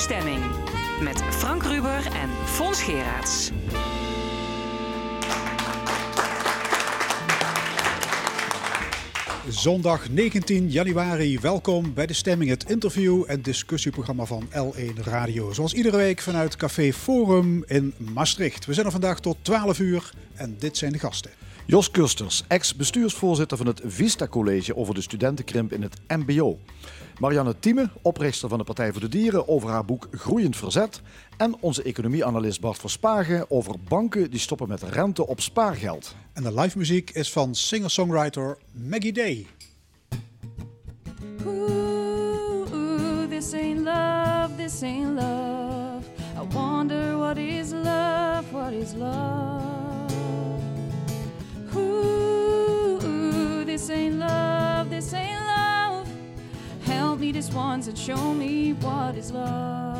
Stemming. 0.00 0.44
Met 1.00 1.22
Frank 1.22 1.62
Ruber 1.62 2.06
en 2.06 2.28
Fons 2.44 2.82
Geraerts. 2.82 3.50
Zondag 9.48 10.10
19 10.10 10.70
januari, 10.70 11.38
welkom 11.38 11.94
bij 11.94 12.06
De 12.06 12.12
Stemming, 12.12 12.50
het 12.50 12.70
interview- 12.70 13.24
en 13.26 13.42
discussieprogramma 13.42 14.24
van 14.24 14.48
L1 14.50 15.02
Radio. 15.04 15.52
Zoals 15.52 15.72
iedere 15.72 15.96
week 15.96 16.20
vanuit 16.20 16.56
Café 16.56 16.92
Forum 16.92 17.64
in 17.66 17.94
Maastricht. 17.96 18.66
We 18.66 18.74
zijn 18.74 18.86
er 18.86 18.92
vandaag 18.92 19.20
tot 19.20 19.36
12 19.42 19.78
uur 19.78 20.10
en 20.34 20.56
dit 20.58 20.76
zijn 20.76 20.92
de 20.92 20.98
gasten. 20.98 21.30
Jos 21.66 21.90
Kusters, 21.90 22.44
ex-bestuursvoorzitter 22.48 23.56
van 23.56 23.66
het 23.66 23.80
Vista 23.84 24.28
College 24.28 24.76
over 24.76 24.94
de 24.94 25.00
studentenkrimp 25.00 25.72
in 25.72 25.82
het 25.82 26.00
MBO. 26.08 26.58
Marianne 27.20 27.58
Thieme, 27.58 27.90
oprichter 28.02 28.48
van 28.48 28.58
de 28.58 28.64
Partij 28.64 28.92
voor 28.92 29.00
de 29.00 29.08
Dieren, 29.08 29.48
over 29.48 29.70
haar 29.70 29.84
boek 29.84 30.08
Groeiend 30.10 30.56
Verzet. 30.56 31.00
En 31.36 31.54
onze 31.60 31.82
economieanalist 31.82 32.60
Bart 32.60 32.78
Verspagen 32.78 33.50
over 33.50 33.74
banken 33.88 34.30
die 34.30 34.40
stoppen 34.40 34.68
met 34.68 34.82
rente 34.82 35.26
op 35.26 35.40
spaargeld. 35.40 36.14
En 36.32 36.42
de 36.42 36.54
live 36.54 36.78
muziek 36.78 37.10
is 37.10 37.32
van 37.32 37.54
singer-songwriter 37.54 38.58
Maggie 38.72 39.12
Day. 39.12 39.46
Ooh, 41.46 42.72
ooh, 42.72 43.28
this 43.28 43.52
ain't 43.52 43.80
love, 43.80 44.50
this 44.56 44.82
ain't 44.82 45.14
love. 45.14 46.04
I 46.36 46.54
wonder 46.54 47.18
what 47.18 47.36
is 47.36 47.70
love, 47.70 48.44
what 48.52 48.72
is 48.72 48.92
love. 48.92 50.14
Ooh, 51.76 52.98
ooh, 53.04 53.64
this 53.64 53.88
ain't 53.88 54.14
love, 54.14 54.88
this 54.88 55.12
ain't 55.12 55.38
love. 55.38 55.49
Me 57.20 57.32
this 57.32 57.54
once 57.54 57.88
and 57.88 57.98
show 57.98 58.36
me 58.36 58.74
what 58.78 59.14
is 59.14 59.30
love. 59.30 59.98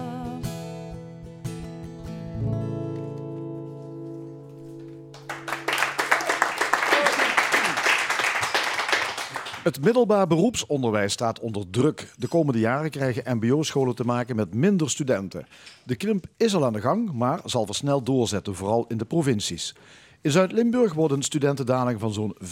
Het 9.63 9.81
middelbaar 9.85 10.27
beroepsonderwijs 10.27 11.13
staat 11.13 11.41
onder 11.41 11.71
druk. 11.71 12.13
De 12.17 12.29
komende 12.29 12.59
jaren 12.59 12.91
krijgen 12.91 13.37
MBO-scholen 13.37 13.95
te 13.95 14.05
maken 14.05 14.37
met 14.37 14.55
minder 14.55 14.91
studenten. 14.91 15.47
De 15.85 15.97
krimp 15.97 16.27
is 16.37 16.55
al 16.55 16.65
aan 16.65 16.73
de 16.73 16.81
gang, 16.81 17.13
maar 17.13 17.41
zal 17.45 17.67
versneld 17.67 18.07
doorzetten, 18.07 18.55
vooral 18.55 18.85
in 18.89 18.97
de 18.97 19.05
provincies. 19.05 19.75
In 20.21 20.31
Zuid-Limburg 20.31 20.95
wordt 20.95 21.15
een 21.15 21.23
studentendaling 21.23 22.01
van 22.01 22.13
zo'n 22.13 22.37
15% 22.39 22.43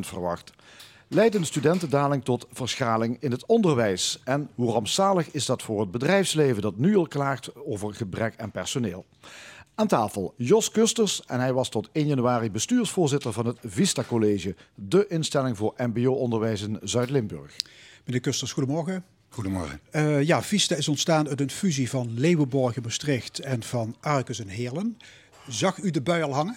verwacht. 0.00 0.52
Leidt 1.08 1.34
een 1.34 1.46
studentendaling 1.46 2.24
tot 2.24 2.46
verschraling 2.52 3.16
in 3.20 3.30
het 3.30 3.46
onderwijs? 3.46 4.20
En 4.24 4.48
hoe 4.54 4.72
rampzalig 4.72 5.30
is 5.30 5.46
dat 5.46 5.62
voor 5.62 5.80
het 5.80 5.90
bedrijfsleven 5.90 6.62
dat 6.62 6.76
nu 6.76 6.96
al 6.96 7.06
klaagt 7.06 7.54
over 7.54 7.94
gebrek 7.94 8.34
aan 8.36 8.50
personeel? 8.50 9.06
Aan 9.74 9.86
tafel 9.86 10.34
Jos 10.36 10.70
Kusters 10.70 11.22
en 11.26 11.40
hij 11.40 11.52
was 11.52 11.68
tot 11.68 11.88
1 11.92 12.06
januari 12.06 12.50
bestuursvoorzitter 12.50 13.32
van 13.32 13.46
het 13.46 13.58
Vista 13.64 14.02
College, 14.04 14.54
de 14.74 15.06
instelling 15.08 15.56
voor 15.56 15.74
MBO-onderwijs 15.76 16.62
in 16.62 16.78
Zuid-Limburg. 16.82 17.56
Meneer 18.04 18.20
Kusters, 18.20 18.52
goedemorgen. 18.52 19.04
Goedemorgen. 19.28 19.80
Uh, 19.92 20.22
ja, 20.22 20.42
Vista 20.42 20.74
is 20.74 20.88
ontstaan 20.88 21.28
uit 21.28 21.40
een 21.40 21.50
fusie 21.50 21.90
van 21.90 22.10
Leeuwenborg 22.14 22.76
in 22.76 22.82
Maastricht 22.82 23.38
en 23.38 23.62
van 23.62 23.96
Arcus 24.00 24.40
en 24.40 24.48
Heerlen. 24.48 24.98
Zag 25.48 25.78
u 25.78 25.90
de 25.90 26.00
bui 26.00 26.22
al 26.22 26.34
hangen? 26.34 26.56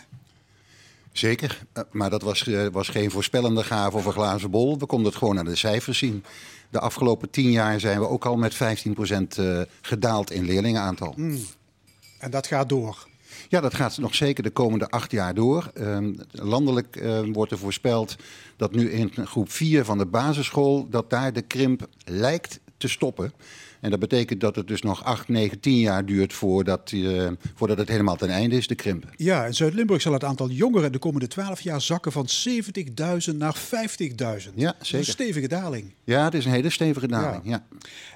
Zeker, 1.11 1.65
uh, 1.77 1.83
maar 1.91 2.09
dat 2.09 2.21
was, 2.21 2.47
uh, 2.47 2.67
was 2.71 2.89
geen 2.89 3.11
voorspellende 3.11 3.63
gave 3.63 3.97
of 3.97 4.05
een 4.05 4.11
glazen 4.11 4.51
bol. 4.51 4.77
We 4.77 4.85
konden 4.85 5.07
het 5.07 5.17
gewoon 5.17 5.39
aan 5.39 5.45
de 5.45 5.55
cijfers 5.55 5.97
zien. 5.97 6.23
De 6.69 6.79
afgelopen 6.79 7.29
tien 7.29 7.51
jaar 7.51 7.79
zijn 7.79 7.99
we 7.99 8.07
ook 8.07 8.25
al 8.25 8.35
met 8.35 8.53
15% 8.53 9.67
gedaald 9.81 10.31
in 10.31 10.45
leerlingenaantal. 10.45 11.13
Mm. 11.15 11.39
En 12.19 12.31
dat 12.31 12.47
gaat 12.47 12.69
door? 12.69 13.07
Ja, 13.49 13.61
dat 13.61 13.73
gaat 13.73 13.97
nog 13.97 14.15
zeker 14.15 14.43
de 14.43 14.49
komende 14.49 14.89
acht 14.89 15.11
jaar 15.11 15.33
door. 15.33 15.71
Uh, 15.73 15.97
landelijk 16.31 16.95
uh, 16.95 17.19
wordt 17.33 17.51
er 17.51 17.57
voorspeld 17.57 18.15
dat 18.55 18.71
nu 18.71 18.91
in 18.91 19.11
groep 19.25 19.51
4 19.51 19.85
van 19.85 19.97
de 19.97 20.05
basisschool... 20.05 20.87
dat 20.89 21.09
daar 21.09 21.33
de 21.33 21.41
krimp 21.41 21.87
lijkt 22.05 22.59
te 22.77 22.87
stoppen. 22.87 23.33
En 23.79 23.89
dat 23.89 23.99
betekent 23.99 24.41
dat 24.41 24.55
het 24.55 24.67
dus 24.67 24.81
nog 24.81 25.03
8, 25.03 25.27
9, 25.27 25.59
10 25.59 25.79
jaar 25.79 26.05
duurt 26.05 26.33
voordat, 26.33 26.91
uh, 26.91 27.27
voordat 27.55 27.77
het 27.77 27.87
helemaal 27.87 28.15
ten 28.15 28.29
einde 28.29 28.55
is, 28.55 28.67
de 28.67 28.75
krimp. 28.75 29.05
Ja, 29.15 29.45
in 29.45 29.53
Zuid-Limburg 29.53 30.01
zal 30.01 30.13
het 30.13 30.23
aantal 30.23 30.49
jongeren 30.49 30.91
de 30.91 30.99
komende 30.99 31.27
12 31.27 31.61
jaar 31.61 31.81
zakken 31.81 32.11
van 32.11 32.27
70.000 32.47 33.35
naar 33.35 33.57
50.000. 33.57 34.53
Ja, 34.55 34.75
zeker. 34.81 34.97
Een 34.97 35.05
stevige 35.05 35.47
daling. 35.47 35.93
Ja, 36.03 36.23
het 36.23 36.33
is 36.33 36.45
een 36.45 36.51
hele 36.51 36.69
stevige 36.69 37.07
daling. 37.07 37.41
Ja. 37.45 37.63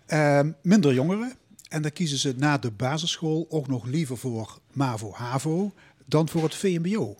ja. 0.07 0.43
Uh, 0.43 0.49
minder 0.61 0.93
jongeren. 0.93 1.33
En 1.69 1.81
dan 1.81 1.91
kiezen 1.91 2.17
ze 2.17 2.33
na 2.37 2.57
de 2.57 2.71
basisschool 2.71 3.45
ook 3.49 3.67
nog 3.67 3.85
liever 3.85 4.17
voor 4.17 4.59
MAVO-HAVO 4.71 5.73
dan 6.05 6.29
voor 6.29 6.43
het 6.43 6.55
VMBO. 6.55 7.15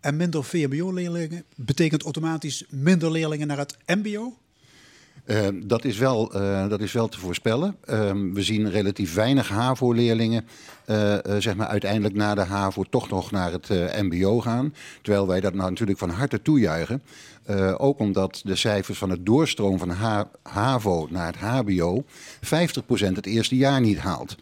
En 0.00 0.16
minder 0.16 0.44
VMBO-leerlingen 0.44 1.44
betekent 1.54 2.02
automatisch 2.02 2.64
minder 2.70 3.10
leerlingen 3.10 3.46
naar 3.46 3.58
het 3.58 3.76
MBO? 3.86 4.36
Uh, 5.28 5.46
dat, 5.64 5.84
is 5.84 5.98
wel, 5.98 6.36
uh, 6.36 6.68
dat 6.68 6.80
is 6.80 6.92
wel 6.92 7.08
te 7.08 7.18
voorspellen. 7.18 7.76
Uh, 7.90 8.10
we 8.32 8.42
zien 8.42 8.70
relatief 8.70 9.14
weinig 9.14 9.48
HAVO-leerlingen 9.48 10.46
uh, 10.86 11.16
zeg 11.38 11.56
maar 11.56 11.66
uiteindelijk 11.66 12.14
na 12.14 12.34
de 12.34 12.40
HAVO 12.40 12.82
toch 12.90 13.10
nog 13.10 13.30
naar 13.30 13.52
het 13.52 13.68
MBO 14.02 14.40
gaan. 14.40 14.74
Terwijl 15.02 15.26
wij 15.26 15.40
dat 15.40 15.54
nou 15.54 15.70
natuurlijk 15.70 15.98
van 15.98 16.10
harte 16.10 16.42
toejuichen. 16.42 17.02
ook 17.76 17.98
omdat 17.98 18.40
de 18.44 18.56
cijfers 18.56 18.98
van 18.98 19.10
het 19.10 19.26
doorstroom 19.26 19.78
van 19.78 19.90
H 19.90 20.22
HAVO 20.42 21.06
naar 21.10 21.26
het 21.26 21.36
HBO 21.36 22.04
50% 22.04 22.08
het 23.12 23.26
eerste 23.26 23.56
jaar 23.56 23.80
niet 23.80 23.98
haalt. 23.98 24.36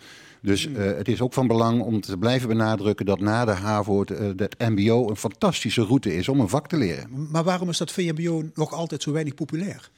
Dus 0.47 0.66
uh, 0.66 0.76
het 0.76 1.08
is 1.08 1.20
ook 1.20 1.32
van 1.32 1.47
belang 1.47 1.82
om 1.82 2.00
te 2.00 2.16
blijven 2.16 2.48
benadrukken 2.48 3.06
dat 3.06 3.20
na 3.20 3.44
de 3.44 3.50
HAVO 3.50 4.00
het, 4.00 4.10
uh, 4.10 4.18
het 4.36 4.58
MBO 4.58 5.08
een 5.08 5.16
fantastische 5.16 5.82
route 5.82 6.16
is 6.16 6.28
om 6.28 6.41
een 6.41 6.48
vak 6.48 6.68
te 6.68 6.76
leren. 6.76 7.28
Maar 7.30 7.44
waarom 7.44 7.68
is 7.68 7.78
dat 7.78 7.92
VMBO 7.92 8.42
nog 8.54 8.72
altijd 8.72 9.03
zo 9.03 9.12
weinig 9.12 9.34
populair? 9.34 9.91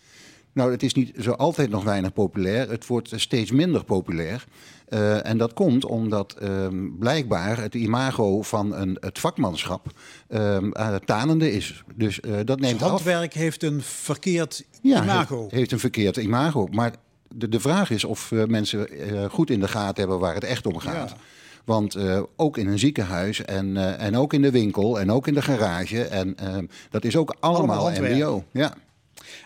Nou, 0.59 0.71
het 0.71 0.83
is 0.83 0.95
niet 0.95 1.13
zo 1.21 1.31
altijd 1.31 1.71
nog 1.71 1.85
weinig 1.85 2.13
populair. 2.13 2.71
Het 2.71 2.87
wordt 2.87 3.13
steeds 3.17 3.51
minder 3.51 3.85
populair. 3.85 4.45
Uh, 4.89 5.27
en 5.27 5.39
dat 5.39 5.53
komt 5.53 5.85
omdat 5.85 6.37
um, 6.43 6.97
blijkbaar 6.99 7.61
het 7.61 7.75
imago 7.75 8.43
van 8.43 8.75
een, 8.75 8.97
het 9.01 9.19
vakmanschap 9.19 9.87
um, 10.29 10.73
uh, 10.77 10.95
tanende 10.95 11.53
is. 11.53 11.85
Dus 11.95 12.21
uh, 12.21 12.37
dat 12.45 12.61
neemt 12.61 12.79
dus 12.79 12.89
handwerk 12.89 13.33
af. 13.33 13.39
heeft 13.39 13.63
een 13.63 13.83
verkeerd 13.83 14.65
ja, 14.83 15.03
imago. 15.03 15.41
Heeft, 15.41 15.53
heeft 15.53 15.73
een 15.73 15.79
verkeerd 15.79 16.17
imago. 16.17 16.69
Maar 16.71 16.93
de, 17.29 17.49
de 17.49 17.61
vraag 17.61 17.91
is 17.91 18.05
of 18.05 18.33
mensen 18.47 18.89
goed 19.31 19.51
in 19.51 19.61
de 19.61 19.69
gaten 19.69 20.01
hebben 20.01 20.19
waar 20.19 20.35
het 20.35 20.45
echt 20.45 20.67
om 20.67 20.79
gaat. 20.79 21.11
Ja. 21.11 21.17
Want 21.65 21.97
uh, 21.97 22.23
ook 22.37 22.57
in 22.57 22.69
een 22.69 22.79
ziekenhuis 22.79 23.45
en, 23.45 23.67
uh, 23.67 24.03
en 24.03 24.17
ook 24.17 24.33
in 24.33 24.43
de 24.43 24.51
winkel 24.51 25.01
en 25.01 25.13
ook 25.13 25.27
in 25.27 25.35
de 25.35 25.43
garage. 25.43 26.05
En 26.05 26.37
uh, 26.43 26.59
dat 26.91 27.05
is 27.05 27.17
ook 27.17 27.37
allemaal, 27.41 27.89
allemaal 27.89 28.11
MBO. 28.13 28.45
Ja. 28.53 28.75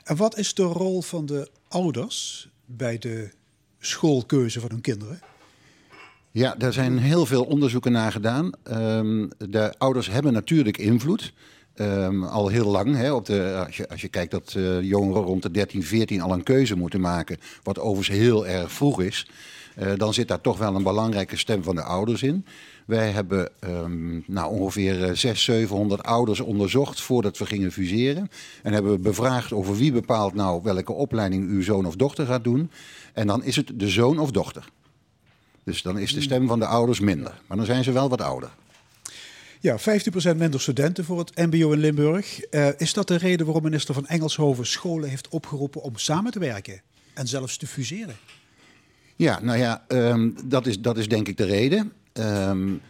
En 0.05 0.17
wat 0.17 0.39
is 0.39 0.55
de 0.55 0.63
rol 0.63 1.03
van 1.03 1.27
de 1.27 1.51
ouders 1.69 2.49
bij 2.65 2.99
de 2.99 3.31
schoolkeuze 3.79 4.61
van 4.61 4.71
hun 4.71 4.81
kinderen? 4.81 5.21
Ja, 6.31 6.55
daar 6.59 6.73
zijn 6.73 6.99
heel 6.99 7.27
veel 7.27 7.45
onderzoeken 7.45 7.93
naar 7.93 8.13
gedaan. 8.13 8.53
Um, 8.71 9.31
de 9.39 9.75
ouders 9.79 10.11
hebben 10.11 10.33
natuurlijk 10.33 10.79
invloed. 10.79 11.33
Um, 11.77 12.25
al 12.25 12.49
heel 12.49 12.67
lang. 12.67 12.97
Hè, 12.97 13.13
op 13.13 13.27
de, 13.27 13.67
als, 13.89 14.01
je, 14.01 14.09
kijkt 14.09 14.31
dat 14.31 14.55
uh, 14.57 14.83
jongeren 14.83 15.23
rond 15.23 15.43
de 15.43 15.51
13, 15.51 15.83
14 15.83 16.21
al 16.21 16.33
een 16.33 16.43
keuze 16.43 16.77
moeten 16.77 17.01
maken. 17.01 17.39
Wat 17.63 17.79
overigens 17.79 18.19
heel 18.19 18.47
erg 18.47 18.73
vroeg 18.73 19.03
is. 19.03 19.27
Uh, 19.79 19.93
dan 19.97 20.15
zit 20.15 20.29
daar 20.29 20.41
toch 20.41 20.59
wel 20.59 20.75
een 20.75 20.83
belangrijke 20.83 21.37
stem 21.37 21.63
van 21.63 21.75
de 21.75 21.83
ouders 21.83 22.23
in. 22.23 22.47
Wij 22.87 23.11
hebben 23.11 23.49
um, 23.65 24.25
nou, 24.27 24.53
ongeveer 24.53 24.95
600, 24.95 25.39
700 25.39 26.03
ouders 26.03 26.41
onderzocht 26.41 27.01
voordat 27.01 27.39
we 27.39 27.47
gingen 27.47 27.73
fuseren. 27.73 28.31
En 28.63 28.73
hebben 28.73 28.93
we 28.93 28.99
bevraagd 28.99 29.53
over 29.53 29.77
wie 29.77 29.93
bepaalt 29.93 30.35
nou 30.35 30.63
welke 30.63 30.93
opleiding 30.93 31.49
uw 31.49 31.63
zoon 31.63 31.87
of 31.87 31.97
dochter 31.97 32.27
gaat 32.27 32.45
doen. 32.45 32.71
En 33.13 33.27
dan 33.27 33.45
is 33.45 33.57
het 33.57 33.73
de 33.75 33.89
zoon 33.89 34.19
of 34.19 34.31
dochter. 34.31 34.69
Dus 35.65 35.83
dan 35.83 35.99
is 35.99 36.15
de 36.15 36.21
stem 36.21 36.47
van 36.47 36.59
de 36.59 36.67
ouders 36.67 37.01
minder. 37.01 37.41
Maar 37.47 37.57
dan 37.57 37.67
zijn 37.67 37.85
ze 37.85 37.93
wel 37.93 38.09
wat 38.09 38.21
ouder. 38.21 38.51
Ja, 39.61 39.79
15% 39.79 39.83
minder 40.37 40.61
studenten 40.61 41.05
voor 41.05 41.19
het 41.19 41.37
MBO 41.37 41.73
in 41.73 41.79
Limburg. 41.79 42.41
Uh, 42.51 42.69
is 42.77 42.93
dat 42.93 43.09
de 43.09 43.17
reden 43.17 43.47
waarom 43.47 43.65
minister 43.65 43.95
van 43.95 44.07
Engelshoven 44.07 44.67
scholen 44.67 45.09
heeft 45.09 45.29
opgeroepen 45.29 45.83
om 45.83 45.97
samen 45.97 46.33
te 46.33 46.39
werken 46.39 46.83
en 47.15 47.27
zelfs 47.27 47.57
te 47.57 47.67
fuseren? 47.67 48.17
Ja, 49.17 49.41
nou 49.41 49.59
ja, 49.59 49.85
um, 49.89 50.35
dat, 50.45 50.67
is, 50.67 50.81
dat 50.81 50.99
is 50.99 51.09
denk 51.09 51.29
ik 51.29 51.37
de 51.37 51.45
reden. 51.45 51.93
Um, 52.13 52.81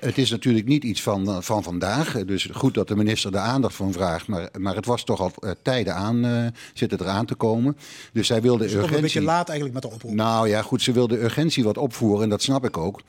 het 0.00 0.18
is 0.18 0.30
natuurlijk 0.30 0.66
niet 0.66 0.84
iets 0.84 1.02
van, 1.02 1.42
van 1.42 1.62
vandaag. 1.62 2.24
Dus 2.24 2.48
goed 2.52 2.74
dat 2.74 2.88
de 2.88 2.96
minister 2.96 3.32
de 3.32 3.38
aandacht 3.38 3.74
van 3.74 3.92
vraagt. 3.92 4.26
Maar, 4.26 4.48
maar 4.58 4.74
het 4.74 4.86
was 4.86 5.04
toch 5.04 5.20
al 5.20 5.32
uh, 5.40 5.50
tijden 5.62 5.94
aan, 5.94 6.24
uh, 6.24 6.46
zit 6.74 6.90
het 6.90 7.00
eraan 7.00 7.26
te 7.26 7.34
komen. 7.34 7.76
Dus 8.12 8.26
zij 8.26 8.42
wilde 8.42 8.62
dus 8.62 8.72
urgentie... 8.72 8.96
een 8.96 9.02
beetje 9.02 9.22
laat 9.22 9.48
eigenlijk 9.48 9.80
met 9.82 9.90
de 9.90 9.96
oproep. 9.96 10.12
Nou 10.12 10.48
ja, 10.48 10.62
goed, 10.62 10.82
ze 10.82 10.92
wilde 10.92 11.22
urgentie 11.22 11.64
wat 11.64 11.78
opvoeren. 11.78 12.22
En 12.22 12.28
dat 12.28 12.42
snap 12.42 12.64
ik 12.64 12.76
ook. 12.76 13.00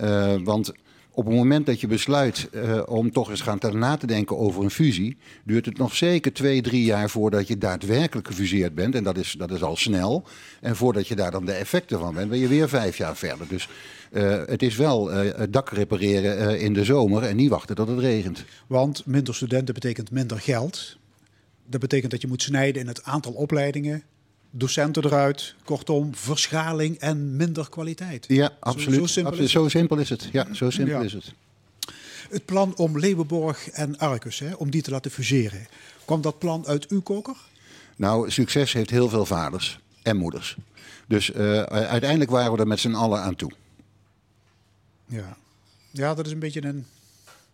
Uh, 0.00 0.34
want 0.44 0.72
op 1.18 1.24
het 1.24 1.34
moment 1.34 1.66
dat 1.66 1.80
je 1.80 1.86
besluit 1.86 2.48
eh, 2.52 2.82
om 2.86 3.12
toch 3.12 3.30
eens 3.30 3.40
gaan 3.40 3.58
na 3.72 3.96
te 3.96 4.06
denken 4.06 4.38
over 4.38 4.62
een 4.62 4.70
fusie, 4.70 5.16
duurt 5.44 5.66
het 5.66 5.78
nog 5.78 5.94
zeker 5.94 6.32
twee, 6.32 6.62
drie 6.62 6.84
jaar 6.84 7.10
voordat 7.10 7.48
je 7.48 7.58
daadwerkelijk 7.58 8.26
gefuseerd 8.26 8.74
bent. 8.74 8.94
En 8.94 9.04
dat 9.04 9.16
is, 9.16 9.34
dat 9.38 9.50
is 9.50 9.62
al 9.62 9.76
snel. 9.76 10.24
En 10.60 10.76
voordat 10.76 11.08
je 11.08 11.16
daar 11.16 11.30
dan 11.30 11.44
de 11.44 11.52
effecten 11.52 11.98
van 11.98 12.14
bent, 12.14 12.30
ben 12.30 12.38
je 12.38 12.48
weer 12.48 12.68
vijf 12.68 12.96
jaar 12.96 13.16
verder. 13.16 13.48
Dus 13.48 13.68
eh, 14.12 14.42
het 14.46 14.62
is 14.62 14.76
wel 14.76 15.12
eh, 15.12 15.38
het 15.38 15.52
dak 15.52 15.70
repareren 15.70 16.60
in 16.60 16.72
de 16.72 16.84
zomer 16.84 17.22
en 17.22 17.36
niet 17.36 17.50
wachten 17.50 17.76
tot 17.76 17.88
het 17.88 17.98
regent. 17.98 18.44
Want 18.66 19.06
minder 19.06 19.34
studenten 19.34 19.74
betekent 19.74 20.10
minder 20.10 20.40
geld. 20.40 20.96
Dat 21.66 21.80
betekent 21.80 22.10
dat 22.10 22.20
je 22.20 22.28
moet 22.28 22.42
snijden 22.42 22.82
in 22.82 22.88
het 22.88 23.04
aantal 23.04 23.32
opleidingen. 23.32 24.02
Docenten 24.50 25.04
eruit. 25.04 25.54
Kortom, 25.64 26.14
verschaling 26.14 26.98
en 26.98 27.36
minder 27.36 27.68
kwaliteit. 27.68 28.24
Ja, 28.28 28.50
absoluut. 28.60 28.98
zo 28.98 29.06
simpel 29.06 29.30
absoluut. 29.32 29.46
is 29.48 29.52
Zo 29.52 29.68
simpel 29.68 29.96
is 29.96 30.08
het. 30.10 30.28
Ja, 30.32 30.54
zo 30.54 30.70
simpel 30.70 30.98
Ja. 30.98 31.04
is 31.04 31.12
het. 31.12 31.32
Het 32.30 32.44
plan 32.44 32.76
om 32.76 32.98
Leeuwenborg 32.98 33.68
en 33.68 33.98
Arcus, 33.98 34.38
hè, 34.38 34.52
om 34.54 34.70
die 34.70 34.82
te 34.82 34.90
laten 34.90 35.10
fuseren. 35.10 35.66
Kwam 36.04 36.20
dat 36.20 36.38
plan 36.38 36.66
uit 36.66 36.88
uw 36.88 37.00
koker? 37.00 37.36
Nou, 37.96 38.30
succes 38.30 38.72
heeft 38.72 38.90
heel 38.90 39.08
veel 39.08 39.26
vaders 39.26 39.78
en 40.02 40.16
moeders. 40.16 40.56
Dus 41.06 41.32
eh, 41.32 41.62
uiteindelijk 41.62 42.30
waren 42.30 42.52
we 42.52 42.58
er 42.58 42.66
met 42.66 42.80
z'n 42.80 42.94
allen 42.94 43.20
aan 43.22 43.34
toe. 43.34 43.50
Ja. 45.06 45.36
Ja, 45.90 46.14
dat 46.14 46.26
is 46.26 46.32
een 46.32 46.38
beetje 46.38 46.64
een... 46.64 46.86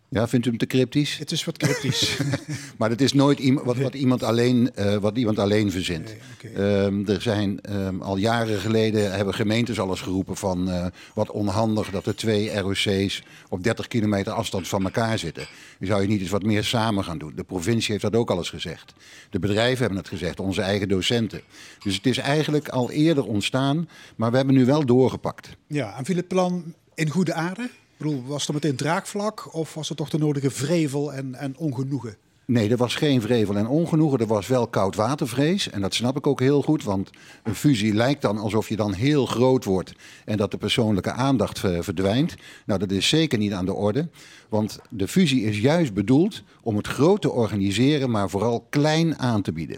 Ja, 0.09 0.27
vindt 0.27 0.45
u 0.45 0.49
hem 0.49 0.57
te 0.57 0.65
cryptisch? 0.65 1.17
Het 1.17 1.31
is 1.31 1.45
wat 1.45 1.57
cryptisch. 1.57 2.17
Maar 2.77 2.89
het 2.89 3.01
is 3.01 3.13
nooit 3.13 3.53
wat, 3.63 3.77
wat, 3.77 3.93
iemand, 3.93 4.23
alleen, 4.23 4.75
eh, 4.75 4.95
wat 4.95 5.17
iemand 5.17 5.39
alleen 5.39 5.71
verzint. 5.71 6.15
Nee. 6.43 6.53
Ehm, 6.53 7.05
er 7.05 7.21
zijn 7.21 7.61
ehm, 7.61 8.01
al 8.01 8.17
jaren 8.17 8.59
geleden 8.59 9.11
hebben 9.11 9.33
gemeentes 9.33 9.79
alles 9.79 10.01
geroepen 10.01 10.37
van 10.37 10.69
eh, 10.69 10.85
wat 11.13 11.31
onhandig 11.31 11.89
dat 11.89 12.05
er 12.05 12.15
twee 12.15 12.59
ROC's 12.59 13.23
op 13.49 13.63
30 13.63 13.87
kilometer 13.87 14.33
afstand 14.33 14.67
van 14.67 14.83
elkaar 14.83 15.19
zitten. 15.19 15.47
Zou 15.79 16.01
je 16.01 16.07
niet 16.07 16.21
eens 16.21 16.29
wat 16.29 16.43
meer 16.43 16.63
samen 16.63 17.03
gaan 17.03 17.17
doen. 17.17 17.33
De 17.35 17.43
provincie 17.43 17.91
heeft 17.91 18.03
dat 18.03 18.15
ook 18.15 18.29
al 18.29 18.37
eens 18.37 18.49
gezegd. 18.49 18.93
De 19.29 19.39
bedrijven 19.39 19.79
hebben 19.79 19.97
het 19.97 20.07
gezegd, 20.07 20.39
onze 20.39 20.61
eigen 20.61 20.87
docenten. 20.87 21.41
Dus 21.83 21.95
het 21.95 22.05
is 22.05 22.17
eigenlijk 22.17 22.69
al 22.69 22.91
eerder 22.91 23.25
ontstaan, 23.25 23.89
maar 24.15 24.31
we 24.31 24.37
hebben 24.37 24.55
nu 24.55 24.65
wel 24.65 24.85
doorgepakt. 24.85 25.49
ja, 25.67 25.97
en 25.97 26.05
viel 26.05 26.15
het 26.15 26.27
plan 26.27 26.73
in 26.93 27.09
goede 27.09 27.33
aarde? 27.33 27.69
Ik 27.97 28.21
was 28.25 28.47
er 28.47 28.53
meteen 28.53 28.75
draagvlak 28.75 29.53
of 29.53 29.73
was 29.73 29.89
er 29.89 29.95
toch 29.95 30.09
de 30.09 30.17
nodige 30.17 30.51
vrevel 30.51 31.13
en, 31.13 31.35
en 31.35 31.57
ongenoegen? 31.57 32.17
Nee, 32.47 32.69
er 32.69 32.77
was 32.77 32.95
geen 32.95 33.21
vrevel 33.21 33.55
en 33.55 33.67
ongenoegen. 33.67 34.19
Er 34.19 34.27
was 34.27 34.47
wel 34.47 34.67
koudwatervrees. 34.67 35.69
En 35.69 35.81
dat 35.81 35.93
snap 35.93 36.17
ik 36.17 36.27
ook 36.27 36.39
heel 36.39 36.61
goed. 36.61 36.83
Want 36.83 37.09
een 37.43 37.55
fusie 37.55 37.93
lijkt 37.93 38.21
dan 38.21 38.37
alsof 38.37 38.69
je 38.69 38.75
dan 38.75 38.93
heel 38.93 39.25
groot 39.25 39.63
wordt. 39.63 39.93
En 40.25 40.37
dat 40.37 40.51
de 40.51 40.57
persoonlijke 40.57 41.11
aandacht 41.11 41.59
verdwijnt. 41.59 42.35
Nou, 42.65 42.79
dat 42.79 42.91
is 42.91 43.07
zeker 43.07 43.37
niet 43.37 43.53
aan 43.53 43.65
de 43.65 43.73
orde. 43.73 44.09
Want 44.49 44.79
de 44.89 45.07
fusie 45.07 45.43
is 45.43 45.59
juist 45.59 45.93
bedoeld 45.93 46.43
om 46.61 46.77
het 46.77 46.87
groot 46.87 47.21
te 47.21 47.31
organiseren, 47.31 48.09
maar 48.09 48.29
vooral 48.29 48.65
klein 48.69 49.17
aan 49.17 49.41
te 49.41 49.51
bieden. 49.51 49.77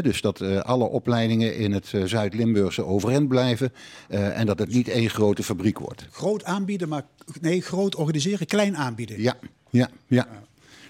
Dus 0.00 0.20
dat 0.20 0.40
eh, 0.40 0.58
alle 0.58 0.84
opleidingen 0.84 1.56
in 1.56 1.72
het 1.72 1.90
eh, 1.92 2.04
Zuid-Limburgse 2.04 2.84
overeind 2.84 3.28
blijven. 3.28 3.72
eh, 4.08 4.38
en 4.38 4.46
dat 4.46 4.58
het 4.58 4.72
niet 4.72 4.88
één 4.88 5.10
grote 5.10 5.42
fabriek 5.42 5.78
wordt. 5.78 6.06
Groot 6.10 6.44
aanbieden, 6.44 6.88
maar 6.88 7.04
nee, 7.40 7.60
groot 7.60 7.96
organiseren, 7.96 8.46
klein 8.46 8.76
aanbieden. 8.76 9.22
Ja, 9.22 9.36
ja, 9.70 9.88
ja. 10.06 10.28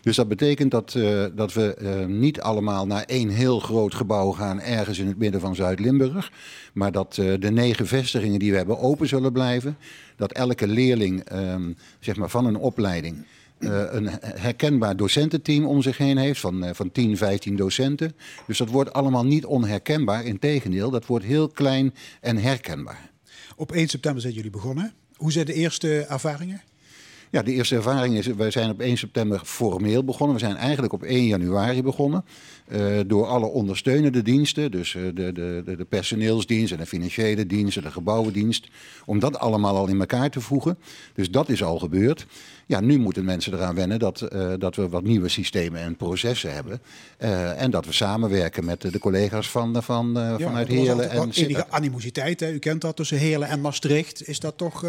Dus 0.03 0.17
dat 0.17 0.29
betekent 0.29 0.71
dat, 0.71 0.99
dat 1.35 1.53
we 1.53 2.05
niet 2.09 2.41
allemaal 2.41 2.87
naar 2.87 3.03
één 3.03 3.29
heel 3.29 3.61
groot 3.61 3.95
gebouw 3.95 4.31
gaan, 4.31 4.61
ergens 4.61 4.99
in 4.99 5.07
het 5.07 5.19
midden 5.19 5.41
van 5.41 5.55
Zuid-Limburg. 5.55 6.33
Maar 6.73 6.93
dat 6.93 7.15
de 7.15 7.51
negen 7.51 7.87
vestigingen 7.87 8.39
die 8.39 8.51
we 8.51 8.57
hebben 8.57 8.79
open 8.79 9.09
zullen 9.09 9.33
blijven. 9.33 9.77
Dat 10.17 10.33
elke 10.33 10.67
leerling 10.67 11.21
ehm, 11.21 11.73
zeg 12.01 12.17
maar 12.17 12.31
van 12.31 12.47
een 12.47 12.57
opleiding 12.57 13.25
een 13.69 14.09
herkenbaar 14.23 14.97
docententeam 14.97 15.67
om 15.67 15.82
zich 15.82 15.99
heen 15.99 16.17
heeft 16.17 16.41
van, 16.41 16.64
eh, 16.64 16.75
van 16.75 16.93
10, 16.93 17.17
15 17.17 17.56
docenten. 17.56 18.17
Dus 18.47 18.59
dat 18.59 18.69
wordt 18.69 18.93
allemaal 18.93 19.25
niet 19.25 19.44
onherkenbaar. 19.44 20.25
Integendeel, 20.25 20.91
dat 20.91 21.06
wordt 21.06 21.25
heel 21.25 21.49
klein 21.49 21.94
en 22.20 22.37
herkenbaar. 22.37 23.11
Op 23.56 23.73
1 23.73 23.88
september 23.88 24.23
zijn 24.23 24.35
jullie 24.35 24.50
begonnen. 24.50 24.93
Hoe 25.17 25.32
zijn 25.32 25.47
de 25.47 25.55
eerste 25.55 26.00
ervaringen? 26.00 26.62
Ja, 27.32 27.43
de 27.43 27.52
eerste 27.52 27.75
ervaring 27.76 28.14
is, 28.14 28.26
wij 28.26 28.50
zijn 28.50 28.70
op 28.70 28.81
1 28.81 28.96
september 28.96 29.40
formeel 29.44 30.05
begonnen. 30.05 30.37
We 30.37 30.43
zijn 30.43 30.56
eigenlijk 30.56 30.93
op 30.93 31.02
1 31.02 31.26
januari 31.26 31.82
begonnen. 31.82 32.25
eh, 32.69 32.99
door 33.06 33.26
alle 33.26 33.46
ondersteunende 33.46 34.23
diensten, 34.23 34.70
dus 34.70 34.94
eh, 34.94 35.02
de, 35.02 35.32
de, 35.32 35.62
de, 35.64 35.76
de 35.76 35.84
personeelsdienst 35.84 36.73
en 36.73 36.79
de 36.79 36.87
financiële 36.87 37.46
dienst 37.46 37.76
en 37.76 37.82
de 37.82 37.90
gebouwendienst. 37.90 38.69
Om 39.05 39.19
dat 39.19 39.38
allemaal 39.38 39.76
al 39.76 39.88
in 39.88 40.00
elkaar 40.00 40.31
te 40.31 40.40
voegen. 40.40 40.79
Dus 41.14 41.31
dat 41.31 41.49
is 41.49 41.62
al 41.62 41.79
gebeurd. 41.79 42.26
Ja, 42.67 42.81
nu 42.81 42.99
moeten 42.99 43.25
mensen 43.25 43.55
eraan 43.55 43.75
wennen 43.75 43.99
dat, 43.99 44.20
eh, 44.20 44.52
dat 44.58 44.76
we 44.76 44.88
wat 44.88 45.02
nieuwe 45.02 45.29
systemen 45.29 45.81
en 45.81 45.96
processen 45.96 46.55
hebben. 46.55 46.81
En 47.56 47.70
dat 47.70 47.87
we 47.87 47.93
samenwerken 47.93 48.64
met 48.64 48.81
de 48.81 48.99
collega's 48.99 49.50
van, 49.50 49.82
van, 49.82 50.11
Ja, 50.14 50.38
vanuit 50.38 50.69
er 50.69 50.75
Heerlen 50.75 51.11
en 51.11 51.31
enige 51.31 51.69
animositeit. 51.69 52.40
Hè? 52.40 52.52
U 52.52 52.58
kent 52.58 52.81
dat 52.81 52.96
tussen 52.96 53.19
Heerlen 53.19 53.49
en 53.49 53.61
Maastricht. 53.61 54.29
Is 54.29 54.40
dat 54.40 54.56
toch 54.56 54.84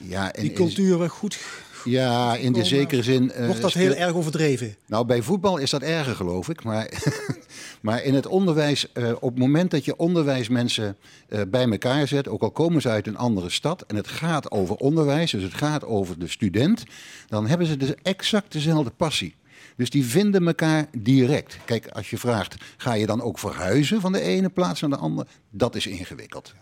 ja, 0.00 0.32
en 0.32 0.40
die 0.40 0.50
in- 0.50 0.56
culturen 0.56 1.08
goed? 1.08 1.38
Ja, 1.84 2.36
in 2.36 2.52
de 2.52 2.64
zekere 2.64 3.02
zin. 3.02 3.32
Wordt 3.46 3.60
dat 3.60 3.72
heel 3.72 3.94
erg 3.94 4.14
overdreven? 4.14 4.76
Nou, 4.86 5.06
bij 5.06 5.22
voetbal 5.22 5.56
is 5.56 5.70
dat 5.70 5.82
erger, 5.82 6.16
geloof 6.16 6.48
ik. 6.48 6.62
Maar, 6.62 7.02
maar 7.80 8.02
in 8.02 8.14
het 8.14 8.26
onderwijs, 8.26 8.92
eh, 8.92 9.12
op 9.20 9.30
het 9.30 9.38
moment 9.38 9.70
dat 9.70 9.84
je 9.84 9.96
onderwijsmensen 9.96 10.96
eh, 11.28 11.40
bij 11.48 11.70
elkaar 11.70 12.08
zet, 12.08 12.28
ook 12.28 12.42
al 12.42 12.50
komen 12.50 12.82
ze 12.82 12.88
uit 12.88 13.06
een 13.06 13.16
andere 13.16 13.50
stad, 13.50 13.84
en 13.86 13.96
het 13.96 14.08
gaat 14.08 14.50
over 14.50 14.76
onderwijs, 14.76 15.30
dus 15.30 15.42
het 15.42 15.54
gaat 15.54 15.84
over 15.84 16.18
de 16.18 16.28
student, 16.28 16.84
dan 17.28 17.46
hebben 17.46 17.66
ze 17.66 17.76
dus 17.76 17.94
exact 18.02 18.52
dezelfde 18.52 18.90
passie. 18.90 19.34
Dus 19.76 19.90
die 19.90 20.04
vinden 20.04 20.46
elkaar 20.46 20.86
direct. 20.98 21.58
Kijk, 21.64 21.88
als 21.88 22.10
je 22.10 22.18
vraagt, 22.18 22.54
ga 22.76 22.92
je 22.92 23.06
dan 23.06 23.22
ook 23.22 23.38
verhuizen 23.38 24.00
van 24.00 24.12
de 24.12 24.20
ene 24.20 24.48
plaats 24.48 24.80
naar 24.80 24.90
de 24.90 24.96
andere? 24.96 25.28
Dat 25.50 25.74
is 25.74 25.86
ingewikkeld. 25.86 26.54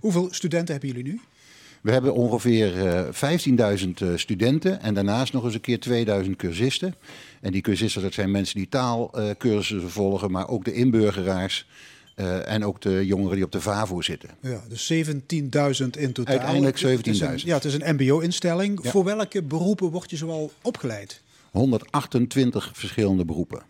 Hoeveel 0.00 0.28
studenten 0.30 0.72
hebben 0.72 0.88
jullie 0.90 1.12
nu? 1.12 1.20
We 1.80 1.90
hebben 1.92 2.14
ongeveer 2.14 2.86
eh, 2.86 3.78
15.000 3.78 3.88
eh, 3.94 4.08
studenten 4.14 4.80
en 4.82 4.94
daarnaast 4.94 5.32
nog 5.32 5.44
eens 5.44 5.54
een 5.54 5.60
keer 5.60 5.80
2000 5.80 6.36
cursisten. 6.36 6.94
En 7.40 7.52
die 7.52 7.60
cursisten, 7.62 8.02
dat 8.02 8.12
zijn 8.14 8.30
mensen 8.30 8.56
die 8.56 8.68
taalcursussen 8.68 9.90
volgen, 9.90 10.30
maar 10.30 10.48
ook 10.48 10.64
de 10.64 10.72
inburgeraars 10.72 11.66
eh, 12.14 12.52
en 12.52 12.64
ook 12.64 12.80
de 12.80 13.06
jongeren 13.06 13.34
die 13.34 13.44
op 13.44 13.52
de 13.52 13.60
VAVO 13.60 14.00
zitten. 14.00 14.30
Ja, 14.40 14.62
dus 14.68 14.92
17.000 14.92 15.06
in 15.98 16.12
totaal. 16.12 16.26
Uiteindelijk 16.26 16.80
Het 16.80 17.06
is 17.06 17.20
een- 17.20 17.28
17.000. 17.40 17.46
Ja, 17.46 17.54
het 17.54 17.64
is 17.64 17.74
een 17.74 17.94
mbo-instelling. 17.94 18.78
Ja. 18.82 18.90
Voor 18.90 19.04
welke 19.04 19.42
beroepen 19.42 19.90
word 19.90 20.10
je 20.10 20.16
zoal 20.16 20.50
opgeleid? 20.62 21.22
128 21.50 22.70
verschillende 22.74 23.24
beroepen. 23.24 23.62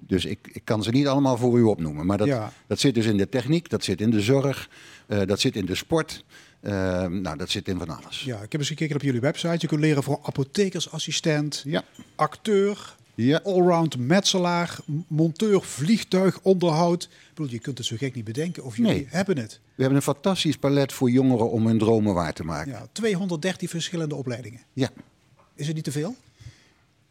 Dus 0.00 0.24
ik, 0.24 0.38
ik 0.52 0.64
kan 0.64 0.82
ze 0.82 0.90
niet 0.90 1.06
allemaal 1.06 1.36
voor 1.36 1.58
u 1.58 1.62
opnoemen. 1.62 2.06
Maar 2.06 2.18
dat, 2.18 2.26
Ja. 2.26 2.52
dat 2.66 2.78
zit 2.80 2.94
dus 2.94 3.06
in 3.06 3.16
de 3.16 3.28
techniek, 3.28 3.68
dat 3.70 3.84
zit 3.84 4.00
in 4.00 4.10
de 4.10 4.20
zorg, 4.20 4.68
eh, 5.06 5.20
dat 5.26 5.40
zit 5.40 5.56
in 5.56 5.66
de 5.66 5.74
sport. 5.74 6.24
Eh, 6.60 6.72
nou, 7.06 7.36
dat 7.36 7.50
zit 7.50 7.68
in 7.68 7.78
van 7.78 7.88
alles. 8.02 8.22
Ja, 8.24 8.36
ik 8.40 8.52
heb 8.52 8.60
eens 8.60 8.68
gekeken 8.68 8.96
op 8.96 9.02
jullie 9.02 9.20
website. 9.20 9.56
Je 9.58 9.66
kunt 9.66 9.80
leren 9.80 10.02
voor 10.02 10.18
apothekersassistent, 10.22 11.62
Ja. 11.66 11.84
acteur, 12.14 12.96
Ja. 13.14 13.40
allround 13.44 13.96
metselaar, 13.98 14.78
monteur, 15.06 15.62
vliegtuigonderhoud. 15.62 17.02
Ik 17.02 17.10
bedoel, 17.34 17.50
je 17.52 17.58
kunt 17.58 17.78
het 17.78 17.86
zo 17.86 17.96
gek 17.98 18.14
niet 18.14 18.24
bedenken 18.24 18.64
of 18.64 18.76
jullie 18.76 18.92
Nee. 18.92 19.06
hebben 19.10 19.36
het. 19.38 19.60
We 19.74 19.82
hebben 19.82 19.96
een 19.96 20.14
fantastisch 20.14 20.56
palet 20.56 20.92
voor 20.92 21.10
jongeren 21.10 21.50
om 21.50 21.66
hun 21.66 21.78
dromen 21.78 22.14
waar 22.14 22.32
te 22.32 22.44
maken. 22.44 22.72
Ja, 22.72 22.86
213 22.92 23.68
verschillende 23.68 24.14
opleidingen. 24.14 24.60
ja. 24.72 24.88
Is 25.54 25.66
het 25.66 25.74
niet 25.76 25.84
te 25.84 25.92
veel? 25.92 26.16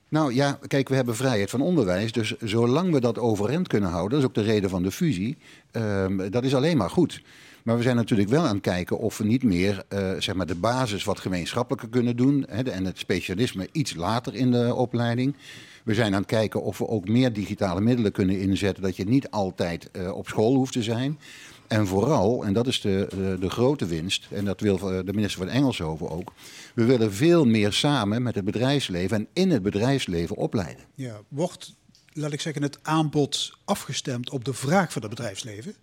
Nou 0.10 0.34
ja, 0.34 0.60
kijk, 0.68 0.90
we 0.90 0.96
hebben 0.96 1.16
vrijheid 1.16 1.50
van 1.50 1.62
onderwijs. 1.62 2.12
Dus 2.12 2.36
zolang 2.40 2.92
we 2.92 3.00
dat 3.00 3.18
overeind 3.18 3.68
kunnen 3.68 3.90
houden, 3.90 4.12
dat 4.12 4.20
is 4.20 4.26
ook 4.26 4.46
de 4.46 4.52
reden 4.52 4.70
van 4.70 4.84
de 4.84 4.92
fusie, 4.92 5.38
ehm, 5.72 6.30
dat 6.30 6.44
is 6.44 6.56
alleen 6.56 6.78
maar 6.78 6.90
goed. 6.90 7.22
Maar 7.68 7.78
we 7.78 7.84
zijn 7.84 7.96
natuurlijk 7.96 8.30
wel 8.30 8.46
aan 8.46 8.54
het 8.54 8.64
kijken 8.64 8.98
of 8.98 9.18
we 9.18 9.24
niet 9.24 9.44
meer 9.44 9.84
eh, 9.88 10.12
zeg 10.20 10.36
maar 10.36 10.46
de 10.46 10.56
basis 10.56 11.04
wat 11.04 11.20
gemeenschappelijker 11.20 11.90
kunnen 11.90 12.16
doen. 12.16 12.46
Hè, 12.50 12.70
en 12.70 12.86
het 12.86 12.98
specialisme 12.98 13.70
iets 13.72 13.96
later 13.96 14.36
in 14.36 14.52
de 14.52 14.76
opleiding. 14.76 15.36
We 15.84 15.94
zijn 15.94 16.14
aan 16.14 16.20
het 16.20 16.30
kijken 16.30 16.64
of 16.64 16.78
we 16.78 16.88
ook 16.88 17.08
meer 17.08 17.34
digitale 17.34 17.82
middelen 17.82 18.12
kunnen 18.12 18.40
inzetten. 18.40 18.84
Dat 18.84 18.96
je 18.96 19.04
niet 19.04 19.30
altijd 19.30 19.92
eh, 19.92 20.12
op 20.12 20.28
school 20.28 20.56
hoeft 20.56 20.74
te 20.74 20.84
zijn. 20.84 21.20
En 21.68 21.88
vooral, 21.88 22.46
en 22.46 22.54
dat 22.54 22.68
is 22.68 22.82
de, 22.82 23.08
de, 23.10 23.38
de 23.40 23.50
grote 23.50 23.86
winst, 23.86 24.28
en 24.32 24.46
dat 24.46 24.60
wil 24.60 24.76
eh, 24.78 25.06
de 25.06 25.14
minister 25.14 25.40
van 25.40 25.50
Engelshoven 25.50 26.10
ook. 26.10 26.34
We 26.74 26.86
willen 26.86 27.14
veel 27.14 27.46
meer 27.46 27.74
samen 27.74 28.24
met 28.24 28.36
het 28.36 28.46
bedrijfsleven 28.46 29.18
en 29.18 29.28
in 29.34 29.52
het 29.52 29.62
bedrijfsleven 29.62 30.36
opleiden. 30.36 30.84
Ja, 30.96 31.22
wordt, 31.28 31.76
laat 32.14 32.34
ik 32.34 32.42
zeggen, 32.42 32.62
het 32.62 32.80
aanbod 32.82 33.58
afgestemd 33.66 34.30
op 34.30 34.46
de 34.46 34.54
vraag 34.54 34.92
van 34.92 35.02
het 35.02 35.12
bedrijfsleven? 35.12 35.76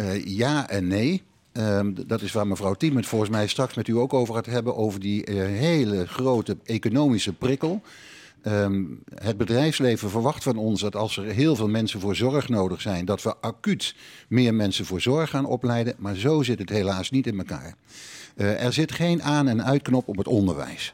Eh, 0.00 0.24
ja 0.24 0.68
en 0.68 0.86
nee. 0.86 1.22
Ehm, 1.52 1.92
dat 2.06 2.22
is 2.22 2.32
waar 2.32 2.46
mevrouw 2.46 2.74
Thiem 2.74 2.96
het 2.96 3.06
volgens 3.06 3.30
mij 3.30 3.46
straks 3.46 3.74
met 3.74 3.88
u 3.88 3.96
ook 3.96 4.14
over 4.14 4.34
gaat 4.34 4.46
hebben. 4.46 4.76
Over 4.76 5.00
die 5.00 5.24
eh, 5.24 5.34
hele 5.36 6.06
grote 6.06 6.56
economische 6.64 7.32
prikkel. 7.32 7.82
Ehm, 8.42 8.84
het 9.14 9.36
bedrijfsleven 9.36 10.10
verwacht 10.10 10.42
van 10.42 10.56
ons 10.56 10.80
dat 10.80 10.96
als 10.96 11.16
er 11.16 11.24
heel 11.24 11.56
veel 11.56 11.68
mensen 11.68 12.00
voor 12.00 12.16
zorg 12.16 12.48
nodig 12.48 12.80
zijn, 12.80 13.04
dat 13.04 13.22
we 13.22 13.36
acuut 13.36 13.94
meer 14.28 14.54
mensen 14.54 14.84
voor 14.84 15.00
zorg 15.00 15.30
gaan 15.30 15.46
opleiden. 15.46 15.94
Maar 15.98 16.14
zo 16.14 16.42
zit 16.42 16.58
het 16.58 16.68
helaas 16.68 17.10
niet 17.10 17.26
in 17.26 17.38
elkaar. 17.38 17.74
Eh, 18.36 18.64
er 18.64 18.72
zit 18.72 18.92
geen 18.92 19.22
aan- 19.22 19.48
en 19.48 19.64
uitknop 19.64 20.08
op 20.08 20.16
het 20.16 20.28
onderwijs. 20.28 20.92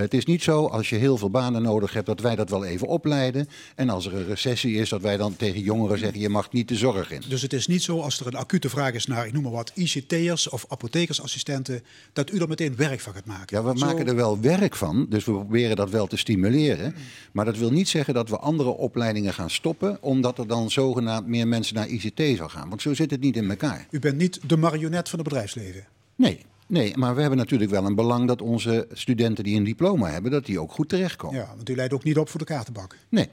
Het 0.00 0.14
is 0.14 0.24
niet 0.24 0.42
zo 0.42 0.66
als 0.66 0.88
je 0.88 0.96
heel 0.96 1.16
veel 1.16 1.30
banen 1.30 1.62
nodig 1.62 1.92
hebt 1.92 2.06
dat 2.06 2.20
wij 2.20 2.36
dat 2.36 2.50
wel 2.50 2.64
even 2.64 2.86
opleiden. 2.86 3.48
En 3.74 3.88
als 3.90 4.06
er 4.06 4.14
een 4.14 4.26
recessie 4.26 4.74
is, 4.76 4.88
dat 4.88 5.00
wij 5.00 5.16
dan 5.16 5.36
tegen 5.36 5.60
jongeren 5.60 5.98
zeggen: 5.98 6.20
je 6.20 6.28
mag 6.28 6.52
niet 6.52 6.68
de 6.68 6.76
zorg 6.76 7.10
in. 7.10 7.22
Dus 7.28 7.42
het 7.42 7.52
is 7.52 7.66
niet 7.66 7.82
zo 7.82 8.00
als 8.00 8.20
er 8.20 8.26
een 8.26 8.34
acute 8.36 8.68
vraag 8.68 8.92
is 8.92 9.06
naar, 9.06 9.26
ik 9.26 9.32
noem 9.32 9.42
maar 9.42 9.52
wat, 9.52 9.72
ICT'ers 9.74 10.48
of 10.48 10.64
apothekersassistenten, 10.68 11.82
dat 12.12 12.32
u 12.32 12.38
er 12.38 12.48
meteen 12.48 12.76
werk 12.76 13.00
van 13.00 13.14
gaat 13.14 13.24
maken. 13.24 13.56
Ja, 13.56 13.64
we 13.72 13.78
Zo- 13.78 13.86
maken 13.86 14.06
er 14.06 14.14
wel 14.16 14.40
werk 14.40 14.76
van, 14.76 15.06
dus 15.08 15.24
we 15.24 15.32
proberen 15.32 15.76
dat 15.76 15.90
wel 15.90 16.06
te 16.06 16.16
stimuleren. 16.16 16.94
Maar 17.32 17.44
dat 17.44 17.58
wil 17.58 17.70
niet 17.70 17.88
zeggen 17.88 18.14
dat 18.14 18.28
we 18.28 18.38
andere 18.38 18.68
opleidingen 18.70 19.34
gaan 19.34 19.50
stoppen, 19.50 19.98
omdat 20.00 20.38
er 20.38 20.46
dan 20.46 20.70
zogenaamd 20.70 21.26
meer 21.26 21.48
mensen 21.48 21.74
naar 21.74 21.88
ICT 21.88 22.36
zou 22.36 22.50
gaan. 22.50 22.68
Want 22.68 22.82
zo 22.82 22.94
zit 22.94 23.10
het 23.10 23.20
niet 23.20 23.36
in 23.36 23.50
elkaar. 23.50 23.86
U 23.90 23.98
bent 23.98 24.16
niet 24.16 24.40
de 24.46 24.56
marionet 24.56 25.08
van 25.08 25.18
het 25.18 25.28
bedrijfsleven. 25.28 25.86
Nee, 26.16 26.38
nee, 26.68 26.96
maar 26.96 27.14
we 27.14 27.20
hebben 27.20 27.38
natuurlijk 27.38 27.70
wel 27.70 27.84
een 27.84 27.94
belang 27.94 28.26
dat 28.26 28.42
onze 28.42 28.86
studenten 28.92 29.44
die 29.44 29.56
een 29.56 29.64
diploma 29.64 30.10
hebben, 30.10 30.30
dat 30.30 30.46
die 30.46 30.60
ook 30.60 30.72
goed 30.72 30.88
terechtkomen. 30.88 31.40
Ja, 31.40 31.52
want 31.56 31.68
u 31.68 31.74
leidt 31.74 31.92
ook 31.92 32.04
niet 32.04 32.18
op 32.18 32.28
voor 32.28 32.40
de 32.40 32.46
kaartenbak. 32.46 32.96
Nee, 33.08 33.28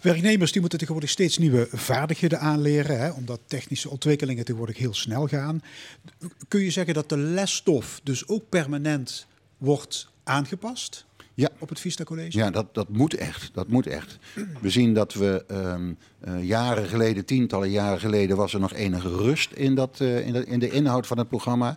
Werknemers 0.00 0.52
die 0.52 0.60
moeten 0.60 0.78
tegenwoordig 0.78 1.10
steeds 1.10 1.38
nieuwe 1.38 1.68
vaardigheden 1.72 2.40
aanleren, 2.40 2.98
hè, 2.98 3.10
omdat 3.10 3.40
technische 3.46 3.90
ontwikkelingen 3.90 4.44
tegenwoordig 4.44 4.78
heel 4.78 4.94
snel 4.94 5.26
gaan. 5.26 5.62
Kun 6.48 6.60
je 6.60 6.70
zeggen 6.70 6.94
dat 6.94 7.08
de 7.08 7.16
lesstof 7.16 8.00
dus 8.02 8.28
ook 8.28 8.48
permanent 8.48 9.26
wordt 9.56 10.08
aangepast 10.24 11.06
ja. 11.40 11.48
op 11.58 11.68
het 11.68 11.80
Vista 11.80 12.04
College? 12.04 12.38
Ja, 12.38 12.50
dat, 12.50 12.74
dat 12.74 12.88
moet 12.88 13.14
echt. 13.14 13.50
Dat 13.52 13.68
moet 13.68 13.86
echt. 13.86 14.18
We 14.60 14.70
zien 14.70 14.94
dat 14.94 15.14
we 15.14 15.44
ehm, 15.46 15.92
eh, 16.20 16.44
jaren 16.44 16.86
geleden, 16.86 17.24
tientallen 17.24 17.70
jaren 17.70 18.00
geleden, 18.00 18.36
was 18.36 18.54
er 18.54 18.60
nog 18.60 18.72
enige 18.72 19.08
rust 19.08 19.52
in, 19.52 19.74
dat, 19.74 20.00
eh, 20.00 20.26
in, 20.26 20.32
de, 20.32 20.46
in 20.46 20.58
de 20.58 20.70
inhoud 20.70 21.06
van 21.06 21.18
het 21.18 21.28
programma. 21.28 21.76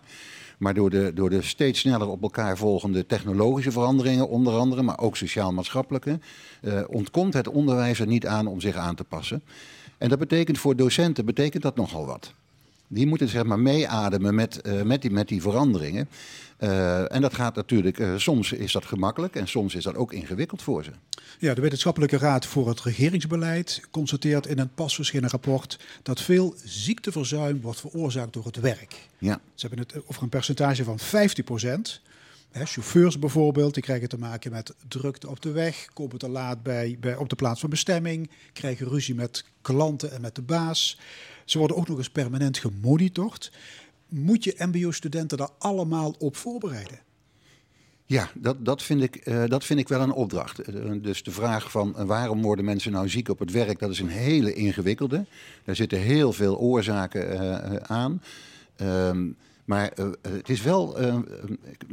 Maar 0.58 0.74
door 0.74 0.90
de, 0.90 1.12
door 1.14 1.30
de 1.30 1.42
steeds 1.42 1.80
sneller 1.80 2.08
op 2.08 2.22
elkaar 2.22 2.56
volgende 2.56 3.06
technologische 3.06 3.72
veranderingen, 3.72 4.28
onder 4.28 4.52
andere, 4.52 4.82
maar 4.82 4.98
ook 4.98 5.16
sociaal-maatschappelijke, 5.16 6.18
eh, 6.60 6.80
ontkomt 6.86 7.34
het 7.34 7.48
onderwijs 7.48 8.00
er 8.00 8.06
niet 8.06 8.26
aan 8.26 8.46
om 8.46 8.60
zich 8.60 8.76
aan 8.76 8.94
te 8.94 9.04
passen. 9.04 9.42
En 9.98 10.08
dat 10.08 10.18
betekent 10.18 10.58
voor 10.58 10.76
docenten 10.76 11.24
betekent 11.24 11.62
dat 11.62 11.76
nogal 11.76 12.06
wat. 12.06 12.32
Die 12.88 13.06
moeten 13.06 13.28
zeg 13.28 13.44
maar 13.44 13.58
meeademen 13.58 14.34
met, 14.34 14.84
met, 14.84 15.02
die, 15.02 15.10
met 15.10 15.28
die 15.28 15.42
veranderingen. 15.42 16.08
Eh, 16.62 17.14
en 17.14 17.20
dat 17.20 17.34
gaat 17.34 17.54
natuurlijk, 17.54 17.98
eh, 17.98 18.16
soms 18.16 18.52
is 18.52 18.72
dat 18.72 18.84
gemakkelijk 18.84 19.36
en 19.36 19.48
soms 19.48 19.74
is 19.74 19.84
dat 19.84 19.94
ook 19.94 20.12
ingewikkeld 20.12 20.62
voor 20.62 20.84
ze. 20.84 20.90
Ja, 21.38 21.54
de 21.54 21.60
Wetenschappelijke 21.60 22.16
Raad 22.16 22.46
voor 22.46 22.68
het 22.68 22.80
Regeringsbeleid 22.80 23.82
constateert 23.90 24.46
in 24.46 24.58
een 24.58 24.74
pas 24.74 24.94
verschenen 24.94 25.30
rapport 25.30 25.78
dat 26.02 26.20
veel 26.20 26.54
ziekteverzuim 26.64 27.60
wordt 27.60 27.80
veroorzaakt 27.80 28.32
door 28.32 28.44
het 28.44 28.60
werk. 28.60 29.08
Ja. 29.18 29.40
Ze 29.54 29.66
hebben 29.66 29.86
het 29.86 30.06
over 30.06 30.22
een 30.22 30.28
percentage 30.28 30.84
van 30.84 30.98
50 30.98 31.44
procent. 31.44 32.00
chauffeurs 32.52 33.18
bijvoorbeeld, 33.18 33.74
die 33.74 33.82
krijgen 33.82 34.08
te 34.08 34.18
maken 34.18 34.52
met 34.52 34.74
drukte 34.88 35.28
op 35.28 35.42
de 35.42 35.50
weg, 35.50 35.88
komen 35.92 36.18
te 36.18 36.28
laat 36.28 36.62
bij, 36.62 36.96
bij, 37.00 37.16
op 37.16 37.28
de 37.28 37.36
plaats 37.36 37.60
van 37.60 37.70
bestemming, 37.70 38.30
krijgen 38.52 38.88
ruzie 38.88 39.14
met 39.14 39.44
klanten 39.62 40.12
en 40.12 40.20
met 40.20 40.34
de 40.34 40.42
baas. 40.42 40.98
Ze 41.44 41.58
worden 41.58 41.76
ook 41.76 41.88
nog 41.88 41.98
eens 41.98 42.10
permanent 42.10 42.58
gemonitord. 42.58 43.52
Moet 44.12 44.44
je 44.44 44.54
MBO-studenten 44.58 45.38
daar 45.38 45.50
allemaal 45.58 46.14
op 46.18 46.36
voorbereiden? 46.36 46.98
Ja, 48.06 48.30
dat, 48.34 48.64
dat, 48.64 48.82
vind 48.82 49.02
ik, 49.02 49.16
eh, 49.16 49.44
dat 49.46 49.64
vind 49.64 49.80
ik 49.80 49.88
wel 49.88 50.00
een 50.00 50.12
opdracht. 50.12 50.58
Eh, 50.58 50.74
dus 51.02 51.22
de 51.22 51.30
vraag 51.30 51.70
van 51.70 51.96
eh, 51.96 52.04
waarom 52.04 52.42
worden 52.42 52.64
mensen 52.64 52.92
nou 52.92 53.08
ziek 53.08 53.28
op 53.28 53.38
het 53.38 53.50
werk, 53.50 53.78
dat 53.78 53.90
is 53.90 53.98
een 53.98 54.08
hele 54.08 54.54
ingewikkelde. 54.54 55.24
Daar 55.64 55.76
zitten 55.76 55.98
heel 55.98 56.32
veel 56.32 56.58
oorzaken 56.58 57.88
aan. 57.88 58.22
Ehm, 58.76 59.28
maar 59.64 59.92
het 60.28 60.48
is 60.48 60.62
wel, 60.62 60.98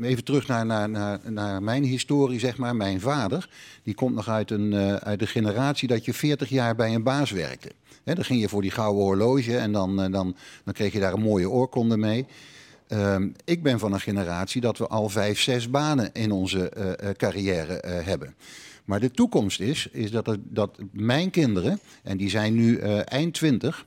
even 0.02 0.24
terug 0.24 0.48
naar, 0.48 0.66
naar, 0.66 0.90
naar, 0.90 1.20
naar 1.32 1.64
mijn 1.64 1.84
historie, 1.84 2.40
zeg 2.40 2.58
maar. 2.58 2.76
Mijn 2.76 3.00
vader, 3.00 3.50
die 3.84 3.94
komt 3.94 4.16
nog 4.16 4.28
uit, 4.28 4.52
een, 4.52 4.74
uit 5.00 5.20
de 5.20 5.28
generatie 5.28 5.88
dat 5.88 6.06
je 6.06 6.14
40 6.14 6.50
jaar 6.50 6.76
bij 6.76 6.94
een 6.94 7.04
baas 7.04 7.32
werkte. 7.32 7.72
Hè, 8.10 8.16
dan 8.16 8.26
ging 8.26 8.42
je 8.42 8.50
voor 8.50 8.62
die 8.62 8.72
gouden 8.72 9.04
horloge 9.04 9.58
en 9.58 9.72
dan, 9.72 10.02
eh, 10.02 10.12
dan, 10.12 10.36
dan 10.64 10.74
kreeg 10.74 10.94
je 10.94 11.00
daar 11.00 11.14
een 11.14 11.22
mooie 11.22 11.50
oorkonde 11.50 11.98
mee. 11.98 12.26
Ehm, 12.88 13.28
ik 13.46 13.64
ben 13.64 13.80
van 13.80 13.94
een 13.94 14.00
generatie 14.00 14.62
dat 14.62 14.78
we 14.78 14.88
al 14.88 15.10
vijf, 15.10 15.40
zes 15.40 15.70
banen 15.70 16.10
in 16.14 16.32
onze 16.32 16.70
eh, 16.70 17.10
carrière 17.10 17.82
hebben. 17.86 18.36
Maar 18.86 19.00
de 19.00 19.12
toekomst 19.12 19.60
is, 19.60 19.88
is 19.92 20.12
dat, 20.12 20.38
dat 20.44 20.78
mijn 20.92 21.30
kinderen, 21.30 21.80
en 22.04 22.18
die 22.18 22.30
zijn 22.30 22.54
nu 22.54 22.78
eind 23.04 23.34
twintig, 23.34 23.86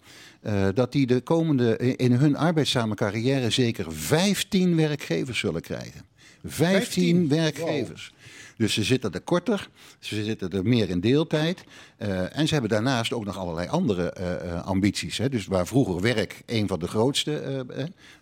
dat 0.75 0.93
die 0.93 1.07
de 1.07 1.21
komende, 1.21 1.76
in 1.76 2.12
hun 2.12 2.37
arbeidszame 2.37 2.95
carrière 2.95 3.50
zeker 3.50 3.93
15 3.93 4.76
werkgevers 4.76 5.38
zullen 5.38 5.61
krijgen. 5.61 6.05
15, 6.45 7.29
15? 7.29 7.29
werkgevers. 7.29 8.12
Dus 8.57 8.75
ze 8.75 8.83
zitten 8.83 9.13
er 9.13 9.21
korter, 9.21 9.69
ze 9.99 10.25
zitten 10.25 10.51
er 10.51 10.65
meer 10.65 10.89
in 10.89 11.01
deeltijd. 11.01 11.65
eh, 11.97 12.37
en 12.39 12.47
ze 12.47 12.53
hebben 12.53 12.71
daarnaast 12.71 13.13
ook 13.13 13.25
nog 13.25 13.39
allerlei 13.39 13.69
andere 13.69 14.11
eh, 14.11 14.35
eh, 14.35 14.67
ambities. 14.67 15.19
Hè. 15.19 15.29
Dus 15.29 15.47
waar 15.47 15.67
vroeger 15.67 16.01
werk 16.01 16.43
een 16.47 16.69
van 16.69 16.79
de 16.79 16.89
grootste 16.89 17.67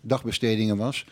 dagbestedingen 0.01 0.77
was, 0.77 1.05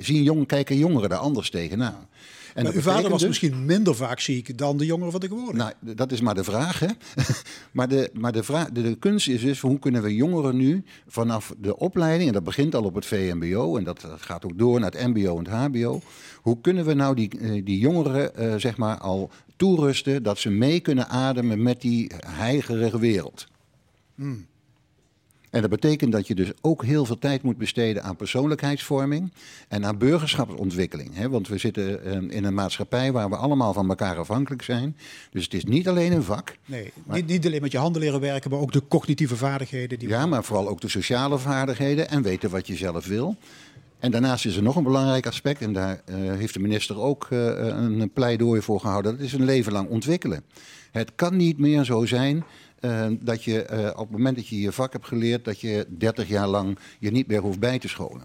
zien 0.00 0.22
jong, 0.22 0.46
kijken 0.46 0.76
jongeren 0.76 1.08
daar 1.08 1.18
anders 1.18 1.50
tegenaan. 1.50 2.08
En 2.54 2.72
uw 2.72 2.80
vader 2.80 3.10
was 3.10 3.20
dus- 3.20 3.28
misschien 3.28 3.64
minder 3.64 3.94
vaak 3.94 4.20
ziek 4.20 4.58
dan 4.58 4.76
de 4.76 4.86
jongeren 4.86 5.10
van 5.10 5.20
tegenwoordig. 5.20 5.56
nou, 5.56 5.72
dat 5.80 6.12
is 6.12 6.20
maar 6.20 6.34
de 6.34 6.44
vraag, 6.44 6.78
hè? 6.78 6.86
maar 7.72 7.88
de, 7.88 8.10
maar 8.12 8.32
de, 8.32 8.42
vraag, 8.42 8.70
de, 8.70 8.82
de 8.82 8.94
kunst 8.94 9.28
is 9.28 9.40
dus, 9.40 9.60
hoe 9.60 9.78
kunnen 9.78 10.02
we 10.02 10.14
jongeren 10.14 10.56
nu 10.56 10.84
vanaf 11.06 11.54
de 11.58 11.76
opleiding, 11.76 12.28
en 12.28 12.34
dat 12.34 12.44
begint 12.44 12.74
al 12.74 12.84
op 12.84 12.94
het 12.94 13.06
VMBO, 13.06 13.76
en 13.76 13.84
dat, 13.84 14.00
dat 14.00 14.22
gaat 14.22 14.44
ook 14.44 14.58
door 14.58 14.80
naar 14.80 14.90
het 14.90 15.06
MBO 15.06 15.38
en 15.38 15.44
het 15.44 15.76
HBO, 15.76 16.00
hoe 16.36 16.60
kunnen 16.60 16.84
we 16.84 16.94
nou 16.94 17.14
die, 17.14 17.38
eh, 17.38 17.64
die 17.64 17.78
jongeren, 17.78 18.36
eh, 18.36 18.54
zeg 18.56 18.76
maar, 18.76 18.98
al 18.98 19.30
toerusten 19.56 20.22
dat 20.22 20.38
ze 20.38 20.50
mee 20.50 20.80
kunnen 20.80 21.08
ademen 21.08 21.62
met 21.62 21.80
die 21.80 22.10
heigerige 22.26 22.98
wereld? 22.98 23.46
En 25.52 25.60
dat 25.60 25.70
betekent 25.70 26.12
dat 26.12 26.26
je 26.26 26.34
dus 26.34 26.52
ook 26.60 26.84
heel 26.84 27.04
veel 27.04 27.18
tijd 27.18 27.42
moet 27.42 27.56
besteden 27.56 28.02
aan 28.02 28.16
persoonlijkheidsvorming 28.16 29.32
en 29.68 29.84
aan 29.84 29.98
burgerschapsontwikkeling. 29.98 31.14
Hè? 31.14 31.28
Want 31.28 31.48
we 31.48 31.58
zitten 31.58 32.04
eh, 32.04 32.36
in 32.36 32.44
een 32.44 32.54
maatschappij 32.54 33.12
waar 33.12 33.28
we 33.28 33.36
allemaal 33.36 33.72
van 33.72 33.88
elkaar 33.88 34.18
afhankelijk 34.18 34.62
zijn. 34.62 34.96
Dus 35.30 35.44
het 35.44 35.54
is 35.54 35.64
niet 35.64 35.88
alleen 35.88 36.12
een 36.12 36.22
vak. 36.22 36.56
Nee, 36.64 36.92
niet, 37.04 37.26
niet 37.26 37.46
alleen 37.46 37.60
met 37.60 37.72
je 37.72 37.78
handen 37.78 38.02
leren 38.02 38.20
werken, 38.20 38.50
maar 38.50 38.58
ook 38.58 38.72
de 38.72 38.82
cognitieve 38.88 39.36
vaardigheden. 39.36 39.98
Die 39.98 40.08
Ja, 40.08 40.26
maar 40.26 40.44
vooral 40.44 40.68
ook 40.68 40.80
de 40.80 40.88
sociale 40.88 41.38
vaardigheden 41.38 42.08
en 42.08 42.22
weten 42.22 42.50
wat 42.50 42.66
je 42.66 42.76
zelf 42.76 43.06
wil. 43.06 43.36
En 43.98 44.10
daarnaast 44.10 44.44
is 44.44 44.56
er 44.56 44.62
nog 44.62 44.76
een 44.76 44.82
belangrijk 44.82 45.26
aspect, 45.26 45.60
en 45.60 45.72
daar 45.72 46.02
eh, 46.04 46.16
heeft 46.16 46.54
de 46.54 46.60
minister 46.60 47.00
ook 47.00 47.26
eh, 47.30 47.38
een 47.56 48.10
pleidooi 48.12 48.62
voor 48.62 48.80
gehouden. 48.80 49.12
Dat 49.12 49.26
is 49.26 49.32
een 49.32 49.44
leven 49.44 49.72
lang 49.72 49.88
ontwikkelen. 49.88 50.44
Het 50.90 51.12
kan 51.14 51.36
niet 51.36 51.58
meer 51.58 51.84
zo 51.84 52.06
zijn 52.06 52.44
eh, 52.82 53.06
dat 53.20 53.44
je 53.44 53.62
eh, 53.62 53.90
op 53.90 54.08
het 54.08 54.10
moment 54.10 54.36
dat 54.36 54.48
je 54.48 54.60
je 54.60 54.72
vak 54.72 54.92
hebt 54.92 55.06
geleerd, 55.06 55.44
dat 55.44 55.60
je 55.60 55.86
30 55.88 56.28
jaar 56.28 56.48
lang 56.48 56.78
je 56.98 57.10
niet 57.10 57.26
meer 57.26 57.40
hoeft 57.40 57.58
bij 57.58 57.78
te 57.78 57.88
scholen. 57.88 58.24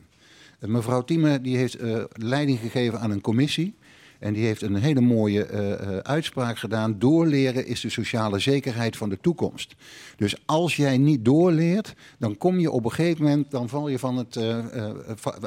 Eh, 0.60 0.70
mevrouw 0.70 1.04
Thieme 1.04 1.42
die 1.42 1.58
heeft 1.58 1.76
eh, 1.76 2.04
leiding 2.12 2.60
gegeven 2.60 3.00
aan 3.00 3.12
een 3.12 3.22
commissie. 3.22 3.76
En 4.20 4.34
die 4.34 4.46
heeft 4.46 4.62
een 4.62 4.76
hele 4.76 5.02
mooie 5.02 5.46
eh, 5.46 5.72
eh, 5.72 5.98
uitspraak 5.98 6.58
gedaan. 6.58 7.00
Doorleren 7.00 7.66
is 7.66 7.82
de 7.82 7.90
sociale 7.90 8.40
zekerheid 8.40 8.98
van 8.98 9.10
de 9.10 9.18
toekomst. 9.22 9.76
Dus 10.16 10.36
als 10.46 10.76
jij 10.76 10.98
niet 10.98 11.26
doorleert, 11.26 11.94
dan 12.20 12.38
kom 12.38 12.60
je 12.60 12.72
op 12.72 12.86
een 12.86 12.92
gegeven 12.92 13.24
moment, 13.24 13.52
dan 13.52 13.70
val 13.70 13.88
je 13.88 14.00
van 14.00 14.18
het, 14.18 14.36
eh, 14.36 14.66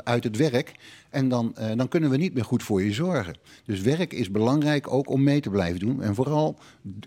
uit 0.05 0.25
het 0.25 0.37
werk. 0.37 0.73
En 1.11 1.29
dan, 1.29 1.55
dan 1.77 1.89
kunnen 1.89 2.11
we 2.11 2.17
niet 2.17 2.35
meer 2.35 2.45
goed 2.45 2.63
voor 2.63 2.83
je 2.83 2.93
zorgen. 2.93 3.35
Dus 3.65 3.81
werk 3.81 4.13
is 4.13 4.31
belangrijk 4.31 4.93
ook 4.93 5.11
om 5.11 5.23
mee 5.23 5.41
te 5.41 5.51
blijven 5.51 5.81
doen. 5.81 6.03
En 6.03 6.15
vooral 6.15 6.59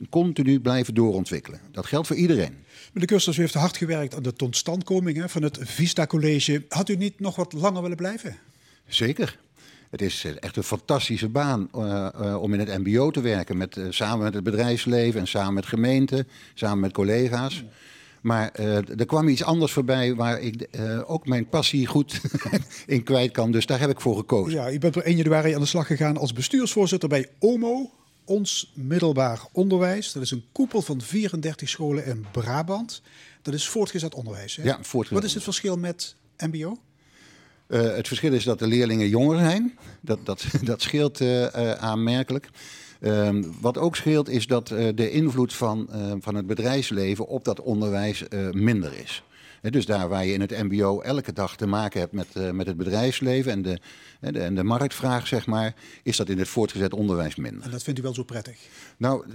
continu 0.10 0.60
blijven 0.60 0.94
doorontwikkelen. 0.94 1.60
Dat 1.72 1.86
geldt 1.86 2.08
voor 2.08 2.16
iedereen. 2.16 2.56
Meneer 2.94 3.08
Kusters, 3.08 3.38
u 3.38 3.42
heeft 3.42 3.54
hard 3.54 3.78
gewerkt 3.78 4.16
aan 4.16 4.24
de 4.24 4.34
totstandkoming 4.34 5.32
van 5.32 5.44
het 5.44 5.58
Vista 5.62 6.06
College. 6.06 6.64
Had 6.70 6.90
u 6.90 6.96
niet 6.96 7.20
nog 7.20 7.36
wat 7.36 7.54
langer 7.54 7.82
willen 7.82 7.98
blijven? 7.98 8.38
Zeker. 8.88 9.40
Het 9.94 10.02
is 10.02 10.24
eh, 10.24 10.32
echt 10.40 10.58
een 10.58 10.64
fantastische 10.64 11.30
baan 11.30 11.70
eh, 11.74 12.08
eh, 12.14 12.42
om 12.42 12.54
in 12.54 12.60
het 12.60 12.78
MBO 12.84 13.12
te 13.12 13.22
werken. 13.22 13.58
Met, 13.58 13.80
samen 13.90 14.24
met 14.24 14.34
het 14.34 14.44
bedrijfsleven 14.44 15.20
en 15.20 15.28
samen 15.28 15.54
met 15.54 15.66
gemeenten, 15.66 16.28
samen 16.54 16.80
met 16.80 16.94
collega's. 16.94 17.64
Maar 18.22 18.52
er 18.52 19.06
kwam 19.06 19.28
iets 19.28 19.44
anders 19.44 19.72
voorbij 19.72 20.16
waar 20.16 20.40
ik 20.40 20.68
ook 21.06 21.28
mijn 21.28 21.50
passie 21.50 21.88
goed 21.88 22.22
in 22.86 23.04
kwijt 23.04 23.32
kan. 23.32 23.52
Dus 23.52 23.66
daar 23.66 23.80
heb 23.80 23.90
ik 23.90 24.02
voor 24.02 24.16
gekozen. 24.18 24.60
Ja, 24.60 24.72
u 24.72 24.80
bent 24.80 24.98
op 24.98 25.02
1 25.02 25.16
januari 25.16 25.54
aan 25.54 25.62
de 25.62 25.68
slag 25.68 25.88
gegaan 25.88 26.18
als 26.18 26.34
bestuursvoorzitter 26.34 27.10
bij 27.10 27.30
OMO, 27.40 27.92
ons 28.26 28.72
middelbaar 28.76 29.40
onderwijs. 29.52 30.12
Dat 30.12 30.24
is 30.24 30.32
een 30.32 30.46
koepel 30.52 30.82
van 30.82 31.02
34 31.02 31.70
scholen 31.70 32.06
in 32.06 32.26
Brabant. 32.32 33.02
Dat 33.42 33.54
is 33.54 33.68
voortgezet 33.68 34.16
onderwijs. 34.16 34.56
Hè? 34.56 34.64
Ja, 34.64 34.78
voortgezet 34.82 35.20
Wat 35.20 35.30
is 35.30 35.34
het 35.34 35.44
verschil 35.44 35.78
met 35.78 36.16
MBO? 36.38 36.78
Eh, 37.68 37.82
het 37.82 38.08
verschil 38.08 38.34
is 38.34 38.44
dat 38.44 38.60
de 38.60 38.68
leerlingen 38.68 39.10
jonger 39.10 39.38
zijn. 39.38 39.78
Dat, 40.02 40.20
dat, 40.24 40.46
dat 40.64 40.82
scheelt 40.82 41.22
eh, 41.22 41.72
eh, 41.72 41.72
aanmerkelijk. 41.84 42.50
Ehm, 43.02 43.44
wat 43.62 43.78
ook 43.78 43.96
scheelt 43.96 44.30
is 44.30 44.48
dat 44.48 44.68
de 44.68 45.12
invloed 45.12 45.54
van, 45.54 45.90
van 46.20 46.36
het 46.36 46.48
bedrijfsleven 46.48 47.28
op 47.28 47.46
dat 47.46 47.62
onderwijs 47.62 48.24
minder 48.52 48.94
is. 49.04 49.24
Dus 49.72 49.86
daar 49.86 50.10
waar 50.10 50.26
je 50.26 50.34
in 50.34 50.42
het 50.42 50.64
MBO 50.64 51.00
elke 51.00 51.34
dag 51.34 51.56
te 51.56 51.66
maken 51.68 52.00
hebt 52.00 52.14
met, 52.14 52.28
eh, 52.34 52.52
met 52.52 52.68
het 52.68 52.78
bedrijfsleven 52.78 53.52
en 53.52 53.62
de, 53.62 53.80
hè, 54.20 54.32
de, 54.32 54.40
en 54.40 54.56
de 54.56 54.64
marktvraag, 54.64 55.28
zeg 55.28 55.46
maar, 55.46 55.74
is 56.04 56.18
dat 56.18 56.30
in 56.30 56.40
het 56.40 56.48
voortgezet 56.48 56.94
onderwijs 56.94 57.36
minder. 57.36 57.64
En 57.64 57.72
dat 57.72 57.84
vindt 57.84 58.00
u 58.00 58.04
wel 58.04 58.14
zo 58.14 58.24
prettig? 58.24 58.58
Nou, 58.98 59.26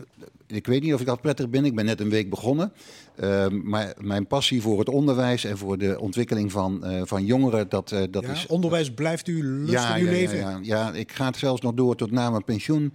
ik 0.46 0.66
weet 0.66 0.82
niet 0.82 0.94
of 0.94 1.00
ik 1.00 1.06
dat 1.06 1.20
prettig 1.20 1.48
ben. 1.48 1.64
Ik 1.64 1.74
ben 1.74 1.84
net 1.84 2.00
een 2.00 2.08
week 2.08 2.30
begonnen. 2.30 2.72
Ehm, 3.16 3.60
maar 3.68 3.94
mijn 3.98 4.26
passie 4.26 4.62
voor 4.62 4.78
het 4.78 4.88
onderwijs 4.88 5.44
en 5.44 5.58
voor 5.58 5.78
de 5.78 6.00
ontwikkeling 6.00 6.52
van, 6.52 6.84
eh, 6.84 7.02
van 7.04 7.24
jongeren, 7.24 7.68
dat, 7.68 7.92
eh, 7.92 8.02
dat 8.10 8.22
Ja, 8.22 8.32
is 8.32 8.46
onderwijs 8.46 8.90
blijft 8.90 9.28
u 9.28 9.44
lust 9.44 9.72
ja, 9.72 9.96
in 9.96 10.00
uw 10.00 10.06
ja, 10.06 10.12
leven? 10.12 10.38
Ja, 10.38 10.50
ja. 10.50 10.58
ja, 10.62 10.92
ik 10.92 11.12
ga 11.12 11.26
het 11.26 11.36
zelfs 11.36 11.60
nog 11.60 11.74
door 11.74 11.96
tot 11.96 12.10
na 12.10 12.30
mijn 12.30 12.44
pensioen. 12.44 12.92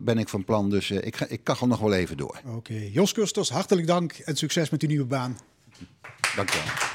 ben 0.00 0.18
ik 0.18 0.28
van 0.28 0.44
plan. 0.44 0.70
Dus 0.70 0.90
eh, 0.90 1.06
ik, 1.06 1.16
ga, 1.16 1.26
ik 1.28 1.40
kachel 1.42 1.66
nog 1.66 1.80
wel 1.80 1.92
even 1.92 2.16
door. 2.16 2.40
Oké, 2.56 2.88
Jos 2.92 3.12
Kusters, 3.12 3.48
hartelijk 3.48 3.86
dank 3.86 4.12
en 4.12 4.36
succes 4.36 4.70
met 4.70 4.82
uw 4.82 4.88
nieuwe 4.88 5.04
baan. 5.04 5.36
Dank 6.36 6.50
je 6.50 6.58
wel. 6.58 6.72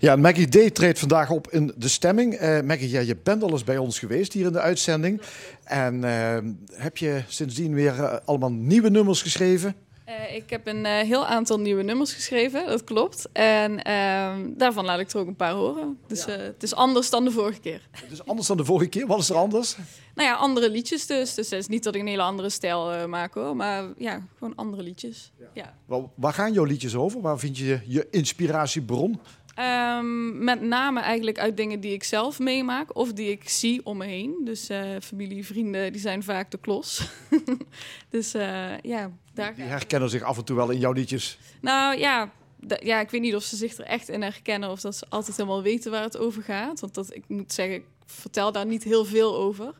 Ja, 0.00 0.16
Maggie 0.16 0.48
D. 0.48 0.74
treedt 0.74 0.98
vandaag 0.98 1.30
op 1.30 1.50
in 1.50 1.72
de 1.76 1.88
stemming. 1.88 2.34
Eh, 2.34 2.60
Maggie, 2.60 2.90
ja, 2.90 3.00
je 3.00 3.16
bent 3.22 3.42
al 3.42 3.50
eens 3.50 3.64
bij 3.64 3.78
ons 3.78 3.98
geweest 3.98 4.32
hier 4.32 4.46
in 4.46 4.52
de 4.52 4.60
uitzending. 4.60 5.20
En 5.64 6.04
eh, 6.04 6.38
heb 6.72 6.96
je 6.96 7.22
sindsdien 7.26 7.74
weer 7.74 8.04
eh, 8.04 8.16
allemaal 8.24 8.52
nieuwe 8.52 8.90
nummers 8.90 9.22
geschreven? 9.22 9.74
Eh, 10.08 10.34
ik 10.34 10.50
heb 10.50 10.66
een 10.66 10.86
eh, 10.86 10.92
heel 10.92 11.26
aantal 11.26 11.60
nieuwe 11.60 11.82
nummers 11.82 12.12
geschreven, 12.12 12.66
dat 12.66 12.84
klopt. 12.84 13.28
En 13.32 13.82
ehm, 13.82 14.50
daarvan 14.56 14.84
laat 14.84 14.98
ik 14.98 15.10
er 15.10 15.20
ook 15.20 15.26
een 15.26 15.36
paar 15.36 15.52
horen. 15.52 15.98
Dus 16.06 16.26
eh, 16.26 16.36
het 16.36 16.62
is 16.62 16.74
anders 16.74 17.10
dan 17.10 17.24
de 17.24 17.30
vorige 17.30 17.60
keer. 17.60 17.88
Het 17.90 18.10
is 18.10 18.26
anders 18.26 18.46
dan 18.46 18.56
de 18.56 18.64
vorige 18.64 18.88
keer. 18.88 19.06
Wat 19.06 19.18
is 19.18 19.30
er 19.30 19.36
anders? 19.36 19.76
Nou 20.14 20.28
ja, 20.28 20.34
andere 20.34 20.70
liedjes 20.70 21.06
dus. 21.06 21.34
Dus 21.34 21.50
het 21.50 21.60
is 21.60 21.68
niet 21.68 21.84
dat 21.84 21.94
ik 21.94 22.00
een 22.00 22.06
hele 22.06 22.22
andere 22.22 22.50
stijl 22.50 23.08
maak 23.08 23.34
hoor. 23.34 23.56
Maar 23.56 23.84
ja, 23.96 24.26
gewoon 24.38 24.54
andere 24.54 24.82
liedjes. 24.82 25.32
Ja. 25.54 25.74
Wel, 25.86 26.12
Waar 26.14 26.32
gaan 26.32 26.52
jouw 26.52 26.64
liedjes 26.64 26.94
over? 26.94 27.20
Waar 27.20 27.38
vind 27.38 27.58
je 27.58 27.80
je 27.86 28.06
inspiratiebron? 28.10 29.20
Ehm, 29.58 30.44
met 30.44 30.60
name 30.60 31.00
eigenlijk 31.00 31.38
uit 31.38 31.56
dingen 31.56 31.80
die 31.80 31.92
ik 31.92 32.04
zelf 32.04 32.38
meemaak 32.38 32.96
of 32.96 33.12
die 33.12 33.30
ik 33.30 33.48
zie 33.48 33.86
om 33.86 33.96
me 33.96 34.04
heen. 34.04 34.40
Dus 34.44 34.68
eh, 34.68 34.86
familie, 35.02 35.46
vrienden, 35.46 35.92
die 35.92 36.00
zijn 36.00 36.22
vaak 36.22 36.50
de 36.50 36.58
klos. 36.58 37.10
dus 38.10 38.34
eh, 38.34 38.78
ja, 38.82 39.10
daar 39.34 39.54
Die 39.54 39.64
herkennen 39.64 40.10
zich 40.10 40.22
af 40.22 40.36
en 40.36 40.44
toe 40.44 40.56
wel 40.56 40.70
in 40.70 40.78
jouw 40.78 40.92
liedjes. 40.92 41.38
Nou 41.60 41.98
ja, 41.98 42.32
ja, 42.80 43.00
ik 43.00 43.10
weet 43.10 43.20
niet 43.20 43.34
of 43.34 43.42
ze 43.42 43.56
zich 43.56 43.76
er 43.76 43.84
echt 43.84 44.08
in 44.08 44.22
herkennen 44.22 44.70
of 44.70 44.80
dat 44.80 44.96
ze 44.96 45.06
altijd 45.08 45.36
helemaal 45.36 45.62
weten 45.62 45.90
waar 45.90 46.02
het 46.02 46.18
over 46.18 46.42
gaat. 46.42 46.80
Want 46.80 46.94
dat, 46.94 47.14
ik 47.14 47.24
moet 47.28 47.52
zeggen, 47.52 47.76
ik 47.76 47.84
vertel 48.06 48.52
daar 48.52 48.66
niet 48.66 48.84
heel 48.84 49.04
veel 49.04 49.36
over. 49.36 49.74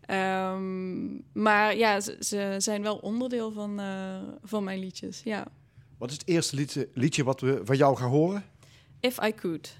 Ehm, 0.00 1.14
maar 1.32 1.76
ja, 1.76 2.00
ze, 2.00 2.16
ze 2.20 2.54
zijn 2.58 2.82
wel 2.82 2.96
onderdeel 2.96 3.52
van, 3.52 3.80
eh, 3.80 4.16
van 4.44 4.64
mijn 4.64 4.78
liedjes. 4.78 5.20
Ja. 5.24 5.46
Wat 5.98 6.10
is 6.10 6.16
het 6.16 6.28
eerste 6.28 6.56
liedje, 6.56 6.88
liedje 6.94 7.24
wat 7.24 7.40
we 7.40 7.60
van 7.64 7.76
jou 7.76 7.96
gaan 7.96 8.10
horen? 8.10 8.44
If 9.02 9.18
I 9.20 9.32
could. 9.34 9.76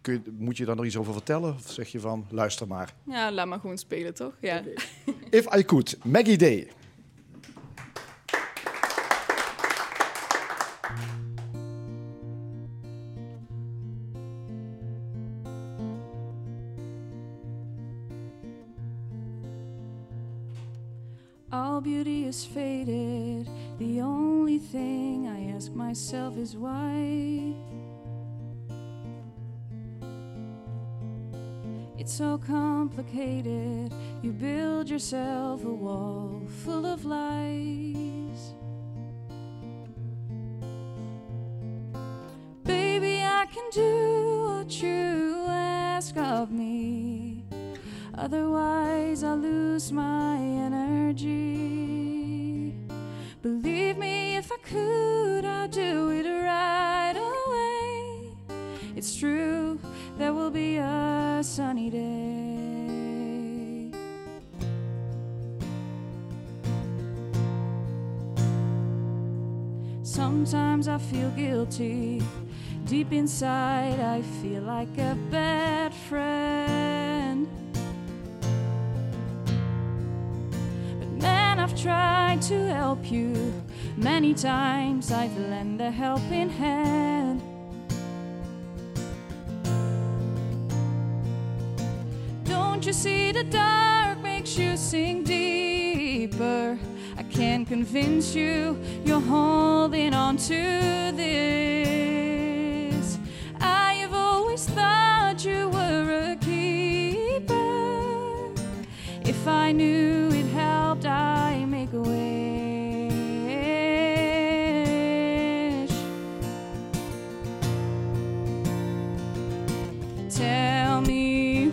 Kun 0.00 0.12
je, 0.12 0.32
moet 0.38 0.56
je 0.56 0.64
daar 0.64 0.76
nog 0.76 0.84
iets 0.84 0.96
over 0.96 1.12
vertellen? 1.12 1.54
Of 1.54 1.70
zeg 1.70 1.88
je 1.88 2.00
van, 2.00 2.26
luister 2.30 2.66
maar. 2.66 2.94
Ja, 3.06 3.32
laat 3.32 3.46
maar 3.46 3.60
gewoon 3.60 3.78
spelen, 3.78 4.14
toch? 4.14 4.36
Ja. 4.40 4.62
If 5.30 5.54
I 5.54 5.64
Could, 5.64 5.96
Maggie 6.04 6.38
Day. 6.38 6.68
All 21.52 21.80
beauty 21.80 22.24
is 22.24 22.44
faded. 22.44 23.48
The 23.78 24.00
only 24.02 24.58
thing 24.58 25.26
I 25.26 25.52
ask 25.56 25.72
myself 25.72 26.36
is 26.36 26.54
why. 26.54 27.54
It's 32.10 32.18
so 32.18 32.38
complicated. 32.38 33.94
You 34.20 34.32
build 34.32 34.90
yourself 34.90 35.64
a 35.64 35.68
wall 35.68 36.42
full 36.64 36.84
of 36.84 37.04
lies. 37.04 38.52
Baby, 42.64 43.22
I 43.22 43.46
can 43.46 43.62
do 43.70 44.56
what 44.56 44.82
you 44.82 45.44
ask 45.46 46.16
of 46.16 46.50
me. 46.50 47.44
Otherwise, 48.18 49.22
I'll 49.22 49.36
lose 49.36 49.92
my 49.92 50.36
energy. 50.36 51.54
Believe 53.40 53.98
me, 53.98 54.36
if 54.36 54.50
I 54.50 54.56
could, 54.64 55.44
I'd 55.44 55.70
do 55.70 56.10
it 56.10 56.26
right 56.26 57.14
away. 57.14 58.32
It's 58.96 59.14
true, 59.14 59.59
there 60.20 60.34
will 60.34 60.50
be 60.50 60.76
a 60.76 61.40
sunny 61.42 61.88
day. 61.88 62.70
Sometimes 70.02 70.88
I 70.88 70.98
feel 70.98 71.30
guilty. 71.30 72.22
Deep 72.84 73.12
inside, 73.12 73.98
I 73.98 74.20
feel 74.42 74.62
like 74.62 74.94
a 74.98 75.16
bad 75.30 75.94
friend. 75.94 77.48
But 80.98 81.12
man, 81.22 81.58
I've 81.58 81.74
tried 81.80 82.42
to 82.42 82.66
help 82.74 83.10
you. 83.10 83.54
Many 83.96 84.34
times 84.34 85.10
I've 85.12 85.34
lent 85.38 85.80
a 85.80 85.90
helping 85.90 86.50
hand. 86.50 87.49
You 92.90 92.94
see 92.94 93.30
the 93.30 93.44
dark 93.44 94.20
makes 94.20 94.58
you 94.58 94.76
sink 94.76 95.24
deeper? 95.24 96.76
I 97.16 97.22
can't 97.22 97.64
convince 97.64 98.34
you 98.34 98.76
you're 99.04 99.20
holding 99.20 100.12
on 100.12 100.36
to 100.38 101.12
this. 101.14 102.26
I 103.60 103.92
have 104.02 104.12
always 104.12 104.64
thought 104.66 105.44
you 105.44 105.68
were 105.68 106.32
a 106.32 106.36
keeper. 106.40 107.54
If 109.22 109.46
I 109.46 109.70
knew 109.70 110.19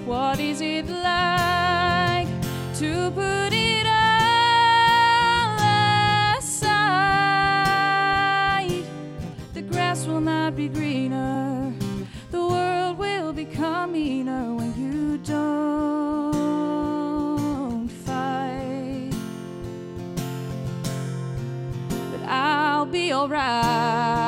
what 0.07 0.39
is 0.39 0.61
it 0.61 0.87
like 0.87 2.29
to 2.75 3.11
put 3.11 3.51
it 3.51 3.85
all 3.85 5.57
aside? 6.37 6.85
The 9.53 9.61
grass 9.63 10.07
will 10.07 10.21
not 10.21 10.55
be 10.55 10.69
greener, 10.69 11.73
the 12.31 12.39
world 12.39 12.97
will 12.97 13.33
become 13.33 13.91
meaner 13.91 14.55
when 14.55 14.73
you 14.81 15.17
don't 15.17 16.31
fight. 18.05 19.11
But 22.11 22.21
I'll 22.29 22.85
be 22.85 23.11
alright. 23.11 24.26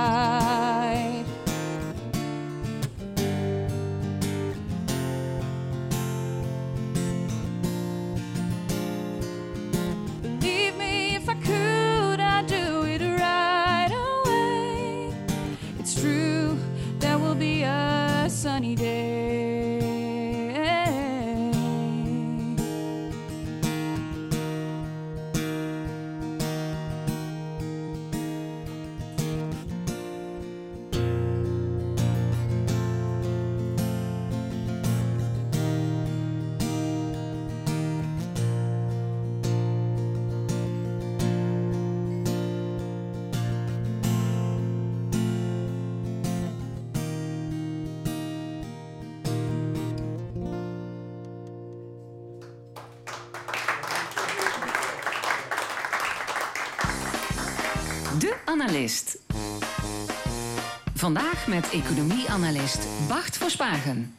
Bart 63.10 63.38
Verspagen. 63.38 64.16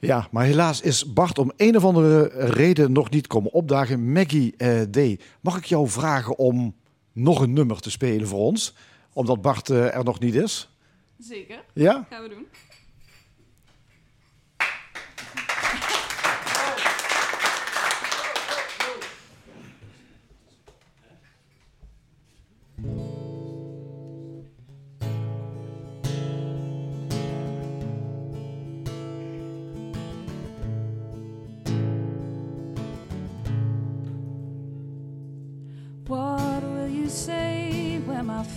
Ja, 0.00 0.28
maar 0.30 0.44
helaas 0.44 0.80
is 0.80 1.12
Bart 1.12 1.38
om 1.38 1.52
een 1.56 1.76
of 1.76 1.84
andere 1.84 2.22
reden 2.34 2.92
nog 2.92 3.10
niet 3.10 3.26
komen 3.26 3.52
opdagen. 3.52 4.12
Maggie 4.12 4.54
eh, 4.56 4.80
D. 4.80 5.22
Mag 5.40 5.56
ik 5.56 5.64
jou 5.64 5.88
vragen 5.88 6.38
om 6.38 6.74
nog 7.12 7.40
een 7.40 7.52
nummer 7.52 7.80
te 7.80 7.90
spelen 7.90 8.28
voor 8.28 8.38
ons? 8.38 8.74
Omdat 9.12 9.42
Bart 9.42 9.70
eh, 9.70 9.94
er 9.94 10.04
nog 10.04 10.20
niet 10.20 10.34
is. 10.34 10.70
Zeker, 11.18 11.64
Ja? 11.74 12.06
gaan 12.10 12.22
we 12.22 12.28
doen. 12.28 12.46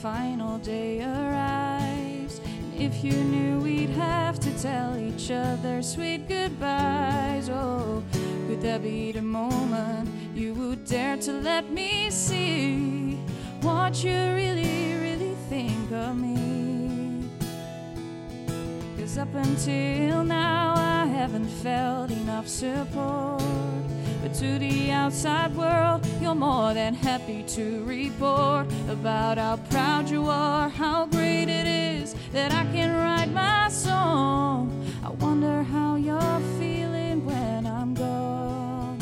Final 0.01 0.57
day 0.59 1.01
arrives? 1.01 2.39
And 2.39 2.73
if 2.81 3.03
you 3.03 3.12
knew 3.12 3.59
we'd 3.59 3.89
have 3.89 4.39
to 4.39 4.62
tell 4.62 4.97
each 4.97 5.29
other 5.29 5.81
sweet 5.81 6.27
goodbyes, 6.27 7.49
oh, 7.49 8.01
could 8.47 8.62
that 8.62 8.81
be 8.81 9.12
the 9.12 9.21
moment 9.21 10.09
you 10.33 10.53
would 10.53 10.85
dare 10.85 11.17
to 11.17 11.33
let 11.33 11.69
me 11.71 12.09
see 12.09 13.15
what 13.62 14.01
you 14.01 14.12
really, 14.12 14.93
really 15.01 15.35
think 15.49 15.91
of 15.91 16.15
me? 16.15 17.27
Cause 18.97 19.17
up 19.17 19.33
until 19.35 20.23
now, 20.23 20.75
I 20.77 21.07
haven't 21.07 21.49
felt 21.49 22.09
enough 22.09 22.47
support. 22.47 23.88
But 24.21 24.34
to 24.36 24.60
the 24.60 24.91
outside 24.91 25.55
world, 25.55 26.05
you're 26.21 26.36
more 26.36 26.73
than 26.73 26.93
happy 26.93 27.43
to 27.55 27.84
report 27.86 28.67
about 28.89 29.38
how 29.38 29.58
proud 29.69 30.10
you 30.10 30.27
are, 30.29 30.67
how 30.67 31.05
great 31.05 31.47
it 31.47 31.65
is 31.65 32.15
that 32.34 32.51
I 32.51 32.65
can 32.73 32.93
write 32.95 33.32
my 33.32 33.69
song. 33.69 34.86
I 35.03 35.10
wonder 35.10 35.63
how 35.63 35.95
you're 35.95 36.41
feeling 36.60 37.25
when 37.25 37.65
I'm 37.65 37.93
gone. 37.93 38.99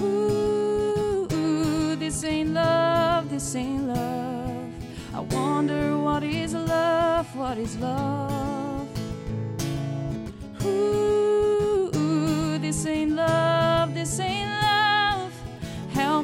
Ooh, 0.00 1.96
this 1.96 2.24
ain't 2.24 2.50
love, 2.54 3.28
this 3.28 3.54
ain't 3.54 3.88
love. 3.88 4.72
I 5.12 5.20
wonder 5.20 5.98
what 5.98 6.22
is 6.22 6.54
love, 6.54 7.36
what 7.36 7.58
is 7.58 7.76
love. 7.76 8.43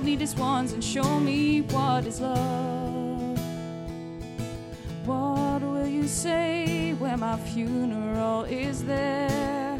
Help 0.00 0.08
me 0.08 0.16
this 0.16 0.34
once 0.34 0.72
and 0.72 0.82
show 0.82 1.20
me 1.20 1.60
what 1.60 2.06
is 2.06 2.22
love. 2.22 3.38
What 5.04 5.60
will 5.60 5.86
you 5.86 6.08
say 6.08 6.94
when 6.94 7.20
my 7.20 7.36
funeral 7.36 8.44
is 8.44 8.82
there? 8.82 9.78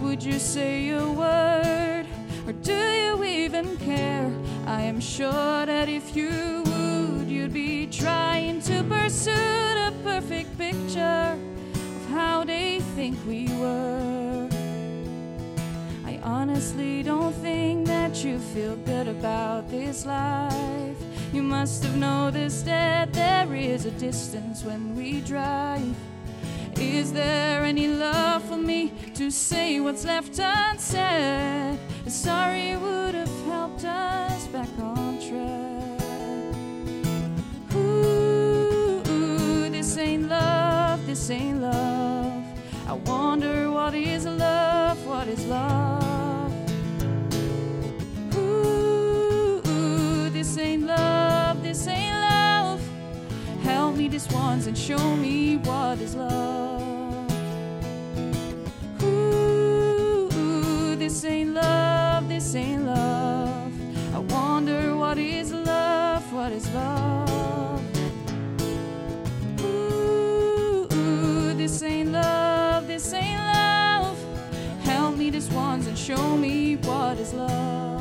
Would 0.00 0.24
you 0.24 0.40
say 0.40 0.88
a 0.88 1.08
word, 1.08 2.04
or 2.48 2.52
do 2.52 2.72
you 2.72 3.22
even 3.22 3.76
care? 3.76 4.28
I 4.66 4.80
am 4.82 4.98
sure 4.98 5.64
that 5.66 5.88
if 5.88 6.16
you 6.16 6.64
would, 6.66 7.30
you'd 7.30 7.52
be 7.52 7.86
trying 7.86 8.60
to 8.62 8.82
pursue 8.82 9.30
the 9.30 9.94
perfect 10.02 10.58
picture 10.58 11.38
of 11.38 12.10
how 12.10 12.42
they 12.42 12.80
think 12.96 13.16
we 13.24 13.46
were. 13.54 14.39
Honestly 16.22 17.02
don't 17.02 17.32
think 17.36 17.86
that 17.86 18.22
you 18.22 18.38
feel 18.38 18.76
good 18.76 19.08
about 19.08 19.70
this 19.70 20.04
life. 20.04 20.96
You 21.32 21.42
must 21.42 21.82
have 21.84 21.96
noticed 21.96 22.66
that 22.66 23.12
there 23.12 23.54
is 23.54 23.86
a 23.86 23.90
distance 23.92 24.62
when 24.62 24.94
we 24.94 25.20
drive. 25.22 25.94
Is 26.76 27.12
there 27.12 27.64
any 27.64 27.88
love 27.88 28.42
for 28.44 28.56
me 28.56 28.92
to 29.14 29.30
say 29.30 29.80
what's 29.80 30.04
left 30.04 30.38
unsaid? 30.38 31.78
Sorry 32.06 32.76
would 32.76 33.14
have 33.14 33.44
helped 33.46 33.84
us 33.84 34.46
back 34.48 34.68
on 34.78 35.18
track. 35.20 36.00
Ooh, 37.76 39.70
this 39.70 39.96
ain't 39.96 40.28
love, 40.28 41.06
this 41.06 41.30
ain't 41.30 41.62
love. 41.62 42.44
I 42.86 42.92
wonder 42.92 43.70
what 43.70 43.94
is 43.94 44.26
love, 44.26 45.06
what 45.06 45.28
is 45.28 45.44
love. 45.46 45.99
This 54.10 54.28
once 54.32 54.66
and 54.66 54.76
show 54.76 55.16
me 55.16 55.56
what 55.58 55.98
is 56.00 56.14
love. 56.16 57.32
Ooh, 59.02 60.96
this 60.96 61.24
ain't 61.24 61.54
love, 61.54 62.28
this 62.28 62.54
ain't 62.56 62.84
love. 62.84 63.72
I 64.12 64.18
wonder 64.18 64.96
what 64.96 65.16
is 65.16 65.52
love, 65.52 66.30
what 66.32 66.52
is 66.52 66.68
love. 66.74 67.80
Ooh, 69.62 71.54
this 71.54 71.82
ain't 71.82 72.10
love, 72.10 72.88
this 72.88 73.12
ain't 73.14 73.40
love. 73.40 74.18
Help 74.82 75.16
me 75.16 75.30
this 75.30 75.48
once 75.50 75.86
and 75.86 75.96
show 75.96 76.36
me 76.36 76.76
what 76.76 77.16
is 77.18 77.32
love. 77.32 77.99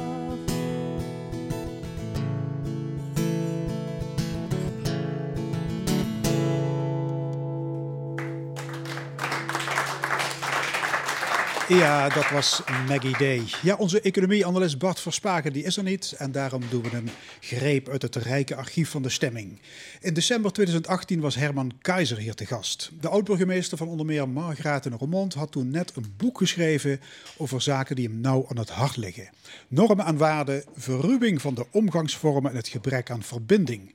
Ja, 11.70 12.10
dat 12.10 12.30
was 12.30 12.62
Maggie 12.88 13.18
Day. 13.18 13.44
Ja, 13.62 13.76
onze 13.76 14.02
economie-analyst 14.02 14.78
Bart 14.78 15.00
Verspagen 15.00 15.54
die 15.54 15.64
is 15.64 15.78
er 15.78 15.84
niet. 15.84 16.16
En 16.18 16.32
daarom 16.32 16.62
doen 16.70 16.82
we 16.82 16.98
een 16.98 17.10
greep 17.40 17.90
uit 17.90 18.02
het 18.02 18.16
rijke 18.16 18.56
archief 18.56 18.90
van 18.90 19.02
de 19.02 19.10
stemming. 19.10 19.60
In 20.02 20.14
december 20.14 20.52
2018 20.52 21.20
was 21.20 21.36
Herman 21.36 21.72
Keizer 21.82 22.18
hier 22.18 22.34
te 22.34 22.46
gast. 22.46 22.92
De 23.02 23.10
oud-burgemeester 23.10 23.78
van 23.78 23.88
onder 23.88 24.06
meer 24.06 24.30
Margraten 24.30 24.92
en 24.92 24.98
Roermond 24.98 25.34
had 25.34 25.52
toen 25.52 25.70
net 25.70 25.92
een 25.96 26.14
boek 26.18 26.38
geschreven 26.38 27.02
over 27.38 27.62
zaken 27.62 27.96
die 27.96 28.08
hem 28.08 28.22
nauw 28.22 28.46
aan 28.50 28.58
het 28.58 28.70
hart 28.70 28.98
liggen. 28.98 29.30
Normen 29.68 30.06
en 30.06 30.18
waarden, 30.18 30.64
verruwing 30.76 31.42
van 31.42 31.54
de 31.54 31.66
omgangsvormen 31.72 32.52
en 32.52 32.58
het 32.58 32.68
gebrek 32.68 33.12
aan 33.12 33.24
verbinding. 33.24 33.94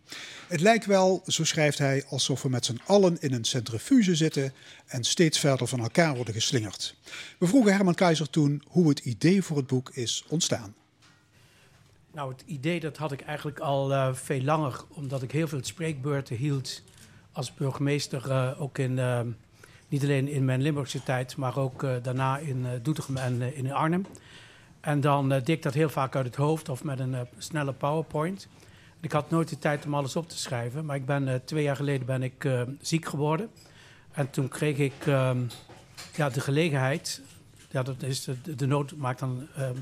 Het 0.49 0.61
lijkt 0.61 0.87
wel, 0.87 1.23
zo 1.27 1.45
schrijft 1.45 1.79
hij, 1.79 2.05
alsof 2.09 2.43
we 2.43 2.49
met 2.49 2.65
z'n 2.65 2.81
allen 2.87 3.17
in 3.21 3.33
een 3.33 3.45
centrifuge 3.45 4.15
zitten 4.15 4.53
en 4.87 5.05
steeds 5.05 5.39
verder 5.39 5.67
van 5.67 5.81
elkaar 5.81 6.15
worden 6.15 6.35
geslingerd. 6.35 6.95
We 7.39 7.47
vroegen 7.47 7.64
Herman 7.73 7.95
Keizer 7.95 8.31
toen 8.31 8.63
hoe 8.69 8.89
het 8.89 8.99
idee 8.99 9.43
voor 9.43 9.57
het 9.57 9.67
boek 9.67 9.91
is 9.91 10.25
ontstaan. 10.29 10.75
Nou, 12.15 12.33
het 12.33 12.43
idee 12.47 12.81
dat 12.81 12.97
had 12.97 13.13
ik 13.13 13.21
eigenlijk 13.21 13.59
al 13.59 13.93
eh, 13.93 14.15
veel 14.15 14.43
langer, 14.43 14.81
omdat 14.89 15.23
ik 15.23 15.31
heel 15.31 15.49
veel 15.49 15.59
spreekbeurten 15.63 16.37
hield 16.37 16.83
als 17.33 17.55
burgemeester, 17.55 18.31
eh, 18.31 18.61
ook 18.61 18.79
in, 18.79 18.99
eh, 18.99 19.21
niet 19.89 20.03
alleen 20.03 20.29
in 20.29 20.45
mijn 20.45 20.63
Limburgse 20.63 21.03
tijd, 21.03 21.37
maar 21.37 21.59
ook 21.59 21.87
daarna 22.03 22.39
in 22.39 22.67
Doetinchem 22.83 23.17
en 23.17 23.57
in 23.57 23.73
Arnhem. 23.73 24.07
En 24.81 25.01
dan 25.01 25.29
deed 25.29 25.49
ik 25.49 25.63
dat 25.63 25.75
heel 25.75 25.89
vaak 25.89 26.17
uit 26.17 26.27
het 26.27 26.37
hoofd 26.37 26.69
of 26.69 26.85
met 26.85 26.99
een 26.99 27.17
snelle 27.39 27.73
PowerPoint. 27.73 28.49
Ik 29.01 29.13
had 29.13 29.31
nooit 29.31 29.49
de 29.49 29.59
tijd 29.59 29.87
om 29.87 29.95
alles 29.95 30.17
op 30.17 30.29
te 30.29 30.39
schrijven, 30.39 30.85
maar 30.85 30.97
ik 30.97 31.07
ben, 31.07 31.43
twee 31.45 31.63
jaar 31.63 31.77
geleden 31.77 32.07
ben 32.07 32.23
ik 32.23 32.49
ziek 32.81 33.05
geworden. 33.05 33.51
En 34.13 34.31
toen 34.31 34.49
kreeg 34.49 34.79
ik 34.79 35.07
ehm, 35.07 35.39
ja, 36.17 36.29
de 36.31 36.41
gelegenheid, 36.41 37.23
ja, 37.75 37.83
dat 37.83 38.03
is 38.03 38.25
de, 38.25 38.55
de 38.55 38.67
nood 38.67 38.97
maakt 38.97 39.19
dan, 39.19 39.47
ehm, 39.57 39.77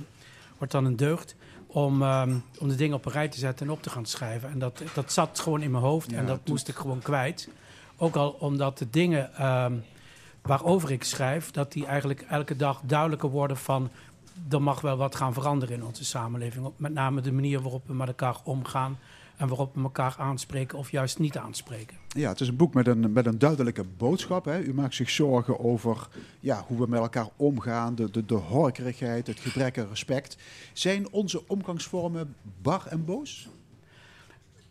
wordt 0.58 0.72
dan 0.72 0.84
een 0.84 0.96
deugd, 0.96 1.36
om, 1.66 2.02
ehm, 2.02 2.34
om 2.58 2.68
de 2.68 2.74
dingen 2.74 2.96
op 2.96 3.06
een 3.06 3.12
rij 3.12 3.28
te 3.28 3.38
zetten 3.38 3.66
en 3.66 3.72
op 3.72 3.82
te 3.82 3.90
gaan 3.90 4.06
schrijven. 4.06 4.50
En 4.50 4.58
dat, 4.58 4.82
dat 4.94 5.12
zat 5.12 5.40
gewoon 5.40 5.62
in 5.62 5.70
mijn 5.70 5.84
hoofd 5.84 6.12
en 6.12 6.26
dat 6.26 6.40
moest 6.48 6.68
ik 6.68 6.74
gewoon 6.74 6.98
kwijt. 6.98 7.48
Ook 7.96 8.16
al 8.16 8.30
omdat 8.30 8.78
de 8.78 8.90
dingen 8.90 9.34
ehm, 9.34 9.74
waarover 10.42 10.90
ik 10.90 11.04
schrijf, 11.04 11.50
dat 11.50 11.72
die 11.72 11.86
eigenlijk 11.86 12.20
elke 12.20 12.56
dag 12.56 12.80
duidelijker 12.84 13.28
worden 13.28 13.56
van... 13.56 13.90
er 14.50 14.62
mag 14.62 14.80
wel 14.80 14.96
wat 14.96 15.14
gaan 15.14 15.32
veranderen 15.32 15.76
in 15.76 15.84
onze 15.84 16.04
samenleving. 16.04 16.70
Met 16.76 16.92
name 16.92 17.20
de 17.20 17.32
manier 17.32 17.60
waarop 17.60 17.86
we 17.86 17.94
met 17.94 18.08
elkaar 18.08 18.36
omgaan 18.44 18.98
en 19.36 19.48
waarop 19.48 19.74
we 19.74 19.82
elkaar 19.82 20.14
aanspreken 20.18 20.78
of 20.78 20.90
juist 20.90 21.18
niet 21.18 21.36
aanspreken. 21.36 21.96
Ja, 22.08 22.28
het 22.28 22.40
is 22.40 22.48
een 22.48 22.56
boek 22.56 22.74
met 22.74 22.86
een, 22.86 23.12
met 23.12 23.26
een 23.26 23.38
duidelijke 23.38 23.84
boodschap. 23.96 24.44
Hè. 24.44 24.60
U 24.60 24.74
maakt 24.74 24.94
zich 24.94 25.10
zorgen 25.10 25.60
over 25.60 26.08
ja, 26.40 26.64
hoe 26.66 26.78
we 26.78 26.86
met 26.88 27.00
elkaar 27.00 27.28
omgaan, 27.36 27.94
de, 27.94 28.10
de, 28.10 28.24
de 28.24 28.34
horkerigheid, 28.34 29.26
het 29.26 29.40
gebrek 29.40 29.78
aan 29.78 29.88
respect. 29.88 30.36
Zijn 30.72 31.12
onze 31.12 31.48
omgangsvormen 31.48 32.34
bar 32.62 32.86
en 32.86 33.04
boos? 33.04 33.48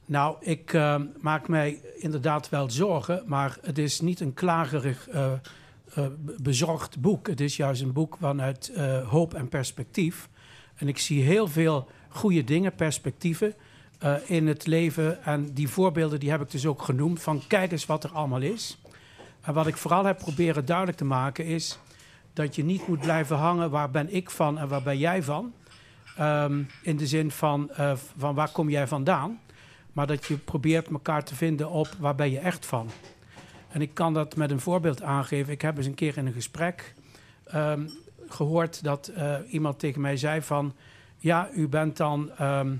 Nou, 0.06 0.36
ik 0.40 0.74
eh, 0.74 1.02
maak 1.22 1.48
mij 1.48 1.82
inderdaad 1.98 2.50
wel 2.50 2.70
zorgen, 2.70 3.24
maar 3.26 3.58
het 3.62 3.78
is 3.78 4.02
niet 4.02 4.20
een 4.20 4.34
klagerig, 4.34 5.08
eh, 5.08 5.32
eh, 5.94 6.06
bezorgd 6.38 7.02
boek. 7.02 7.28
Het 7.28 7.42
is 7.42 7.56
juist 7.56 7.82
een 7.82 7.94
boek 7.94 8.18
vanuit 8.20 8.72
eh, 8.76 9.10
hoop 9.10 9.34
en 9.34 9.50
perspectief. 9.50 10.30
En 10.76 10.88
ik 10.88 10.98
zie 10.98 11.24
heel 11.24 11.48
veel 11.48 11.90
goede 12.10 12.44
dingen, 12.44 12.76
perspectieven 12.76 13.54
eh, 14.02 14.16
in 14.26 14.48
het 14.48 14.68
leven. 14.68 15.24
En 15.24 15.54
die 15.54 15.70
voorbeelden 15.70 16.20
die 16.20 16.32
heb 16.32 16.42
ik 16.42 16.52
dus 16.52 16.66
ook 16.66 16.82
genoemd 16.82 17.22
van 17.22 17.42
kijk 17.48 17.72
eens 17.72 17.86
wat 17.86 18.04
er 18.04 18.12
allemaal 18.12 18.42
is. 18.42 18.78
En 19.42 19.54
wat 19.54 19.68
ik 19.68 19.78
vooral 19.78 20.06
heb 20.06 20.18
proberen 20.18 20.66
duidelijk 20.66 20.98
te 20.98 21.06
maken 21.06 21.46
is 21.46 21.80
dat 22.34 22.56
je 22.56 22.64
niet 22.64 22.88
moet 22.88 23.00
blijven 23.00 23.38
hangen 23.38 23.70
waar 23.70 23.92
ben 23.92 24.14
ik 24.14 24.30
van 24.30 24.60
en 24.60 24.68
waar 24.68 24.82
ben 24.82 24.98
jij 24.98 25.24
van. 25.24 25.54
Ehm, 26.18 26.64
in 26.82 26.98
de 26.98 27.08
zin 27.08 27.32
van, 27.32 27.72
eh, 27.72 27.94
van 28.18 28.36
waar 28.36 28.52
kom 28.52 28.70
jij 28.70 28.88
vandaan. 28.88 29.40
Maar 29.94 30.08
dat 30.08 30.26
je 30.26 30.38
probeert 30.38 30.88
elkaar 30.88 31.24
te 31.24 31.36
vinden 31.36 31.70
op 31.70 31.88
waar 32.00 32.16
ben 32.16 32.32
je 32.32 32.40
echt 32.40 32.66
van. 32.66 32.90
En 33.70 33.82
ik 33.82 33.94
kan 33.94 34.14
dat 34.14 34.36
met 34.36 34.52
een 34.52 34.60
voorbeeld 34.60 35.02
aangeven. 35.02 35.54
Ik 35.54 35.62
heb 35.62 35.78
eens 35.78 35.86
een 35.86 35.94
keer 35.94 36.18
in 36.18 36.26
een 36.26 36.34
gesprek 36.34 36.94
ehm, 37.46 37.88
gehoord 38.28 38.84
dat 38.84 39.08
eh, 39.08 39.36
iemand 39.50 39.80
tegen 39.80 40.02
mij 40.02 40.18
zei 40.18 40.42
van... 40.42 40.74
Ja, 41.18 41.50
u 41.54 41.68
bent 41.68 41.98
dan 41.98 42.32
ehm, 42.38 42.76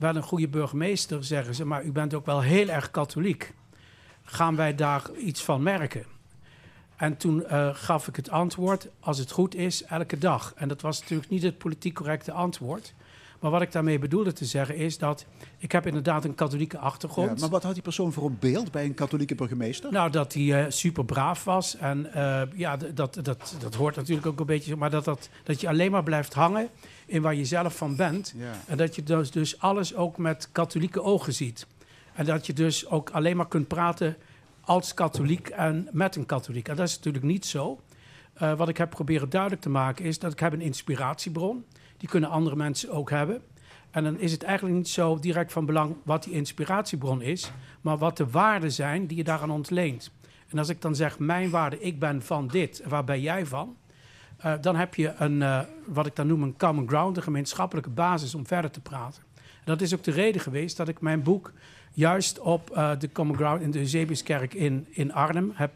wel 0.00 0.16
een 0.16 0.22
goede 0.22 0.48
burgemeester, 0.48 1.24
zeggen 1.24 1.54
ze... 1.54 1.64
maar 1.64 1.84
u 1.84 1.92
bent 1.92 2.14
ook 2.14 2.26
wel 2.26 2.40
heel 2.40 2.68
erg 2.68 2.90
katholiek. 2.90 3.52
Gaan 4.24 4.56
wij 4.56 4.74
daar 4.74 5.10
iets 5.16 5.42
van 5.42 5.62
merken? 5.62 6.04
En 6.96 7.16
toen 7.16 7.46
eh, 7.46 7.68
gaf 7.72 8.08
ik 8.08 8.16
het 8.16 8.30
antwoord, 8.30 8.88
als 9.00 9.18
het 9.18 9.30
goed 9.30 9.54
is, 9.54 9.84
elke 9.84 10.18
dag. 10.18 10.52
En 10.56 10.68
dat 10.68 10.80
was 10.80 11.00
natuurlijk 11.00 11.30
niet 11.30 11.42
het 11.42 11.58
politiek 11.58 11.94
correcte 11.94 12.32
antwoord. 12.32 12.94
Maar 13.40 13.50
wat 13.50 13.62
ik 13.62 13.72
daarmee 13.72 13.98
bedoelde 13.98 14.32
te 14.32 14.44
zeggen 14.44 14.76
is 14.76 14.98
dat... 14.98 15.26
ik 15.58 15.72
heb 15.72 15.86
inderdaad 15.86 16.24
een 16.24 16.34
katholieke 16.34 16.76
Ja, 16.76 16.82
achtergrond. 16.82 17.40
maar 17.40 17.48
wat 17.48 17.62
had 17.62 17.74
die 17.74 17.82
persoon 17.82 18.12
voor 18.12 18.24
een 18.26 18.36
beeld 18.40 18.70
bij 18.70 18.84
een 18.84 18.94
katholieke 18.94 19.34
burgemeester? 19.34 19.92
Nou, 19.92 20.10
dat 20.10 20.34
hij 20.34 20.64
eh, 20.64 20.70
super 20.70 21.04
braaf 21.04 21.44
was. 21.44 21.76
En 21.76 22.12
eh, 22.12 22.42
ja, 22.54 22.76
dat, 22.76 22.94
dat, 23.22 23.54
dat 23.60 23.74
hoort 23.74 23.96
natuurlijk 23.96 24.26
ook 24.26 24.40
een 24.40 24.46
beetje. 24.46 24.76
Maar 24.76 24.90
dat, 24.90 25.04
dat, 25.04 25.28
dat 25.44 25.60
je 25.60 25.68
alleen 25.68 25.90
maar 25.90 26.02
blijft 26.02 26.34
hangen 26.34 26.68
in 27.10 27.22
waar 27.22 27.34
je 27.34 27.44
zelf 27.44 27.76
van 27.76 27.96
bent. 27.96 28.34
Ja. 28.36 28.52
En 28.66 28.76
dat 28.76 28.94
je 28.94 29.02
dus, 29.02 29.30
dus 29.30 29.60
alles 29.60 29.94
ook 29.94 30.18
met 30.18 30.48
katholieke 30.52 31.02
ogen 31.02 31.32
ziet. 31.32 31.66
En 32.14 32.24
dat 32.24 32.46
je 32.46 32.52
dus 32.52 32.86
ook 32.86 33.10
alleen 33.10 33.36
maar 33.36 33.48
kunt 33.48 33.68
praten 33.68 34.16
als 34.60 34.94
katholiek 34.94 35.48
en 35.48 35.88
met 35.92 36.16
een 36.16 36.26
katholiek. 36.26 36.68
En 36.68 36.76
dat 36.76 36.88
is 36.88 36.96
natuurlijk 36.96 37.24
niet 37.24 37.46
zo. 37.46 37.80
Eh, 38.32 38.54
wat 38.54 38.68
ik 38.68 38.76
heb 38.76 38.90
proberen 38.90 39.30
duidelijk 39.30 39.62
te 39.62 39.68
maken 39.68 40.04
is 40.04 40.18
dat 40.18 40.32
ik 40.32 40.40
heb 40.40 40.52
een 40.52 40.60
inspiratiebron. 40.60 41.64
Die 41.96 42.08
kunnen 42.08 42.30
andere 42.30 42.56
mensen 42.56 42.90
ook 42.90 43.10
hebben. 43.10 43.42
En 43.90 44.04
dan 44.04 44.18
is 44.18 44.32
het 44.32 44.42
eigenlijk 44.42 44.76
niet 44.76 44.88
zo 44.88 45.18
direct 45.18 45.52
van 45.52 45.66
belang 45.66 45.96
wat 46.02 46.22
die 46.22 46.32
inspiratiebron 46.32 47.22
is, 47.22 47.50
maar 47.80 47.98
wat 47.98 48.16
de 48.16 48.30
waarden 48.30 48.72
zijn 48.72 49.06
die 49.06 49.16
je 49.16 49.24
daaraan 49.24 49.50
ontleent. 49.50 50.10
En 50.48 50.58
als 50.58 50.68
ik 50.68 50.80
dan 50.80 50.94
zeg, 50.94 51.18
mijn 51.18 51.50
waarde, 51.50 51.80
ik 51.80 51.98
ben 51.98 52.22
van 52.22 52.46
dit, 52.46 52.82
waar 52.88 53.04
ben 53.04 53.20
jij 53.20 53.46
van? 53.46 53.76
Eh, 54.40 54.52
dan 54.60 54.76
heb 54.76 54.94
je 54.94 55.12
een, 55.18 55.42
eh, 55.42 55.60
wat 55.86 56.06
ik 56.06 56.16
dan 56.16 56.26
noem 56.26 56.42
een 56.42 56.56
common 56.56 56.88
ground, 56.88 57.16
een 57.16 57.22
gemeenschappelijke 57.22 57.90
basis 57.90 58.34
om 58.34 58.46
verder 58.46 58.70
te 58.70 58.80
praten. 58.80 59.22
En 59.34 59.42
dat 59.64 59.80
is 59.80 59.94
ook 59.94 60.02
de 60.04 60.10
reden 60.10 60.40
geweest 60.40 60.76
dat 60.76 60.88
ik 60.88 61.00
mijn 61.00 61.22
boek 61.22 61.52
juist 61.92 62.38
op 62.38 62.70
eh, 62.70 62.90
de 62.98 63.12
common 63.12 63.36
ground 63.36 63.62
in 63.62 63.70
de 63.70 63.78
Eusebiuskerk 63.78 64.54
in, 64.54 64.86
in 64.90 65.12
Arnhem 65.12 65.52
heb 65.54 65.72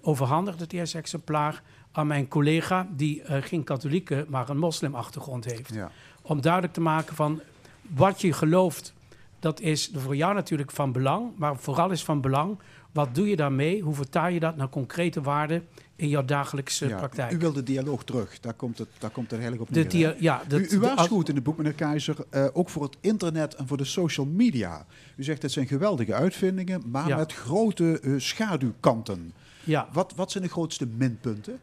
overhandigd, 0.00 0.60
het 0.60 0.72
eerste 0.72 0.98
exemplaar, 0.98 1.62
aan 1.92 2.06
mijn 2.06 2.28
collega 2.28 2.88
die 2.90 3.22
geen 3.26 3.64
katholieke, 3.64 4.26
maar 4.28 4.48
een 4.48 4.58
moslimachtergrond 4.58 5.44
heeft 5.44 5.74
Ja. 5.74 5.90
om 6.22 6.40
duidelijk 6.40 6.72
te 6.72 6.80
maken 6.80 7.14
van 7.14 7.40
wat 7.82 8.20
je 8.20 8.32
gelooft, 8.32 8.94
dat 9.40 9.60
is 9.60 9.90
voor 9.94 10.16
jou 10.16 10.34
natuurlijk 10.34 10.70
van 10.70 10.92
belang, 10.92 11.30
maar 11.36 11.56
vooral 11.56 11.90
is 11.90 12.04
van 12.04 12.20
belang, 12.20 12.58
wat 12.98 13.14
doe 13.14 13.28
je 13.28 13.36
daarmee? 13.36 13.80
Hoe 13.80 13.94
vertaal 13.94 14.28
je 14.28 14.40
dat 14.40 14.56
naar 14.56 14.68
concrete 14.68 15.20
waarden 15.20 15.66
in 15.96 16.08
jouw 16.08 16.24
dagelijkse 16.24 16.88
Ja, 16.88 16.96
praktijk? 16.96 17.32
U 17.32 17.38
wil 17.38 17.52
de 17.52 17.62
dialoog 17.62 18.04
terug, 18.04 18.40
daar 18.40 18.54
komt 18.54 18.78
het, 18.78 18.88
daar 18.98 19.10
komt 19.10 19.30
het 19.30 19.40
eigenlijk 19.40 19.70
op 19.70 19.76
neer. 19.92 20.16
ja, 20.22 20.42
dat, 20.48 20.60
u, 20.60 20.66
u 20.70 20.78
waarschuwt 20.78 21.28
in 21.28 21.34
het 21.34 21.44
boek, 21.44 21.56
meneer 21.56 21.72
Keizer, 21.72 22.16
eh, 22.30 22.46
ook 22.52 22.68
voor 22.68 22.82
het 22.82 22.96
internet 23.00 23.54
en 23.54 23.66
voor 23.66 23.76
de 23.76 23.84
social 23.84 24.26
media. 24.26 24.86
U 25.16 25.22
zegt 25.24 25.42
het 25.42 25.52
zijn 25.52 25.66
geweldige 25.66 26.14
uitvindingen, 26.14 26.82
maar 26.86 27.08
Ja. 27.08 27.16
met 27.16 27.32
grote 27.32 28.00
eh, 28.00 28.12
schaduwkanten. 28.16 29.32
ja, 29.64 29.88
Wat, 29.92 30.12
wat 30.16 30.30
zijn 30.30 30.44
de 30.44 30.50
grootste 30.50 30.86
minpunten? 30.86 31.58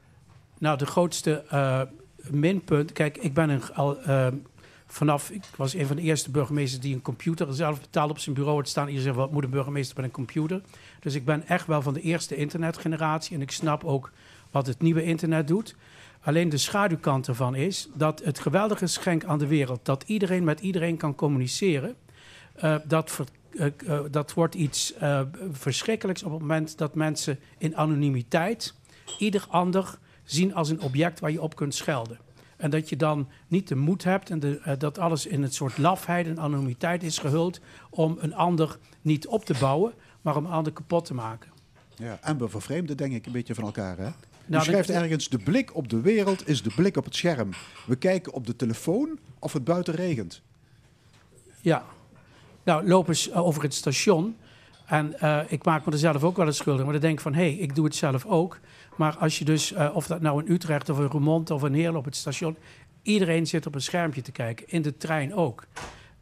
nou 0.57 0.77
de 0.77 0.85
grootste 0.85 1.43
eh, 1.49 1.81
minpunt, 2.29 2.91
kijk, 2.91 3.17
ik 3.17 3.33
ben 3.33 3.49
een, 3.49 3.73
al 3.73 3.97
vanaf, 4.87 5.29
ik 5.29 5.43
was 5.55 5.73
een 5.73 5.87
van 5.87 5.95
de 5.95 6.01
eerste 6.01 6.31
burgemeesters 6.31 6.81
die 6.81 6.93
een 6.93 7.01
computer 7.01 7.53
zelf 7.53 7.81
betaalde 7.81 8.13
op 8.13 8.19
zijn 8.19 8.35
bureau 8.35 8.57
had 8.57 8.67
staan. 8.67 8.83
Iedereen 8.87 9.05
zegt, 9.05 9.15
wat 9.17 9.31
moet 9.31 9.43
een 9.43 9.49
burgemeester 9.49 9.95
met 9.95 10.05
een 10.05 10.11
computer? 10.11 10.61
Dus 11.05 11.15
ik 11.15 11.25
ben 11.25 11.47
echt 11.47 11.67
wel 11.67 11.81
van 11.81 11.93
de 11.93 12.01
eerste 12.01 12.35
internetgeneratie 12.35 13.35
en 13.35 13.41
ik 13.41 13.51
snap 13.51 13.83
ook 13.83 14.11
wat 14.51 14.67
het 14.67 14.81
nieuwe 14.81 15.03
internet 15.03 15.47
doet. 15.47 15.75
Alleen 16.21 16.49
de 16.49 16.57
schaduwkant 16.57 17.27
ervan 17.27 17.55
is 17.55 17.89
dat 17.93 18.23
het 18.23 18.39
geweldige 18.39 18.85
geschenk 18.85 19.23
aan 19.23 19.37
de 19.37 19.47
wereld, 19.47 19.85
dat 19.85 20.03
iedereen 20.07 20.43
met 20.43 20.59
iedereen 20.59 20.97
kan 20.97 21.15
communiceren, 21.15 21.95
eh, 22.55 22.75
dat, 22.85 23.19
eh, 23.51 23.65
eh, 23.65 23.99
dat 24.11 24.33
wordt 24.33 24.55
iets 24.55 24.93
verschrikkelijks 25.51 26.23
op 26.23 26.31
het 26.31 26.41
moment 26.41 26.77
dat 26.77 26.95
mensen 26.95 27.39
in 27.57 27.77
anonimiteit 27.77 28.73
ieder 29.19 29.45
ander 29.49 29.97
zien 30.23 30.55
als 30.55 30.69
een 30.69 30.81
object 30.81 31.19
waar 31.19 31.31
je 31.31 31.41
op 31.41 31.55
kunt 31.55 31.75
schelden. 31.75 32.19
En 32.57 32.69
dat 32.69 32.89
je 32.89 32.95
dan 32.95 33.27
niet 33.47 33.67
de 33.67 33.75
moed 33.75 34.03
hebt 34.03 34.29
en 34.29 34.59
dat 34.77 34.97
alles 34.97 35.25
in 35.25 35.43
een 35.43 35.53
soort 35.53 35.77
lafheid 35.77 36.27
en 36.27 36.39
anonimiteit 36.39 37.03
is 37.03 37.17
gehuld 37.17 37.59
om 37.89 38.17
een 38.19 38.33
ander 38.33 38.77
niet 39.01 39.27
op 39.27 39.45
te 39.45 39.55
bouwen, 39.59 39.93
maar 40.25 40.35
om 40.35 40.45
een 40.45 40.51
ander 40.51 40.73
kapot 40.73 41.05
te 41.05 41.13
maken. 41.13 41.51
Ja, 41.95 42.17
en 42.21 42.37
we 42.37 42.49
vervreemden 42.49 42.97
denk 42.97 43.13
ik 43.13 43.25
een 43.25 43.31
beetje 43.31 43.55
van 43.55 43.63
elkaar. 43.63 43.97
Hè? 43.97 44.07
U 44.07 44.11
Nou, 44.45 44.63
schrijft 44.63 44.89
ergens, 44.89 45.29
de 45.29 45.37
blik 45.37 45.75
op 45.75 45.89
de 45.89 46.01
wereld 46.01 46.47
is 46.47 46.61
de 46.61 46.71
blik 46.75 46.97
op 46.97 47.05
het 47.05 47.15
scherm. 47.15 47.49
We 47.85 47.95
kijken 47.95 48.33
op 48.33 48.45
de 48.45 48.55
telefoon 48.55 49.19
of 49.39 49.53
het 49.53 49.63
buiten 49.63 49.93
regent. 49.93 50.41
Ja. 51.61 51.83
Nou, 52.63 52.87
loop 52.87 53.07
eens 53.07 53.29
eh, 53.29 53.45
over 53.45 53.63
het 53.63 53.73
station. 53.73 54.37
En 54.85 55.19
eh, 55.19 55.39
ik 55.47 55.65
maak 55.65 55.85
me 55.85 55.91
er 55.91 55.97
zelf 55.97 56.23
ook 56.23 56.37
wel 56.37 56.45
eens 56.45 56.57
schuldig. 56.57 56.83
Maar 56.83 56.93
dan 56.93 57.01
denk 57.01 57.13
ik 57.13 57.23
van, 57.23 57.33
hé, 57.33 57.49
hey, 57.49 57.53
ik 57.53 57.75
doe 57.75 57.85
het 57.85 57.95
zelf 57.95 58.25
ook. 58.25 58.59
Maar 58.95 59.17
als 59.17 59.39
je 59.39 59.45
dus, 59.45 59.73
eh, 59.73 59.95
of 59.95 60.07
dat 60.07 60.21
nou 60.21 60.43
in 60.43 60.51
Utrecht 60.51 60.89
of 60.89 60.99
in 60.99 61.05
Roermond 61.05 61.51
of 61.51 61.63
in 61.63 61.73
Heerlen 61.73 61.99
op 61.99 62.05
het 62.05 62.15
station... 62.15 62.57
iedereen 63.01 63.47
zit 63.47 63.65
op 63.65 63.75
een 63.75 63.81
schermpje 63.81 64.21
te 64.21 64.31
kijken. 64.31 64.69
In 64.69 64.81
de 64.81 64.97
trein 64.97 65.33
ook. 65.33 65.65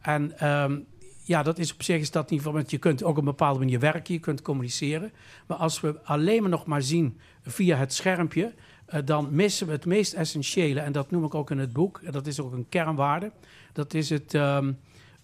En 0.00 0.38
ehm, 0.38 0.78
ja, 1.26 1.42
dat 1.42 1.58
is 1.58 1.72
op 1.72 1.82
zich 1.82 2.00
is 2.00 2.10
dat 2.10 2.30
niet 2.30 2.42
van... 2.42 2.52
Want 2.52 2.70
je 2.70 2.78
kunt 2.78 3.02
ook 3.02 3.10
op 3.10 3.16
een 3.16 3.24
bepaalde 3.24 3.58
manier 3.58 3.80
werken, 3.80 4.14
je 4.14 4.20
kunt 4.20 4.42
communiceren. 4.42 5.12
Maar 5.46 5.56
als 5.56 5.80
we 5.80 6.00
alleen 6.02 6.40
maar 6.40 6.50
nog 6.50 6.66
maar 6.66 6.82
zien 6.82 7.18
via 7.42 7.76
het 7.76 7.92
schermpje... 7.92 8.54
eh, 8.86 9.00
dan 9.04 9.28
missen 9.30 9.66
we 9.66 9.72
het 9.72 9.86
meest 9.86 10.12
essentiële. 10.12 10.80
En 10.80 10.92
dat 10.92 11.10
noem 11.10 11.24
ik 11.24 11.34
ook 11.34 11.50
in 11.50 11.58
het 11.58 11.72
boek. 11.72 12.00
En 12.04 12.12
dat 12.12 12.26
is 12.26 12.40
ook 12.40 12.52
een 12.52 12.68
kernwaarde. 12.68 13.32
Dat 13.72 13.94
is 13.94 14.10
het... 14.10 14.34
ehm, 14.34 14.72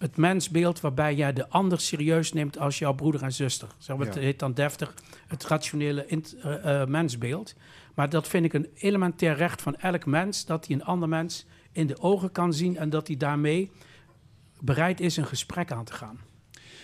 het 0.01 0.17
mensbeeld 0.17 0.79
waarbij 0.79 1.15
jij 1.15 1.33
de 1.33 1.49
ander 1.49 1.79
serieus 1.79 2.33
neemt 2.33 2.57
als 2.57 2.79
jouw 2.79 2.93
broeder 2.93 3.23
en 3.23 3.33
zuster. 3.33 3.67
Zeg 3.77 3.97
maar, 3.97 4.05
Ja. 4.05 4.13
Het 4.13 4.21
heet 4.21 4.39
dan 4.39 4.53
deftig 4.53 4.93
het 5.27 5.45
rationele 5.45 6.05
eh, 6.05 6.81
eh, 6.81 6.87
mensbeeld. 6.87 7.55
Maar 7.93 8.09
dat 8.09 8.27
vind 8.27 8.45
ik 8.45 8.53
een 8.53 8.67
elementair 8.75 9.35
recht 9.35 9.61
van 9.61 9.75
elk 9.75 10.05
mens, 10.05 10.45
dat 10.45 10.67
hij 10.67 10.75
een 10.75 10.83
ander 10.83 11.09
mens 11.09 11.45
in 11.71 11.87
de 11.87 12.01
ogen 12.01 12.31
kan 12.31 12.53
zien 12.53 12.77
en 12.77 12.89
dat 12.89 13.07
hij 13.07 13.17
daarmee 13.17 13.71
bereid 14.61 14.99
is 14.99 15.17
een 15.17 15.25
gesprek 15.25 15.71
aan 15.71 15.85
te 15.85 15.93
gaan. 15.93 16.19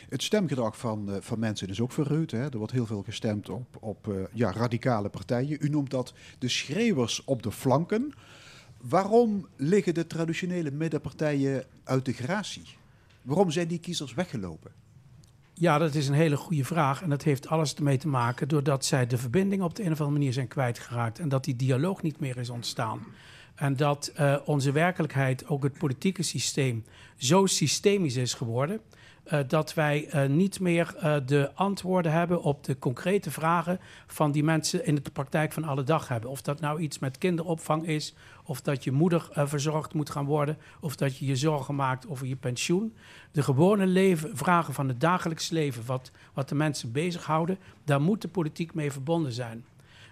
Het 0.10 0.24
stemgedrag 0.24 0.78
van, 0.78 1.12
eh, 1.12 1.22
van 1.22 1.40
mensen 1.40 1.68
is 1.68 1.82
ook 1.82 1.92
verruwd. 1.92 2.32
Hè? 2.32 2.50
Er 2.50 2.58
wordt 2.58 2.74
heel 2.74 2.86
veel 2.86 3.04
gestemd 3.04 3.50
op, 3.50 3.78
op 3.80 4.08
eh, 4.08 4.16
ja, 4.34 4.52
radicale 4.52 5.10
partijen. 5.10 5.58
U 5.62 5.70
noemt 5.70 5.90
dat 5.90 6.14
de 6.40 6.50
schreeuwers 6.50 7.24
op 7.24 7.44
de 7.44 7.52
flanken. 7.52 8.14
Waarom 8.82 9.48
liggen 9.56 9.94
de 9.94 10.08
traditionele 10.08 10.72
middenpartijen 10.72 11.64
uit 11.84 12.06
de 12.06 12.14
gratie? 12.14 12.66
Waarom 13.22 13.52
zijn 13.52 13.68
die 13.68 13.80
kiezers 13.80 14.14
weggelopen? 14.14 14.72
Ja, 15.54 15.78
dat 15.78 15.96
is 15.96 16.08
een 16.08 16.14
hele 16.14 16.38
goede 16.38 16.66
vraag. 16.66 17.02
En 17.02 17.10
dat 17.10 17.24
heeft 17.24 17.48
alles 17.48 17.76
ermee 17.76 17.98
te 17.98 18.08
maken 18.08 18.48
doordat 18.48 18.86
zij 18.86 19.08
de 19.08 19.18
verbinding 19.18 19.62
op 19.62 19.76
de 19.76 19.84
een 19.84 19.92
of 19.92 20.00
andere 20.00 20.18
manier 20.18 20.34
zijn 20.34 20.48
kwijtgeraakt. 20.48 21.20
En 21.20 21.30
dat 21.30 21.44
die 21.44 21.56
dialoog 21.56 22.02
niet 22.02 22.20
meer 22.20 22.38
is 22.38 22.50
ontstaan. 22.50 23.06
En 23.58 23.76
dat 23.76 24.12
eh, 24.16 24.36
onze 24.46 24.72
werkelijkheid, 24.72 25.48
ook 25.48 25.64
het 25.64 25.78
politieke 25.78 26.24
systeem, 26.24 26.86
zo 27.16 27.46
systemisch 27.46 28.16
is 28.16 28.34
geworden. 28.34 28.82
eh, 29.24 29.40
dat 29.48 29.74
wij 29.74 30.08
eh, 30.08 30.30
niet 30.30 30.60
meer 30.60 30.96
de 31.26 31.52
antwoorden 31.54 32.12
hebben 32.12 32.42
op 32.42 32.64
de 32.64 32.80
concrete 32.80 33.32
vragen 33.32 33.80
van 34.08 34.32
die 34.32 34.44
mensen 34.44 34.86
in 34.86 34.96
de 34.96 35.12
praktijk 35.14 35.52
van 35.52 35.64
alle 35.64 35.84
dag 35.84 36.08
hebben. 36.08 36.30
Of 36.30 36.42
dat 36.42 36.60
nou 36.60 36.80
iets 36.80 37.00
met 37.00 37.18
kinderopvang 37.18 37.88
is, 37.88 38.14
of 38.44 38.62
dat 38.62 38.84
je 38.84 38.92
moeder 38.92 39.30
verzorgd 39.34 39.94
moet 39.94 40.10
gaan 40.10 40.26
worden, 40.26 40.58
of 40.80 40.96
dat 40.96 41.18
je 41.18 41.26
je 41.26 41.36
zorgen 41.36 41.76
maakt 41.76 42.08
over 42.08 42.28
je 42.28 42.36
pensioen. 42.36 42.96
De 43.32 43.44
gewone 43.44 43.86
leven, 43.86 44.38
vragen 44.38 44.74
van 44.74 44.88
het 44.88 45.02
dagelijks 45.02 45.50
leven, 45.50 45.86
wat, 45.86 46.12
wat 46.34 46.50
de 46.50 46.56
mensen 46.56 46.92
bezighouden, 46.92 47.58
daar 47.84 48.02
moet 48.02 48.22
de 48.22 48.28
politiek 48.28 48.74
mee 48.74 48.92
verbonden 48.92 49.32
zijn. 49.32 49.66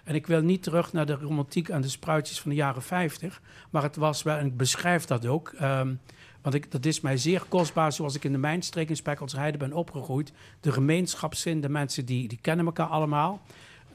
En 0.06 0.16
ik 0.16 0.28
wil 0.28 0.42
niet 0.42 0.64
terug 0.64 0.94
naar 0.94 1.06
de 1.06 1.14
romantiek 1.14 1.70
en 1.70 1.82
de 1.82 1.90
spruitjes 1.90 2.42
van 2.42 2.50
de 2.50 2.56
jaren 2.56 2.82
50. 2.82 3.42
Maar 3.70 3.84
het 3.84 3.96
was 3.96 4.24
wel, 4.24 4.38
en 4.38 4.46
ik 4.46 4.58
beschrijf 4.58 5.06
dat 5.06 5.26
ook. 5.26 5.50
ehm, 5.50 5.94
want 6.42 6.58
ik, 6.58 6.72
dat 6.72 6.86
is 6.86 7.02
mij 7.02 7.18
zeer 7.18 7.44
kostbaar, 7.50 7.92
zoals 7.92 8.16
ik 8.16 8.24
in 8.24 8.32
de 8.32 8.38
mijnstreek 8.38 8.90
in 8.90 8.96
Spekkelsheide 8.96 9.58
ben 9.58 9.74
opgegroeid. 9.74 10.32
De 10.60 10.72
gemeenschapszin, 10.72 11.62
de 11.62 11.70
mensen 11.70 12.06
die, 12.06 12.28
die 12.28 12.40
kennen 12.42 12.66
elkaar 12.66 12.88
allemaal. 12.88 13.42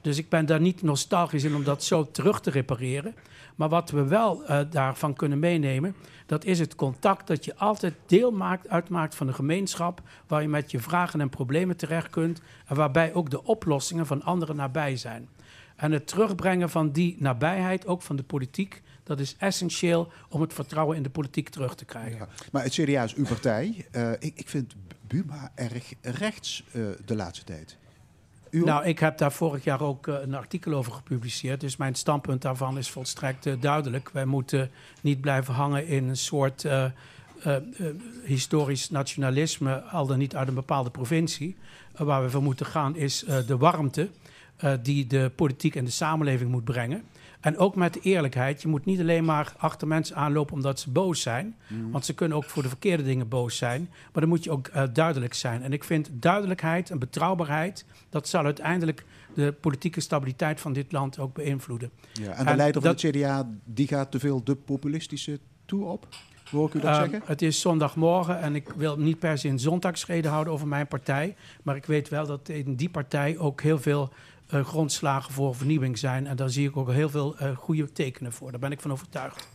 Dus 0.01 0.19
ik 0.19 0.29
ben 0.29 0.47
daar 0.47 0.61
niet 0.61 0.83
nostalgisch 0.83 1.45
in 1.45 1.55
om 1.55 1.65
dat 1.65 1.85
zo 1.85 2.11
terug 2.11 2.41
te 2.41 2.51
repareren. 2.51 3.15
Maar 3.55 3.69
wat 3.69 3.91
we 3.91 4.05
wel 4.05 4.45
eh, 4.45 4.61
daarvan 4.71 5.15
kunnen 5.15 5.39
meenemen, 5.39 5.95
dat 6.27 6.45
is 6.45 6.59
het 6.59 6.75
contact 6.75 7.27
dat 7.27 7.45
je 7.45 7.57
altijd 7.57 7.95
deel 8.07 8.31
maakt, 8.31 8.69
uitmaakt 8.69 9.15
van 9.15 9.29
een 9.29 9.35
gemeenschap, 9.35 10.01
waar 10.27 10.43
je 10.43 10.49
met 10.49 10.71
je 10.71 10.81
vragen 10.81 11.21
en 11.21 11.29
problemen 11.29 11.77
terecht 11.77 12.11
kunt 12.11 12.41
en 12.67 12.77
waarbij 12.77 13.15
ook 13.15 13.31
de 13.31 13.45
oplossingen 13.45 14.07
van 14.07 14.23
anderen 14.23 14.57
nabij 14.57 14.97
zijn. 14.97 15.29
En 15.81 15.93
het 15.93 16.07
terugbrengen 16.07 16.71
van 16.71 16.91
die 16.91 17.17
nabijheid, 17.19 17.87
ook 17.87 18.03
van 18.03 18.17
de 18.17 18.23
politiek, 18.23 18.83
dat 19.03 19.21
is 19.21 19.37
essentieel 19.39 20.13
om 20.29 20.41
het 20.41 20.55
vertrouwen 20.55 20.97
in 20.97 21.03
de 21.03 21.11
politiek 21.11 21.49
terug 21.49 21.75
te 21.75 21.85
krijgen. 21.85 22.19
Ja. 22.19 22.29
Maar 22.53 22.63
het 22.63 22.73
CDA 22.73 23.03
is 23.03 23.15
uw 23.15 23.27
partij. 23.27 23.87
Eh, 23.91 24.13
ik, 24.13 24.33
ik 24.35 24.49
vind 24.49 24.75
Buma 25.07 25.53
erg 25.55 25.93
rechts 26.03 26.65
eh, 26.73 26.83
de 27.05 27.17
laatste 27.17 27.45
tijd. 27.45 27.77
Nou, 28.51 28.85
ik 28.85 28.99
heb 28.99 29.19
daar 29.19 29.33
vorig 29.33 29.65
jaar 29.65 29.81
ook 29.81 30.07
eh, 30.07 30.15
een 30.21 30.35
artikel 30.35 30.73
over 30.73 30.93
gepubliceerd. 30.93 31.61
Dus 31.61 31.77
mijn 31.77 31.95
standpunt 31.95 32.43
daarvan 32.43 32.79
is 32.79 32.91
volstrekt 32.91 33.63
duidelijk. 33.63 34.11
Wij 34.13 34.25
moeten 34.25 34.71
niet 35.01 35.21
blijven 35.21 35.55
hangen 35.55 35.87
in 35.87 36.09
een 36.09 36.17
soort 36.17 36.67
historisch 38.25 38.91
nationalisme, 38.91 39.81
al 39.81 40.07
dan 40.07 40.19
niet 40.19 40.37
uit 40.37 40.49
een 40.49 40.55
bepaalde 40.55 40.91
provincie. 40.91 41.57
Waar 41.97 42.23
we 42.23 42.31
voor 42.31 42.43
moeten 42.43 42.67
gaan 42.67 42.97
is 42.97 43.25
de 43.47 43.57
warmte 43.57 44.09
eh, 44.61 44.73
die 44.83 45.07
de 45.07 45.31
politiek 45.37 45.77
en 45.77 45.85
de 45.85 45.91
samenleving 45.91 46.51
moet 46.51 46.65
brengen. 46.65 47.03
En 47.41 47.59
ook 47.59 47.75
met 47.75 48.03
eerlijkheid. 48.03 48.63
Je 48.63 48.69
moet 48.69 48.85
niet 48.85 49.01
alleen 49.01 49.25
maar 49.25 49.55
achter 49.57 49.89
mensen 49.89 50.17
aanlopen 50.17 50.55
omdat 50.55 50.81
ze 50.81 50.91
boos 50.91 51.21
zijn. 51.21 51.57
Want 51.91 52.05
ze 52.05 52.15
kunnen 52.15 52.37
ook 52.37 52.45
voor 52.45 52.63
de 52.63 52.69
verkeerde 52.69 53.03
dingen 53.03 53.29
boos 53.29 53.57
zijn. 53.57 53.89
Maar 53.91 54.21
dan 54.23 54.29
moet 54.29 54.45
je 54.45 54.51
ook 54.51 54.67
eh, 54.67 54.83
duidelijk 54.93 55.35
zijn. 55.35 55.63
En 55.63 55.73
ik 55.73 55.85
vind 55.85 56.09
duidelijkheid 56.13 56.91
en 56.91 56.99
betrouwbaarheid... 56.99 57.85
dat 58.11 58.29
zal 58.29 58.45
uiteindelijk 58.45 59.05
de 59.35 59.53
politieke 59.61 60.01
stabiliteit 60.01 60.61
van 60.61 60.73
dit 60.73 60.93
land 60.93 61.19
ook 61.19 61.35
beïnvloeden. 61.35 61.91
ja, 62.13 62.33
en 62.33 62.45
de 62.45 62.51
en 62.51 62.57
leider 62.57 62.83
van 62.83 62.91
het 62.91 63.01
CDA 63.01 63.49
die 63.65 63.87
gaat 63.87 64.11
te 64.11 64.19
veel 64.19 64.45
de 64.45 64.55
populistische 64.55 65.39
toe 65.65 65.85
op. 65.85 66.07
Hoor 66.51 66.69
ik 66.69 66.75
u 66.75 66.81
dat 66.81 66.91
Ehm, 66.91 67.01
zeggen? 67.01 67.23
het 67.25 67.43
is 67.43 67.61
zondagmorgen 67.61 68.41
en 68.41 68.55
ik 68.55 68.69
wil 68.69 68.99
niet 68.99 69.19
per 69.19 69.39
se 69.39 69.49
een 69.49 69.59
zondagsrede 69.59 70.29
houden 70.29 70.53
over 70.53 70.69
mijn 70.69 70.87
partij. 70.87 71.37
Maar 71.63 71.77
ik 71.77 71.85
weet 71.87 72.09
wel 72.09 72.27
dat 72.27 72.49
in 72.49 72.75
die 72.75 72.89
partij 72.91 73.39
ook 73.39 73.63
heel 73.63 73.79
veel 73.79 74.13
eh, 74.51 74.65
grondslagen 74.65 75.33
voor 75.33 75.55
vernieuwing 75.55 75.99
zijn. 75.99 76.27
En 76.27 76.37
daar 76.37 76.51
zie 76.51 76.69
ik 76.69 76.77
ook 76.77 76.91
heel 76.91 77.09
veel 77.09 77.37
eh, 77.37 77.57
goede 77.57 77.93
tekenen 77.93 78.33
voor. 78.33 78.51
Daar 78.51 78.61
ben 78.61 78.73
ik 78.73 78.81
van 78.81 78.93
overtuigd. 78.93 79.49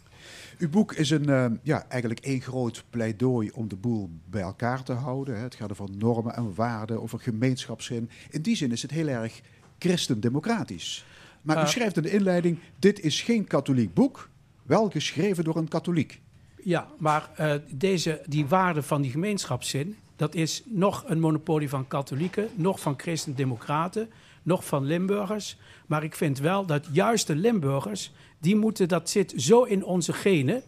Uw 0.57 0.69
boek 0.69 0.93
is 0.93 1.09
een, 1.09 1.29
eh, 1.29 1.45
ja, 1.61 1.85
eigenlijk 1.89 2.21
één 2.21 2.41
groot 2.41 2.83
pleidooi 2.89 3.51
om 3.53 3.67
de 3.67 3.75
boel 3.75 4.09
bij 4.29 4.41
elkaar 4.41 4.83
te 4.83 4.93
houden. 4.93 5.35
hè. 5.35 5.41
Het 5.41 5.55
gaat 5.55 5.71
over 5.71 5.89
normen 5.97 6.35
en 6.35 6.55
waarden, 6.55 7.01
over 7.01 7.19
gemeenschapszin. 7.19 8.09
In 8.29 8.41
die 8.41 8.55
zin 8.55 8.71
is 8.71 8.81
het 8.81 8.91
heel 8.91 9.07
erg 9.07 9.41
christendemocratisch. 9.79 11.05
Maar 11.41 11.63
u 11.63 11.67
schrijft 11.67 11.97
in 11.97 12.03
de 12.03 12.11
inleiding, 12.11 12.59
dit 12.79 12.99
is 12.99 13.21
geen 13.21 13.47
katholiek 13.47 13.93
boek, 13.93 14.29
wel 14.63 14.89
geschreven 14.89 15.43
door 15.43 15.55
een 15.55 15.67
katholiek. 15.67 16.21
Ja, 16.63 16.87
maar 16.97 17.29
deze, 17.69 18.21
die 18.25 18.45
waarde 18.45 18.83
van 18.83 19.01
die 19.01 19.11
gemeenschapszin, 19.11 19.97
dat 20.15 20.35
is 20.35 20.63
nog 20.65 21.03
een 21.07 21.19
monopolie 21.19 21.69
van 21.69 21.87
katholieken, 21.87 22.49
nog 22.55 22.79
van 22.79 22.93
christendemocraten, 22.97 24.09
nog 24.45 24.65
van 24.65 24.85
Limburgers. 24.85 25.57
Maar 25.85 26.03
ik 26.03 26.15
vind 26.15 26.39
wel 26.39 26.65
dat 26.65 26.87
juist 26.91 27.27
de 27.27 27.35
Limburgers, 27.35 28.11
die 28.39 28.55
moeten, 28.55 28.87
dat 28.87 29.09
zit 29.09 29.33
zo 29.37 29.63
in 29.63 29.85
onze 29.85 30.13
genen. 30.13 30.63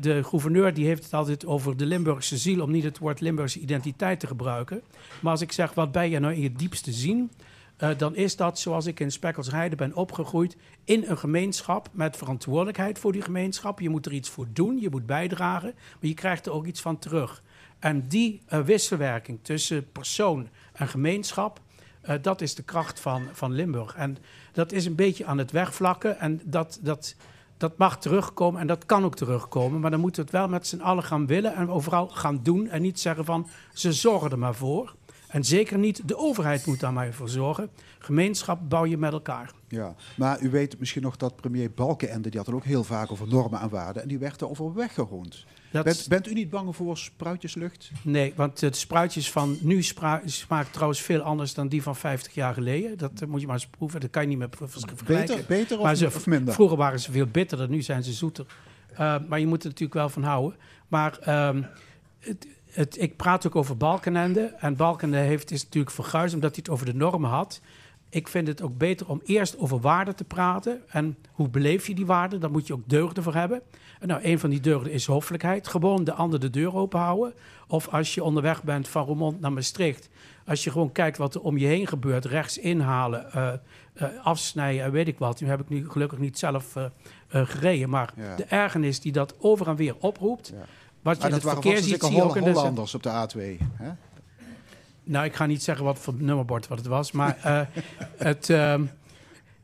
De 0.00 0.24
gouverneur 0.24 0.74
die 0.74 0.86
heeft 0.86 1.04
het 1.04 1.14
altijd 1.14 1.46
over 1.46 1.76
de 1.76 1.86
Limburgse 1.86 2.36
ziel, 2.36 2.62
om 2.62 2.70
niet 2.70 2.84
het 2.84 2.98
woord 2.98 3.20
Limburgse 3.20 3.60
identiteit 3.60 4.20
te 4.20 4.26
gebruiken. 4.26 4.82
Maar 5.20 5.32
als 5.32 5.40
ik 5.40 5.52
zeg, 5.52 5.74
wat 5.74 5.92
ben 5.92 6.10
je 6.10 6.18
nou 6.18 6.34
in 6.34 6.40
je 6.40 6.52
diepste 6.52 6.92
zien? 6.92 7.30
Eh, 7.80 7.90
dan 7.96 8.16
is 8.16 8.36
dat 8.36 8.58
zoals 8.58 8.86
ik 8.86 9.00
in 9.00 9.10
Spekkelsheide 9.10 9.76
ben 9.76 9.94
opgegroeid 9.94 10.56
in 10.84 11.04
een 11.06 11.18
gemeenschap 11.18 11.88
met 11.92 12.16
verantwoordelijkheid 12.16 12.98
voor 12.98 13.12
die 13.12 13.22
gemeenschap. 13.22 13.80
Je 13.80 13.88
moet 13.88 14.06
er 14.06 14.12
iets 14.12 14.28
voor 14.28 14.46
doen, 14.52 14.80
je 14.80 14.90
moet 14.90 15.06
bijdragen, 15.06 15.72
maar 15.74 16.08
je 16.08 16.14
krijgt 16.14 16.46
er 16.46 16.52
ook 16.52 16.66
iets 16.66 16.80
van 16.80 16.98
terug. 16.98 17.42
En 17.78 18.08
die 18.08 18.40
eh, 18.46 18.60
wisselwerking 18.60 19.38
tussen 19.42 19.92
persoon 19.92 20.48
en 20.72 20.88
gemeenschap, 20.88 21.60
eh, 22.00 22.14
dat 22.22 22.40
is 22.40 22.54
de 22.54 22.62
kracht 22.62 23.00
van, 23.00 23.22
van 23.32 23.52
Limburg. 23.52 23.94
En 23.94 24.16
dat 24.52 24.72
is 24.72 24.86
een 24.86 24.94
beetje 24.94 25.24
aan 25.24 25.38
het 25.38 25.50
wegvlakken 25.50 26.18
en 26.18 26.40
dat, 26.44 26.78
dat, 26.82 27.14
dat 27.56 27.78
mag 27.78 27.98
terugkomen 27.98 28.60
en 28.60 28.66
dat 28.66 28.86
kan 28.86 29.04
ook 29.04 29.16
terugkomen. 29.16 29.80
Maar 29.80 29.90
dan 29.90 30.00
moeten 30.00 30.24
we 30.24 30.30
het 30.30 30.38
wel 30.38 30.48
met 30.48 30.66
z'n 30.66 30.80
allen 30.80 31.04
gaan 31.04 31.26
willen 31.26 31.54
en 31.54 31.70
overal 31.70 32.08
gaan 32.08 32.40
doen 32.42 32.68
en 32.68 32.82
niet 32.82 33.00
zeggen 33.00 33.24
van 33.24 33.48
ze 33.72 33.92
zorgen 33.92 34.30
er 34.30 34.38
maar 34.38 34.54
voor. 34.54 34.94
En 35.28 35.44
zeker 35.44 35.78
niet 35.78 36.08
de 36.08 36.16
overheid 36.16 36.66
moet 36.66 36.80
daar 36.80 36.92
maar 36.92 37.12
voor 37.12 37.28
zorgen. 37.28 37.70
Gemeenschap 37.98 38.60
bouw 38.68 38.84
je 38.84 38.96
met 38.96 39.12
elkaar. 39.12 39.52
Ja, 39.68 39.94
maar 40.16 40.40
u 40.40 40.50
weet 40.50 40.78
misschien 40.78 41.02
nog 41.02 41.16
dat 41.16 41.36
premier 41.36 41.70
Balkenende, 41.70 42.28
die 42.28 42.38
had 42.38 42.46
het 42.46 42.56
ook 42.56 42.64
heel 42.64 42.84
vaak 42.84 43.12
over 43.12 43.28
normen 43.28 43.60
en 43.60 43.68
waarden. 43.68 44.02
En 44.02 44.08
die 44.08 44.18
werd 44.18 44.38
daarover 44.38 44.74
weggeroond. 44.74 45.44
Dat 45.72 45.84
Bent, 45.84 46.06
bent 46.08 46.28
u 46.28 46.32
niet 46.32 46.50
bang 46.50 46.76
voor 46.76 46.98
spruitjeslucht? 46.98 47.90
Nee, 48.02 48.32
want 48.36 48.58
de 48.58 48.74
spruitjes 48.74 49.30
van 49.30 49.56
nu 49.60 49.82
smaakt 50.24 50.72
trouwens 50.72 51.00
veel 51.00 51.20
anders 51.20 51.54
dan 51.54 51.68
die 51.68 51.82
van 51.82 51.96
50 51.96 52.34
jaar 52.34 52.54
geleden. 52.54 52.98
Dat 52.98 53.20
eh, 53.20 53.28
moet 53.28 53.40
je 53.40 53.46
maar 53.46 53.56
eens 53.56 53.66
proeven. 53.66 54.00
Dat 54.00 54.10
kan 54.10 54.22
je 54.22 54.28
niet 54.28 54.38
meer 54.38 54.48
ver- 54.50 54.68
vergelijken. 54.70 55.06
Beter, 55.36 55.44
beter 55.48 55.76
of, 55.78 55.82
Maar 55.84 55.94
ze- 55.94 56.06
of 56.06 56.26
minder? 56.26 56.54
Vroeger 56.54 56.76
waren 56.76 57.00
ze 57.00 57.12
veel 57.12 57.26
bitterder, 57.26 57.68
nu 57.68 57.82
zijn 57.82 58.02
ze 58.02 58.12
zoeter. 58.12 58.46
Uh, 58.92 59.14
maar 59.28 59.40
je 59.40 59.46
moet 59.46 59.62
er 59.62 59.68
natuurlijk 59.68 59.94
wel 59.94 60.08
van 60.08 60.22
houden. 60.22 60.58
Maar 60.88 61.46
um, 61.48 61.66
het, 62.18 62.46
het, 62.70 63.00
ik 63.02 63.16
praat 63.16 63.46
ook 63.46 63.56
over 63.56 63.76
Balkenende. 63.76 64.40
En 64.58 64.76
Balkenende 64.76 65.26
heeft, 65.26 65.50
is 65.50 65.62
natuurlijk 65.64 65.94
verguisd 65.94 66.34
omdat 66.34 66.50
hij 66.50 66.60
het 66.64 66.72
over 66.72 66.86
de 66.86 66.94
normen 66.94 67.30
had. 67.30 67.60
Ik 68.10 68.28
vind 68.28 68.48
het 68.48 68.62
ook 68.62 68.78
beter 68.78 69.08
om 69.08 69.20
eerst 69.24 69.58
over 69.58 69.80
waarden 69.80 70.16
te 70.16 70.24
praten. 70.24 70.82
En 70.88 71.16
hoe 71.32 71.48
beleef 71.48 71.86
je 71.86 71.94
die 71.94 72.06
waarden? 72.06 72.40
Daar 72.40 72.50
moet 72.50 72.66
je 72.66 72.72
ook 72.72 72.88
deugden 72.88 73.22
voor 73.22 73.34
hebben. 73.34 73.62
En 74.00 74.08
nou, 74.08 74.20
een 74.24 74.38
van 74.38 74.50
die 74.50 74.60
deugden 74.60 74.92
is 74.92 75.06
hoffelijkheid. 75.06 75.68
Gewoon 75.68 76.04
de 76.04 76.12
ander 76.12 76.40
de 76.40 76.50
deur 76.50 76.74
open 76.74 77.00
houden. 77.00 77.34
Of 77.66 77.88
als 77.88 78.14
je 78.14 78.24
onderweg 78.24 78.62
bent 78.62 78.88
van 78.88 79.04
Roermond 79.04 79.40
naar 79.40 79.52
Maastricht. 79.52 80.08
Als 80.46 80.64
je 80.64 80.70
gewoon 80.70 80.92
kijkt 80.92 81.18
wat 81.18 81.34
er 81.34 81.40
om 81.40 81.58
je 81.58 81.66
heen 81.66 81.86
gebeurt. 81.86 82.24
Rechts 82.24 82.58
inhalen, 82.58 83.26
uh, 83.34 83.52
uh, 83.94 84.08
afsnijden 84.22 84.84
en 84.84 84.92
weet 84.92 85.08
ik 85.08 85.18
wat. 85.18 85.40
Nu 85.40 85.46
heb 85.46 85.60
ik 85.60 85.68
nu 85.68 85.90
gelukkig 85.90 86.18
niet 86.18 86.38
zelf 86.38 86.76
uh, 86.76 86.84
gereden. 87.30 87.88
Maar 87.90 88.12
ja. 88.16 88.36
de 88.36 88.44
ergernis 88.44 89.00
die 89.00 89.12
dat 89.12 89.34
over 89.38 89.68
en 89.68 89.76
weer 89.76 89.96
oproept. 89.98 90.48
Ja. 90.54 90.64
Wat 91.02 91.22
je 91.22 91.28
dat 91.28 91.42
waren 91.42 91.62
verkeer 91.62 91.82
ziet, 91.82 92.02
zie 92.02 92.16
je 92.16 92.22
ook 92.22 92.36
in 92.36 92.44
de 92.44 92.50
Hollanders 92.50 92.94
op 92.94 93.02
de 93.02 93.28
A2. 93.28 93.64
Hè? 93.72 93.90
Nou, 95.10 95.24
ik 95.24 95.34
ga 95.34 95.46
niet 95.46 95.62
zeggen 95.62 95.84
wat 95.84 95.98
voor 95.98 96.14
nummerbord 96.16 96.68
wat 96.68 96.78
het 96.78 96.86
was, 96.86 97.12
maar 97.12 97.38
uh, 97.46 97.60
het, 98.28 98.48
uh, 98.48 98.74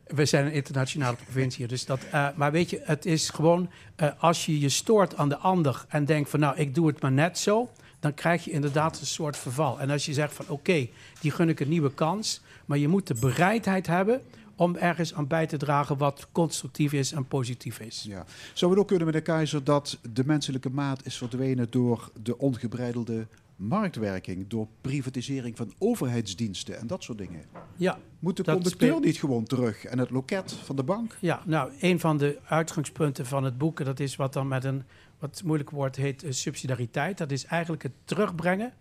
we 0.06 0.24
zijn 0.24 0.46
een 0.46 0.52
internationale 0.52 1.16
provincie, 1.16 1.66
dus 1.66 1.87
dat. 1.87 2.00
Uh, 2.14 2.28
maar 2.35 2.52
weet 2.52 2.70
je, 2.70 2.80
het 2.82 3.06
is 3.06 3.30
gewoon 3.30 3.70
als 4.18 4.46
je 4.46 4.61
je 4.61 4.68
stoort 4.68 5.16
aan 5.16 5.28
de 5.28 5.37
ander 5.37 5.85
en 5.88 6.04
denkt 6.04 6.30
van, 6.30 6.40
nou, 6.40 6.56
ik 6.56 6.74
doe 6.74 6.87
het 6.87 7.00
maar 7.00 7.12
net 7.12 7.38
zo, 7.38 7.70
dan 8.00 8.14
krijg 8.14 8.44
je 8.44 8.50
inderdaad 8.50 9.00
een 9.00 9.06
soort 9.06 9.37
verval. 9.37 9.80
En 9.80 9.90
als 9.90 10.06
je 10.06 10.12
zegt 10.12 10.35
van, 10.35 10.44
oké, 10.44 10.54
okay, 10.54 10.90
die 11.20 11.30
gun 11.30 11.48
ik 11.48 11.61
een 11.61 11.68
nieuwe 11.68 11.94
kans, 11.94 12.40
maar 12.64 12.78
je 12.78 12.88
moet 12.88 13.06
de 13.06 13.16
bereidheid 13.20 13.87
hebben 13.87 14.22
om 14.56 14.76
ergens 14.76 15.14
aan 15.14 15.26
bij 15.26 15.46
te 15.46 15.56
dragen 15.56 15.96
wat 15.96 16.28
constructief 16.32 16.92
is 16.92 17.12
en 17.12 17.26
positief 17.28 17.78
is. 17.80 18.04
Ja. 18.09 18.24
Zou 18.52 18.70
het 18.70 18.80
ook 18.80 18.88
kunnen, 18.88 19.06
meneer 19.06 19.22
Keizer, 19.22 19.64
dat 19.64 19.98
de 20.12 20.22
menselijke 20.24 20.70
maat 20.70 21.00
is 21.04 21.16
verdwenen 21.16 21.66
door 21.70 22.11
de 22.22 22.38
ongebreidelde 22.38 23.26
marktwerking, 23.57 24.49
door 24.49 24.69
privatisering 24.81 25.57
van 25.57 25.73
overheidsdiensten 25.79 26.79
en 26.79 26.87
dat 26.87 27.03
soort 27.03 27.19
dingen? 27.19 27.45
Ja. 27.77 27.99
Moet 28.19 28.37
de 28.37 28.42
conducteur 28.42 29.01
niet 29.01 29.16
gewoon 29.16 29.45
terug 29.45 29.85
en 29.85 29.99
het 29.99 30.11
loket 30.11 30.53
van 30.53 30.77
de 30.77 30.83
bank? 30.83 31.16
Ja, 31.21 31.42
nou, 31.45 31.73
een 31.81 32.01
van 32.01 32.16
de 32.16 32.38
uitgangspunten 32.45 33.27
van 33.27 33.45
het 33.45 33.59
boek, 33.59 33.85
dat 33.85 34.01
is 34.01 34.16
wat 34.16 34.33
dan 34.33 34.49
met 34.49 34.64
een 34.64 34.83
wat 35.19 35.42
moeilijk 35.45 35.71
woord 35.71 35.97
heet 35.97 36.25
uh, 36.25 36.33
subsidiariteit. 36.33 37.19
Dat 37.19 37.31
is 37.31 37.45
eigenlijk 37.45 37.83
het 37.83 37.92
terugbrengen 38.05 38.73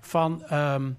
van 0.00 0.52
um, 0.52 0.98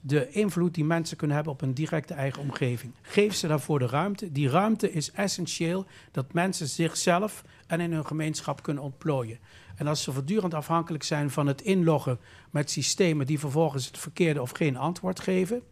de 0.00 0.30
invloed 0.30 0.74
die 0.74 0.84
mensen 0.84 1.16
kunnen 1.16 1.36
hebben 1.36 1.54
op 1.54 1.62
een 1.62 1.74
directe 1.74 2.14
eigen 2.14 2.42
omgeving. 2.42 2.92
Geef 3.02 3.34
ze 3.34 3.46
daarvoor 3.46 3.78
de 3.78 3.86
ruimte. 3.86 4.32
Die 4.32 4.48
ruimte 4.48 4.92
is 4.92 5.12
essentieel 5.12 5.86
dat 6.10 6.32
mensen 6.32 6.68
zichzelf 6.68 7.44
en 7.66 7.80
in 7.80 7.92
hun 7.92 8.06
gemeenschap 8.06 8.62
kunnen 8.62 8.82
ontplooien. 8.82 9.38
En 9.76 9.86
als 9.86 10.02
ze 10.02 10.12
voortdurend 10.12 10.54
afhankelijk 10.54 11.04
zijn 11.04 11.30
van 11.30 11.46
het 11.46 11.60
inloggen 11.62 12.18
met 12.50 12.70
systemen 12.70 13.26
die 13.26 13.38
vervolgens 13.38 13.86
het 13.86 13.98
verkeerde 13.98 14.42
of 14.42 14.50
geen 14.50 14.76
antwoord 14.76 15.20
geven, 15.20 15.62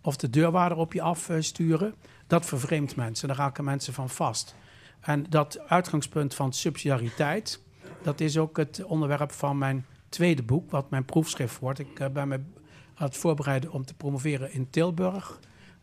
of 0.00 0.16
de 0.16 0.30
deurwaarder 0.30 0.78
op 0.78 0.92
je 0.92 1.02
afsturen, 1.02 1.94
dat 2.26 2.46
vervreemdt 2.46 2.96
mensen. 2.96 3.28
Daar 3.28 3.36
raken 3.36 3.64
mensen 3.64 3.92
van 3.92 4.08
vast. 4.10 4.54
En 5.00 5.26
dat 5.28 5.58
uitgangspunt 5.68 6.34
van 6.34 6.52
subsidiariteit, 6.52 7.60
dat 8.02 8.20
is 8.20 8.38
ook 8.38 8.56
het 8.56 8.84
onderwerp 8.84 9.32
van 9.32 9.58
mijn 9.58 9.86
tweede 10.08 10.42
boek, 10.42 10.70
wat 10.70 10.90
mijn 10.90 11.04
proefschrift 11.04 11.58
wordt. 11.58 11.78
Ik 11.78 12.00
uh, 12.00 12.08
ben 12.08 12.28
me 12.28 12.34
aan 12.94 13.06
het 13.06 13.16
voorbereiden 13.16 13.72
om 13.72 13.84
te 13.84 13.94
promoveren 13.94 14.52
in 14.52 14.70
Tilburg. 14.70 15.38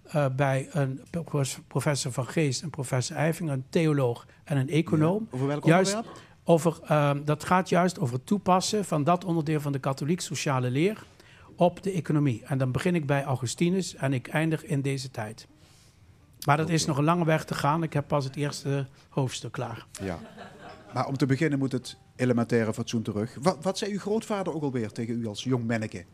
eh, 0.07 0.25
bij 0.35 0.67
een 0.71 1.01
pro- 1.09 1.43
professor 1.67 2.11
van 2.11 2.27
Geest 2.27 2.61
en 2.61 2.69
professor 2.69 3.15
Eiving, 3.15 3.49
een 3.49 3.65
theoloog 3.69 4.25
en 4.43 4.57
een 4.57 4.69
econoom. 4.69 5.27
Over 5.31 5.47
welk 5.47 5.65
Juist 5.65 5.95
onderwerp? 5.95 6.21
Over, 6.49 6.79
ehm, 6.83 7.23
dat 7.23 7.43
gaat 7.43 7.69
juist 7.69 7.99
over 7.99 8.15
het 8.15 8.25
toepassen 8.25 8.85
van 8.85 9.03
dat 9.03 9.25
onderdeel 9.25 9.59
van 9.61 9.71
de 9.71 9.79
katholiek 9.79 10.21
sociale 10.21 10.69
leer 10.69 11.03
op 11.55 11.83
de 11.83 11.91
economie. 11.91 12.43
En 12.45 12.57
dan 12.57 12.71
begin 12.71 12.95
ik 12.95 13.05
bij 13.05 13.23
Augustinus 13.23 13.95
en 13.95 14.13
ik 14.13 14.27
eindig 14.27 14.63
in 14.65 14.81
deze 14.81 15.11
tijd. 15.11 15.47
Maar 16.45 16.57
dat 16.57 16.69
is 16.69 16.85
nog 16.85 16.97
een 16.97 17.03
lange 17.03 17.25
weg 17.25 17.45
te 17.45 17.53
gaan. 17.53 17.83
Ik 17.83 17.93
heb 17.93 18.07
pas 18.07 18.23
het 18.25 18.35
eerste 18.35 18.87
hoofdstuk 19.09 19.51
klaar. 19.51 19.85
Ja. 20.01 20.19
Maar 20.93 21.07
om 21.07 21.17
te 21.17 21.25
beginnen 21.25 21.59
moet 21.59 21.71
het 21.71 21.97
elementaire 22.15 22.73
fatsoen 22.73 23.01
terug. 23.01 23.37
Wat, 23.41 23.57
wat 23.63 23.77
zei 23.77 23.91
uw 23.91 23.99
grootvader 23.99 24.53
ook 24.53 24.61
alweer 24.63 24.91
tegen 24.91 25.21
u 25.21 25.27
als 25.27 25.43
jong 25.43 25.67
manneke? 25.67 26.05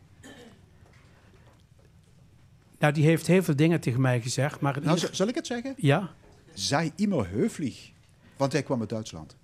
Nou, 2.78 2.92
die 2.92 3.04
heeft 3.04 3.26
heel 3.26 3.42
veel 3.42 3.56
dingen 3.56 3.80
tegen 3.80 4.00
mij 4.00 4.20
gezegd. 4.20 4.60
Maar 4.60 4.80
Nou, 4.82 4.94
ieder- 4.96 5.14
zal 5.14 5.28
ik 5.28 5.34
het 5.34 5.46
zeggen? 5.46 5.74
ja? 5.76 6.10
Zij 6.54 6.92
immer 6.96 7.28
heuflich. 7.28 7.90
Want 8.36 8.52
hij 8.52 8.62
kwam 8.62 8.80
uit 8.80 8.88
Duitsland. 8.88 9.36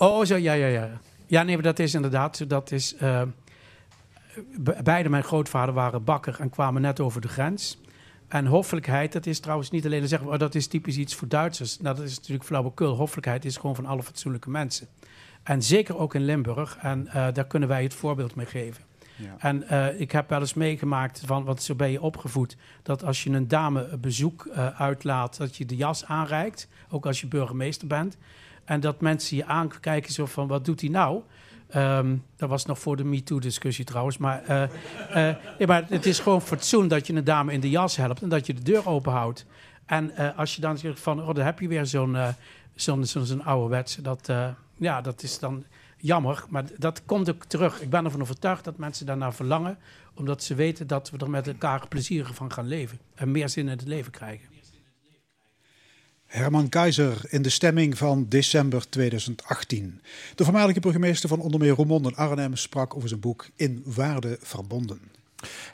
Oh, 0.00 0.24
zo, 0.24 0.36
ja, 0.36 0.52
ja, 0.52 0.66
ja. 0.66 0.88
Ja, 1.26 1.42
nee, 1.42 1.54
maar 1.54 1.64
dat 1.64 1.78
is 1.78 1.94
inderdaad, 1.94 2.48
dat 2.50 2.70
is... 2.72 2.96
eh, 2.96 3.22
be- 4.58 4.80
beide 4.82 5.08
mijn 5.08 5.22
grootvader 5.24 5.74
waren 5.74 6.04
bakker 6.04 6.36
en 6.40 6.50
kwamen 6.50 6.82
net 6.82 7.00
over 7.00 7.20
de 7.20 7.28
grens. 7.28 7.78
En 8.28 8.46
hoffelijkheid, 8.46 9.12
dat 9.12 9.26
is 9.26 9.40
trouwens 9.40 9.70
niet 9.70 9.84
alleen, 9.86 9.98
dan 9.98 10.08
zeggen 10.08 10.28
we, 10.28 10.34
oh, 10.34 10.38
dat 10.40 10.54
is 10.54 10.66
typisch 10.66 10.96
iets 10.96 11.14
voor 11.14 11.28
Duitsers. 11.28 11.78
Nou, 11.80 11.96
dat 11.96 12.04
is 12.04 12.16
natuurlijk 12.16 12.44
flauwekul. 12.44 12.94
Hoffelijkheid 12.94 13.44
is 13.44 13.56
gewoon 13.56 13.74
van 13.74 13.86
alle 13.86 14.02
fatsoenlijke 14.02 14.50
mensen. 14.50 14.86
En 15.42 15.62
zeker 15.62 15.98
ook 15.98 16.14
in 16.14 16.24
Limburg. 16.24 16.78
En 16.80 17.06
eh, 17.08 17.26
daar 17.32 17.46
kunnen 17.46 17.68
wij 17.68 17.82
het 17.82 17.94
voorbeeld 17.94 18.34
mee 18.34 18.46
geven. 18.46 18.82
Ja. 19.16 19.34
En 19.38 19.68
eh, 19.68 20.00
ik 20.00 20.12
heb 20.12 20.28
wel 20.28 20.40
eens 20.40 20.54
meegemaakt, 20.54 21.22
van, 21.26 21.44
want 21.44 21.62
zo 21.62 21.74
ben 21.74 21.90
je 21.90 22.00
opgevoed, 22.02 22.56
dat 22.82 23.04
als 23.04 23.22
je 23.24 23.30
een 23.30 23.48
dame 23.48 23.88
een 23.88 24.00
bezoek 24.00 24.48
uitlaat, 24.76 25.36
dat 25.36 25.56
je 25.56 25.64
de 25.66 25.76
jas 25.76 26.04
aanreikt, 26.04 26.68
ook 26.88 27.06
als 27.06 27.20
je 27.20 27.26
burgemeester 27.26 27.86
bent. 27.86 28.16
En 28.68 28.80
dat 28.80 29.00
mensen 29.00 29.36
je 29.36 29.44
aankijken 29.44 30.12
zo 30.12 30.26
van, 30.26 30.46
wat 30.46 30.64
doet 30.64 30.80
hij 30.80 30.90
nou? 30.90 31.22
Ehm, 31.68 32.16
dat 32.36 32.48
was 32.48 32.66
nog 32.66 32.78
voor 32.78 32.96
de 32.96 33.04
MeToo-discussie 33.04 33.84
trouwens. 33.84 34.18
Maar, 34.18 34.42
eh, 34.44 35.30
eh, 35.30 35.66
maar 35.66 35.84
het 35.88 36.06
is 36.06 36.18
gewoon 36.18 36.42
fatsoen 36.42 36.88
dat 36.88 37.06
je 37.06 37.14
een 37.14 37.24
dame 37.24 37.52
in 37.52 37.60
de 37.60 37.70
jas 37.70 37.96
helpt 37.96 38.22
en 38.22 38.28
dat 38.28 38.46
je 38.46 38.54
de 38.54 38.62
deur 38.62 38.88
open 38.88 39.12
houdt. 39.12 39.46
En 39.86 40.16
eh, 40.16 40.38
als 40.38 40.54
je 40.54 40.60
dan 40.60 40.78
zegt 40.78 41.00
van, 41.00 41.20
oh, 41.20 41.34
dan 41.34 41.44
heb 41.44 41.60
je 41.60 41.68
weer 41.68 41.86
zo'n 41.86 42.16
zo'n 42.74 43.04
zo'n 43.04 43.24
zo'n 43.24 43.44
ouderwetse, 43.44 44.02
dat, 44.02 44.32
ja, 44.76 45.00
dat 45.00 45.22
is 45.22 45.38
dan 45.38 45.64
jammer. 45.96 46.44
Maar 46.48 46.64
dat 46.76 47.02
komt 47.04 47.30
ook 47.30 47.44
terug. 47.44 47.80
Ik 47.80 47.90
ben 47.90 48.04
ervan 48.04 48.20
overtuigd 48.20 48.64
dat 48.64 48.78
mensen 48.78 49.06
daarnaar 49.06 49.34
verlangen, 49.34 49.78
omdat 50.14 50.42
ze 50.42 50.54
weten 50.54 50.86
dat 50.86 51.10
we 51.10 51.18
er 51.18 51.30
met 51.30 51.46
elkaar 51.46 51.88
plezierig 51.88 52.34
van 52.34 52.52
gaan 52.52 52.66
leven. 52.66 52.98
En 53.14 53.30
meer 53.30 53.48
zin 53.48 53.64
in 53.64 53.78
het 53.78 53.86
leven 53.86 54.12
krijgen. 54.12 54.57
Herman 56.28 56.68
Keizer 56.68 57.20
in 57.28 57.42
de 57.42 57.48
stemming 57.48 57.98
van 57.98 58.26
december 58.28 58.88
2018. 58.88 60.00
De 60.34 60.44
voormalige 60.44 60.80
burgemeester 60.80 61.28
van 61.28 61.40
onder 61.40 61.60
meer 61.60 61.74
Roermond 61.74 62.06
en 62.06 62.14
Arnhem 62.14 62.56
sprak 62.56 62.96
over 62.96 63.08
zijn 63.08 63.20
boek 63.20 63.46
In 63.56 63.82
Waarde 63.84 64.38
Verbonden. 64.40 65.00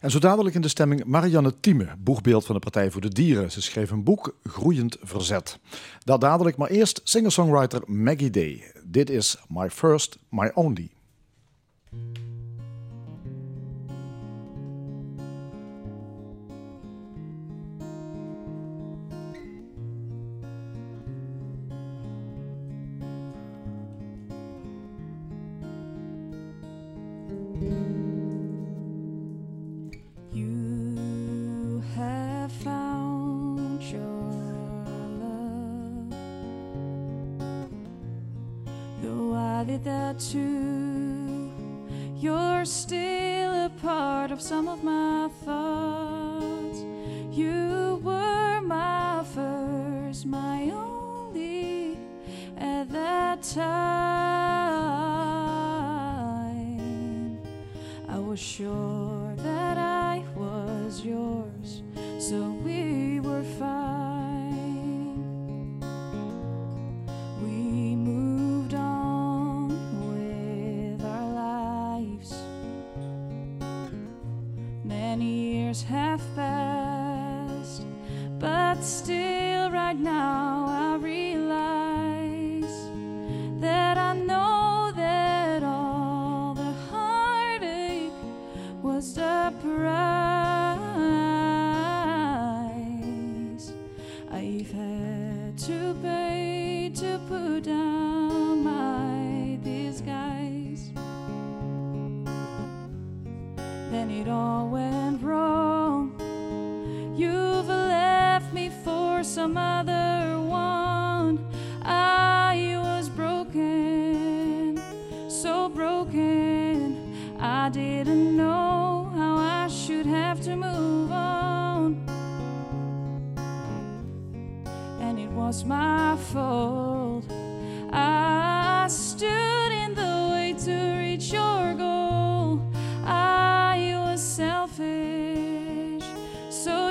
En 0.00 0.10
zo 0.10 0.18
dadelijk 0.18 0.54
in 0.54 0.60
de 0.60 0.68
stemming 0.68 1.04
Marianne 1.04 1.54
Thieme, 1.60 1.88
boegbeeld 1.98 2.44
van 2.46 2.54
de 2.54 2.60
Partij 2.60 2.90
voor 2.90 3.00
de 3.00 3.08
Dieren. 3.08 3.52
Ze 3.52 3.62
schreef 3.62 3.90
een 3.90 4.04
boek 4.04 4.36
Groeiend 4.44 4.96
Verzet. 5.02 5.58
Dat 6.04 6.20
dadelijk, 6.20 6.56
maar 6.56 6.70
eerst 6.70 7.00
singer-songwriter 7.04 7.82
Maggie 7.86 8.30
Day. 8.30 8.72
Dit 8.84 9.10
is 9.10 9.36
My 9.48 9.70
First, 9.70 10.18
My 10.28 10.50
Only. 10.54 10.90
Though 39.64 39.78
that 39.78 40.18
too. 40.20 41.50
You're 42.16 42.64
still 42.64 43.66
a 43.66 43.70
part 43.80 44.30
of 44.30 44.40
some 44.40 44.68
of 44.68 44.82
my 44.84 45.28
thoughts. 45.44 46.84
You 47.30 48.00
were 48.02 48.60
my 48.60 49.24
first, 49.34 50.26
my 50.26 50.70
only 50.70 51.98
at 52.56 52.90
that 52.90 53.42
time. 53.42 53.64
I 58.08 58.18
was 58.18 58.40
sure 58.40 59.03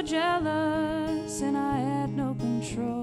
jealous, 0.05 1.41
and 1.41 1.57
I 1.57 1.77
had 1.77 2.15
no 2.15 2.35
control. 2.35 3.02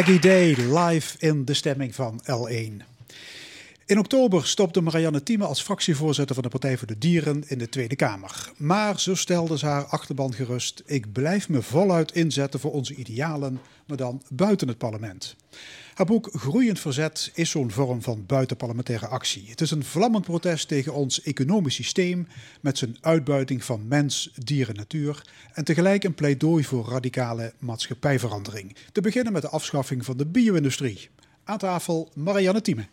Maggie 0.00 0.18
Day 0.18 0.54
live 0.56 1.16
in 1.18 1.44
de 1.44 1.54
stemming 1.54 1.94
van 1.94 2.20
L1. 2.24 2.99
In 3.90 3.98
oktober 3.98 4.46
stopte 4.46 4.80
Marianne 4.80 5.22
Thieme 5.22 5.44
als 5.44 5.62
fractievoorzitter 5.62 6.34
van 6.34 6.44
de 6.44 6.50
Partij 6.50 6.78
voor 6.78 6.86
de 6.86 6.98
Dieren 6.98 7.44
in 7.46 7.58
de 7.58 7.68
Tweede 7.68 7.96
Kamer. 7.96 8.52
Maar 8.56 9.00
zo 9.00 9.14
stelde 9.14 9.58
ze 9.58 9.66
haar 9.66 9.84
achterban 9.84 10.34
gerust. 10.34 10.82
Ik 10.86 11.12
blijf 11.12 11.48
me 11.48 11.62
voluit 11.62 12.12
inzetten 12.12 12.60
voor 12.60 12.72
onze 12.72 12.94
idealen, 12.94 13.60
maar 13.86 13.96
dan 13.96 14.22
buiten 14.28 14.68
het 14.68 14.78
parlement. 14.78 15.36
Haar 15.94 16.06
boek 16.06 16.28
Groeiend 16.32 16.80
Verzet 16.80 17.30
is 17.34 17.50
zo'n 17.50 17.70
vorm 17.70 18.02
van 18.02 18.26
buitenparlementaire 18.26 19.06
actie. 19.06 19.48
Het 19.48 19.60
is 19.60 19.70
een 19.70 19.84
vlammend 19.84 20.24
protest 20.24 20.68
tegen 20.68 20.94
ons 20.94 21.22
economisch 21.22 21.74
systeem 21.74 22.28
met 22.60 22.78
zijn 22.78 22.96
uitbuiting 23.00 23.64
van 23.64 23.88
mens, 23.88 24.30
dier 24.34 24.68
en 24.68 24.76
natuur 24.76 25.26
en 25.52 25.64
tegelijk 25.64 26.04
een 26.04 26.14
pleidooi 26.14 26.64
voor 26.64 26.88
radicale 26.88 27.52
maatschappijverandering. 27.58 28.76
Te 28.92 29.00
beginnen 29.00 29.32
met 29.32 29.42
de 29.42 29.48
afschaffing 29.48 30.04
van 30.04 30.16
de 30.16 30.26
bio-industrie. 30.26 31.08
Aan 31.44 31.58
tafel 31.58 32.10
Marianne 32.14 32.60
Thieme. 32.60 32.86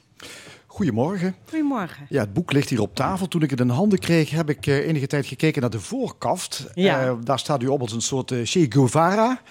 Goedemorgen. 0.77 1.35
Goedemorgen. 1.49 2.05
Ja, 2.09 2.19
het 2.19 2.33
boek 2.33 2.51
ligt 2.51 2.69
hier 2.69 2.81
op 2.81 2.95
tafel. 2.95 3.27
Toen 3.27 3.41
ik 3.41 3.49
het 3.49 3.59
in 3.59 3.69
handen 3.69 3.99
kreeg, 3.99 4.29
heb 4.29 4.49
ik 4.49 4.67
eh, 4.67 4.87
enige 4.87 5.07
tijd 5.07 5.25
gekeken 5.25 5.61
naar 5.61 5.69
de 5.69 5.79
voorkaft. 5.79 6.67
Ja. 6.73 7.05
Eh, 7.05 7.13
daar 7.23 7.39
staat 7.39 7.63
u 7.63 7.67
op 7.67 7.81
als 7.81 7.91
een 7.91 8.01
soort 8.01 8.31
eh, 8.31 8.39
Che 8.43 8.65
Guevara. 8.69 9.41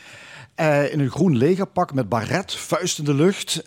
In 0.90 1.00
een 1.00 1.10
groen 1.10 1.36
legerpak 1.36 1.94
met 1.94 2.08
baret, 2.08 2.54
vuist 2.54 2.98
in 2.98 3.04
de 3.04 3.14
lucht. 3.14 3.62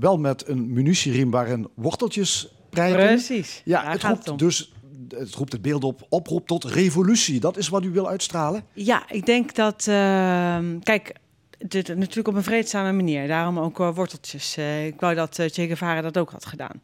wel 0.00 0.18
met 0.18 0.48
een 0.48 0.72
munitieriem 0.72 1.30
waarin 1.30 1.68
worteltjes 1.74 2.54
prijken. 2.70 3.06
Precies. 3.06 3.62
Ja, 3.64 3.82
Daar 3.82 3.92
het 3.92 4.02
roept 4.02 4.26
het 4.26 4.38
dus 4.38 4.72
het 5.08 5.34
roept 5.34 5.52
het 5.52 5.62
beeld 5.62 5.84
op, 5.84 6.06
oproep 6.08 6.46
tot 6.46 6.64
revolutie. 6.64 7.40
Dat 7.40 7.56
is 7.56 7.68
wat 7.68 7.84
u 7.84 7.90
wil 7.90 8.08
uitstralen? 8.08 8.64
Ja, 8.72 9.10
ik 9.10 9.26
denk 9.26 9.54
dat. 9.54 9.86
ehm, 9.88 10.78
kijk, 10.78 11.12
dit, 11.68 11.88
natuurlijk 11.88 12.28
op 12.28 12.34
een 12.34 12.42
vreedzame 12.42 12.92
manier. 12.92 13.28
Daarom 13.28 13.58
ook 13.58 13.80
eh, 13.80 13.94
worteltjes. 13.94 14.56
Eh, 14.56 14.86
ik 14.86 15.00
wou 15.00 15.14
dat 15.14 15.38
eh, 15.38 15.50
Che 15.50 15.66
Guevara 15.66 16.00
dat 16.00 16.18
ook 16.18 16.30
had 16.30 16.46
gedaan. 16.46 16.80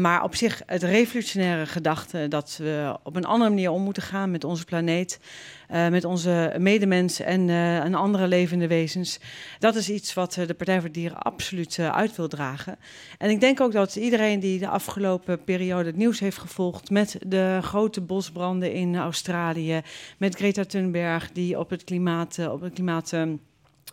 Maar 0.00 0.22
op 0.22 0.34
zich, 0.34 0.62
het 0.66 0.82
revolutionaire 0.82 1.66
gedachte 1.66 2.28
dat 2.28 2.56
we 2.62 2.98
op 3.02 3.16
een 3.16 3.24
andere 3.24 3.50
manier 3.50 3.70
om 3.70 3.82
moeten 3.82 4.02
gaan 4.02 4.30
met 4.30 4.44
onze 4.44 4.64
planeet, 4.64 5.20
met 5.68 6.04
onze 6.04 6.54
medemens 6.58 7.20
en, 7.20 7.48
eh, 7.48 7.78
en 7.78 7.94
andere 7.94 8.28
levende 8.28 8.66
wezens. 8.66 9.20
Dat 9.58 9.74
is 9.74 9.90
iets 9.90 10.14
wat 10.14 10.32
de 10.32 10.54
Partij 10.54 10.80
voor 10.80 10.92
Dieren 10.92 11.18
absoluut 11.18 11.78
uit 11.78 12.16
wil 12.16 12.28
dragen. 12.28 12.78
En 13.18 13.30
ik 13.30 13.40
denk 13.40 13.60
ook 13.60 13.72
dat 13.72 13.96
iedereen 13.96 14.40
die 14.40 14.58
de 14.58 14.68
afgelopen 14.68 15.44
periode 15.44 15.86
het 15.86 15.96
nieuws 15.96 16.20
heeft 16.20 16.38
gevolgd 16.38 16.90
met 16.90 17.18
de 17.26 17.58
grote 17.62 18.00
bosbranden 18.00 18.72
in 18.72 18.96
Australië, 18.96 19.80
met 20.18 20.34
Greta 20.34 20.64
Thunberg 20.64 21.32
die 21.32 21.58
op 21.58 21.70
het 21.70 21.84
klimaat, 21.84 22.38
op 22.48 22.60
het 22.60 22.72
klimaat 22.72 23.12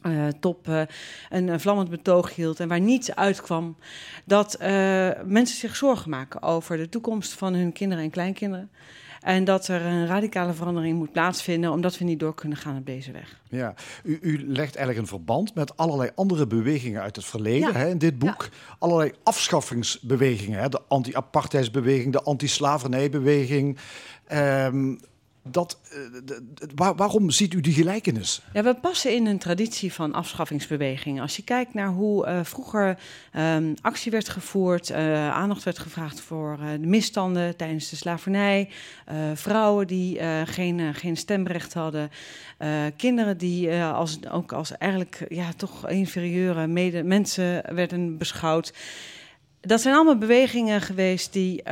eh, 0.04 0.28
top 0.40 0.68
eh, 0.68 0.82
een 1.30 1.60
vlammend 1.60 1.90
betoog 1.90 2.36
hield 2.36 2.60
en 2.60 2.68
waar 2.68 2.80
niets 2.80 3.16
uitkwam, 3.16 3.76
dat 4.26 4.54
eh, 4.54 5.10
mensen 5.26 5.58
zich 5.58 5.76
zorgen 5.76 6.10
maken 6.10 6.42
over 6.42 6.78
de 6.78 6.90
toekomst 6.90 7.34
van 7.34 7.54
hun 7.54 7.72
kinderen 7.74 8.04
en 8.04 8.10
kleinkinderen. 8.10 8.70
En 9.22 9.44
dat 9.44 9.68
er 9.68 9.82
een 9.82 10.08
radicale 10.08 10.54
verandering 10.54 10.98
moet 10.98 11.12
plaatsvinden, 11.12 11.72
omdat 11.72 11.98
we 11.98 12.06
niet 12.06 12.20
door 12.20 12.36
kunnen 12.36 12.58
gaan 12.58 12.78
op 12.78 12.86
deze 12.86 13.12
weg. 13.12 13.40
Ja, 13.50 13.74
u, 14.04 14.20
u 14.22 14.38
legt 14.48 14.76
eigenlijk 14.76 14.98
een 14.98 15.08
verband 15.08 15.56
met 15.56 15.78
allerlei 15.78 16.10
andere 16.16 16.48
bewegingen 16.48 17.02
uit 17.02 17.16
het 17.16 17.26
verleden 17.26 17.72
Ja. 17.72 17.78
hè, 17.78 17.90
in 17.90 17.98
dit 17.98 18.20
boek. 18.20 18.50
Allerlei 18.80 19.12
afschaffingsbewegingen. 19.24 20.60
Hè, 20.60 20.70
de 20.70 20.82
anti-apartheidsbeweging, 20.88 22.14
de 22.14 22.22
anti-slavernijbeweging. 22.22 23.78
Ehm, 24.28 24.96
dat, 25.44 25.80
eh, 26.76 26.90
waarom 26.96 27.30
ziet 27.30 27.54
u 27.54 27.62
die 27.62 27.74
gelijkenis? 27.74 28.42
Ja, 28.54 28.64
we 28.64 28.76
passen 28.76 29.16
in 29.16 29.26
een 29.26 29.38
traditie 29.38 29.94
van 29.94 30.14
afschaffingsbewegingen. 30.14 31.22
Als 31.22 31.36
je 31.36 31.44
kijkt 31.44 31.74
naar 31.74 31.88
hoe 31.88 32.26
eh, 32.26 32.40
vroeger 32.44 33.00
ehm, 33.32 33.74
actie 33.82 34.12
werd 34.12 34.30
gevoerd, 34.30 34.90
eh, 34.90 35.30
aandacht 35.30 35.64
werd 35.64 35.80
gevraagd 35.80 36.22
voor 36.22 36.58
de 36.82 36.88
misstanden 36.88 37.56
tijdens 37.56 37.90
de 37.90 37.96
slavernij, 37.96 38.70
vrouwen 39.34 39.88
die 39.88 40.20
geen, 40.46 40.94
geen 40.94 41.18
stemrecht 41.18 41.74
hadden, 41.74 42.12
kinderen 42.98 43.38
die 43.38 43.74
als, 43.84 44.28
ook 44.32 44.52
als 44.52 44.78
eigenlijk 44.78 45.26
ja, 45.30 45.54
toch 45.58 45.90
inferieure 45.90 46.68
mensen 47.04 47.76
werden 47.76 48.18
beschouwd. 48.18 48.74
Dat 49.62 49.82
zijn 49.82 49.96
allemaal 49.96 50.18
bewegingen 50.18 50.82
geweest 50.82 51.34
die 51.34 51.64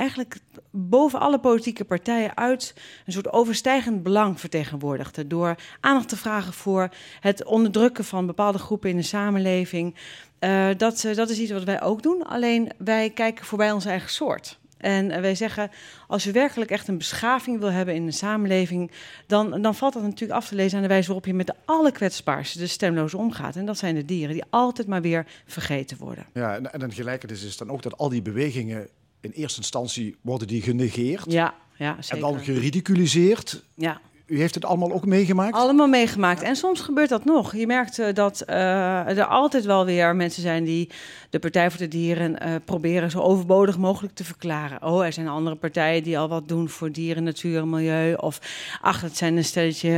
eigenlijk 0.00 0.36
boven 0.70 1.20
alle 1.20 1.40
politieke 1.40 1.84
partijen 1.84 2.36
uit 2.36 2.74
een 3.06 3.12
soort 3.12 3.32
overstijgend 3.32 4.02
belang 4.02 4.40
vertegenwoordigden. 4.40 5.28
Door 5.28 5.54
aandacht 5.80 6.08
te 6.08 6.16
vragen 6.16 6.52
voor 6.52 6.88
het 7.20 7.44
onderdrukken 7.44 8.04
van 8.04 8.26
bepaalde 8.26 8.58
groepen 8.58 8.90
in 8.90 8.96
de 8.96 9.02
samenleving. 9.02 9.94
Eh, 10.38 10.68
dat, 10.76 11.04
eh, 11.04 11.14
dat 11.14 11.30
is 11.30 11.38
iets 11.38 11.50
wat 11.50 11.64
wij 11.64 11.82
ook 11.82 12.02
doen, 12.02 12.22
alleen 12.26 12.70
wij 12.78 13.10
kijken 13.10 13.44
voorbij 13.44 13.72
onze 13.72 13.88
eigen 13.88 14.10
soort. 14.10 14.58
En 14.76 15.10
eh, 15.10 15.20
wij 15.20 15.34
zeggen, 15.34 15.70
als 16.06 16.24
je 16.24 16.32
werkelijk 16.32 16.70
echt 16.70 16.88
een 16.88 16.98
beschaving 16.98 17.58
wil 17.58 17.70
hebben 17.70 17.94
in 17.94 18.06
de 18.06 18.12
samenleving, 18.12 18.90
dan, 19.26 19.62
dan 19.62 19.74
valt 19.74 19.92
dat 19.92 20.02
natuurlijk 20.02 20.40
af 20.40 20.48
te 20.48 20.54
lezen 20.54 20.76
aan 20.76 20.82
de 20.82 20.88
wijze 20.88 21.06
waarop 21.06 21.26
je 21.26 21.34
met 21.34 21.46
de 21.46 21.54
allerkwetsbaarste, 21.64 22.58
de 22.58 22.66
stemlozen, 22.66 23.18
omgaat. 23.18 23.56
En 23.56 23.66
dat 23.66 23.78
zijn 23.78 23.94
de 23.94 24.04
dieren 24.04 24.34
die 24.34 24.44
altijd 24.50 24.86
maar 24.86 25.02
weer 25.02 25.26
vergeten 25.46 25.96
worden. 25.96 26.26
Ja, 26.34 26.54
en, 26.54 26.72
en 26.72 26.82
een 26.82 26.92
gelijkenis 26.92 27.42
is 27.42 27.56
dan 27.56 27.70
ook 27.70 27.82
dat 27.82 27.98
al 27.98 28.08
die 28.08 28.22
bewegingen 28.22 28.88
in 29.20 29.30
eerste 29.30 29.58
instantie 29.58 30.16
worden 30.20 30.48
die 30.48 30.62
genegeerd 30.62 31.32
Ja, 31.32 31.54
ja 31.76 31.98
en 32.08 32.20
dan 32.20 32.40
geridiculiseerd. 32.40 33.64
ja. 33.74 34.00
U 34.30 34.38
heeft 34.38 34.54
het 34.54 34.64
allemaal 34.64 34.92
ook 34.92 35.06
meegemaakt? 35.06 35.54
Allemaal 35.54 35.86
meegemaakt. 35.86 36.42
En 36.42 36.56
soms 36.56 36.80
gebeurt 36.80 37.08
dat 37.08 37.24
nog. 37.24 37.56
Je 37.56 37.66
merkt 37.66 37.98
eh, 37.98 38.14
dat 38.14 38.40
eh, 38.40 39.18
er 39.18 39.24
altijd 39.24 39.64
wel 39.64 39.84
weer 39.84 40.16
mensen 40.16 40.42
zijn 40.42 40.64
die 40.64 40.88
de 41.30 41.38
Partij 41.38 41.70
voor 41.70 41.78
de 41.78 41.88
Dieren 41.88 42.38
eh, 42.38 42.54
proberen 42.64 43.10
zo 43.10 43.20
overbodig 43.20 43.78
mogelijk 43.78 44.14
te 44.14 44.24
verklaren. 44.24 44.82
Oh, 44.82 45.04
er 45.04 45.12
zijn 45.12 45.28
andere 45.28 45.56
partijen 45.56 46.02
die 46.02 46.18
al 46.18 46.28
wat 46.28 46.48
doen 46.48 46.68
voor 46.68 46.92
dieren, 46.92 47.22
natuur 47.22 47.60
en 47.60 47.70
milieu. 47.70 48.14
Of 48.14 48.40
ach, 48.80 49.00
het 49.00 49.16
zijn 49.16 49.36
een 49.36 49.44
stelletje, 49.44 49.90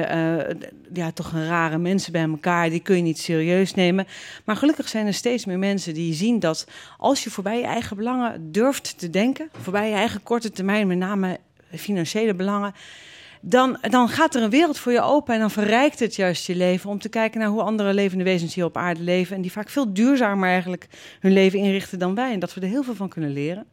ja, 0.93 1.11
toch 1.11 1.33
een 1.33 1.47
rare 1.47 1.79
mensen 1.79 2.13
bij 2.13 2.23
elkaar. 2.23 2.71
Die 2.71 2.81
kun 2.81 2.97
je 2.97 3.03
niet 3.03 3.19
serieus 3.19 3.75
nemen. 3.75 4.07
Maar 4.45 4.57
gelukkig 4.57 4.89
zijn 4.89 5.07
er 5.07 5.15
steeds 5.15 5.45
meer 5.45 5.59
mensen 5.59 5.95
die 5.95 6.15
zien 6.15 6.39
dat 6.39 6.67
als 6.99 7.25
je 7.25 7.31
voorbij 7.31 7.59
je 7.59 7.67
eigen 7.67 7.97
belangen 7.97 8.53
durft 8.53 8.99
te 8.99 9.11
denken, 9.11 9.49
voorbij 9.63 9.89
je 9.89 9.95
eigen 9.95 10.23
korte 10.23 10.51
termijn, 10.51 10.87
met 10.87 10.99
name 10.99 11.39
financiële 11.77 12.35
belangen 12.35 12.75
dan, 13.45 13.79
dan 13.81 14.09
gaat 14.09 14.35
er 14.35 14.43
een 14.43 14.51
wereld 14.51 14.79
voor 14.79 14.93
je 14.93 15.01
open 15.01 15.35
en 15.35 15.41
dan 15.41 15.51
verrijkt 15.51 15.99
het 15.99 16.17
juist 16.17 16.47
je 16.47 16.57
leven 16.57 16.91
om 16.91 16.99
te 16.99 17.09
kijken 17.09 17.41
naar 17.41 17.49
hoe 17.49 17.63
andere 17.63 17.95
levende 17.95 18.25
wezens 18.25 18.55
hier 18.55 18.65
op 18.65 18.77
aarde 18.77 19.03
leven 19.03 19.37
en 19.37 19.43
die 19.43 19.53
vaak 19.53 19.69
veel 19.69 19.93
duurzamer 19.93 20.49
eigenlijk 20.49 20.87
hun 21.21 21.33
leven 21.33 21.59
inrichten 21.59 21.99
dan 21.99 22.15
wij 22.15 22.33
en 22.33 22.39
dat 22.39 22.55
we 22.55 22.61
er 22.61 22.67
heel 22.67 22.83
veel 22.83 22.95
van 22.95 23.09
kunnen 23.09 23.33
leren. 23.33 23.67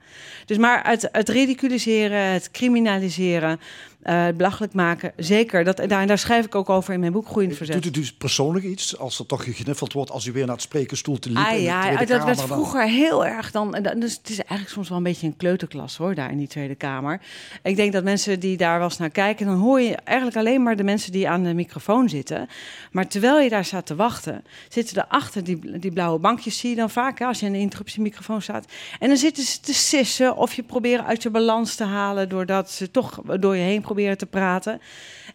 Dus 0.45 0.57
maar 0.57 0.87
het, 0.87 1.09
het 1.11 1.29
ridiculiseren, 1.29 2.19
het 2.19 2.51
criminaliseren, 2.51 3.59
eh, 4.01 4.25
het 4.25 4.37
belachelijk 4.37 4.73
maken, 4.73 5.11
zeker. 5.17 5.63
Dat, 5.63 5.77
daar, 5.87 6.07
daar 6.07 6.17
schrijf 6.17 6.45
ik 6.45 6.55
ook 6.55 6.69
over 6.69 6.93
in 6.93 6.99
mijn 6.99 7.11
boek 7.11 7.27
Groeiend 7.27 7.55
Verzet. 7.55 7.75
Doet 7.75 7.85
u 7.85 7.99
dus 7.99 8.13
persoonlijk 8.13 8.65
iets 8.65 8.97
als 8.97 9.19
er 9.19 9.25
toch 9.25 9.43
gegniffeld 9.43 9.93
wordt 9.93 10.11
als 10.11 10.25
u 10.25 10.31
weer 10.31 10.45
naar 10.45 10.55
het 10.55 10.63
spreekstoel 10.63 11.13
liep? 11.21 11.25
in 11.25 11.37
Ah 11.37 11.61
ja, 11.61 11.89
dat 11.89 11.97
werd 12.07 12.09
Kamer 12.19 12.35
dan? 12.35 12.47
vroeger 12.47 12.87
heel 12.89 13.25
erg 13.25 13.51
dan. 13.51 13.75
en 13.75 13.83
dat- 13.83 14.01
Dus 14.01 14.17
het 14.17 14.29
is 14.29 14.37
eigenlijk 14.37 14.69
soms 14.69 14.89
wel 14.89 14.97
een 14.97 15.03
beetje 15.03 15.27
een 15.27 15.37
kleuterklas 15.37 15.97
hoor, 15.97 16.15
daar 16.15 16.31
in 16.31 16.37
die 16.37 16.47
Tweede 16.47 16.75
Kamer. 16.75 17.21
Ik 17.63 17.75
denk 17.75 17.93
dat 17.93 18.03
mensen 18.03 18.39
die 18.39 18.57
daar 18.57 18.77
wel 18.77 18.87
eens 18.87 18.97
naar 18.97 19.09
kijken, 19.09 19.45
dan 19.45 19.57
hoor 19.57 19.81
je 19.81 19.95
eigenlijk 19.95 20.37
alleen 20.37 20.63
maar 20.63 20.75
de 20.75 20.83
mensen 20.83 21.11
die 21.11 21.29
aan 21.29 21.43
de 21.43 21.53
microfoon 21.53 22.09
zitten. 22.09 22.47
Maar 22.91 23.07
terwijl 23.07 23.39
je 23.39 23.49
daar 23.49 23.65
staat 23.65 23.85
te 23.85 23.95
wachten, 23.95 24.43
zitten 24.69 24.97
er 24.97 25.05
achter 25.07 25.43
die, 25.43 25.79
die 25.79 25.91
blauwe 25.91 26.19
bankjes, 26.19 26.57
zie 26.57 26.69
je 26.69 26.75
dan 26.75 26.89
vaak, 26.89 27.19
hè, 27.19 27.25
als 27.25 27.39
je 27.39 27.45
aan 27.45 27.51
de 27.51 27.57
interruptiemicrofoon 27.57 28.41
staat. 28.41 28.65
En 28.99 29.07
dan 29.07 29.17
zitten 29.17 29.43
ze 29.43 29.59
te 29.59 29.73
sissen 29.73 30.35
of 30.37 30.53
je 30.53 30.63
proberen 30.63 31.05
uit 31.05 31.23
je 31.23 31.29
balans 31.29 31.75
te 31.75 31.83
halen 31.83 32.29
doordat 32.29 32.71
ze 32.71 32.91
toch 32.91 33.21
door 33.39 33.55
je 33.55 33.61
heen 33.63 33.81
proberen 33.93 34.17
te 34.17 34.25
praten. 34.25 34.81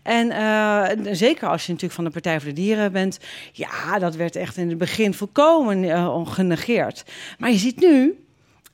En 0.02 0.30
eh, 0.30 1.14
zeker 1.14 1.48
als 1.48 1.62
je 1.66 1.72
natuurlijk 1.72 1.94
van 1.94 2.05
de 2.05 2.11
Partij 2.11 2.40
voor 2.40 2.48
de 2.48 2.55
Dieren 2.55 2.92
bent, 2.92 3.18
ja, 3.52 3.98
dat 3.98 4.14
werd 4.14 4.36
echt 4.36 4.57
in 4.57 4.68
het 4.68 4.78
begin 4.78 5.14
volkomen 5.14 5.84
eh, 5.84 6.26
genegeerd. 6.26 7.05
Maar 7.38 7.50
je 7.50 7.59
ziet 7.59 7.80
nu 7.80 8.24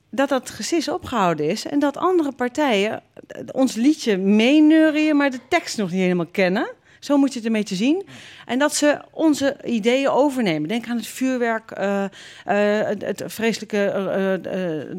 dat 0.09 0.29
dat 0.29 0.49
gesis 0.49 0.89
opgehouden 0.89 1.49
is 1.49 1.65
en 1.65 1.79
dat 1.79 1.97
andere 1.97 2.31
partijen 2.31 3.01
eh, 3.27 3.41
ons 3.51 3.75
liedje 3.75 4.17
meeneurien, 4.17 5.17
maar 5.17 5.31
de 5.31 5.47
tekst 5.49 5.77
nog 5.77 5.91
niet 5.91 6.01
helemaal 6.01 6.25
kennen. 6.31 6.69
Zo 6.99 7.17
moet 7.17 7.33
je 7.33 7.37
het 7.37 7.47
een 7.47 7.53
beetje 7.53 7.75
zien. 7.75 8.05
En 8.45 8.59
dat 8.59 8.75
ze 8.75 8.99
onze 9.11 9.57
ideeën 9.65 10.09
overnemen. 10.09 10.67
Denk 10.67 10.87
aan 10.87 10.97
het 10.97 11.07
vuurwerk, 11.07 11.71
het, 12.43 13.23
vreselijke 13.25 14.39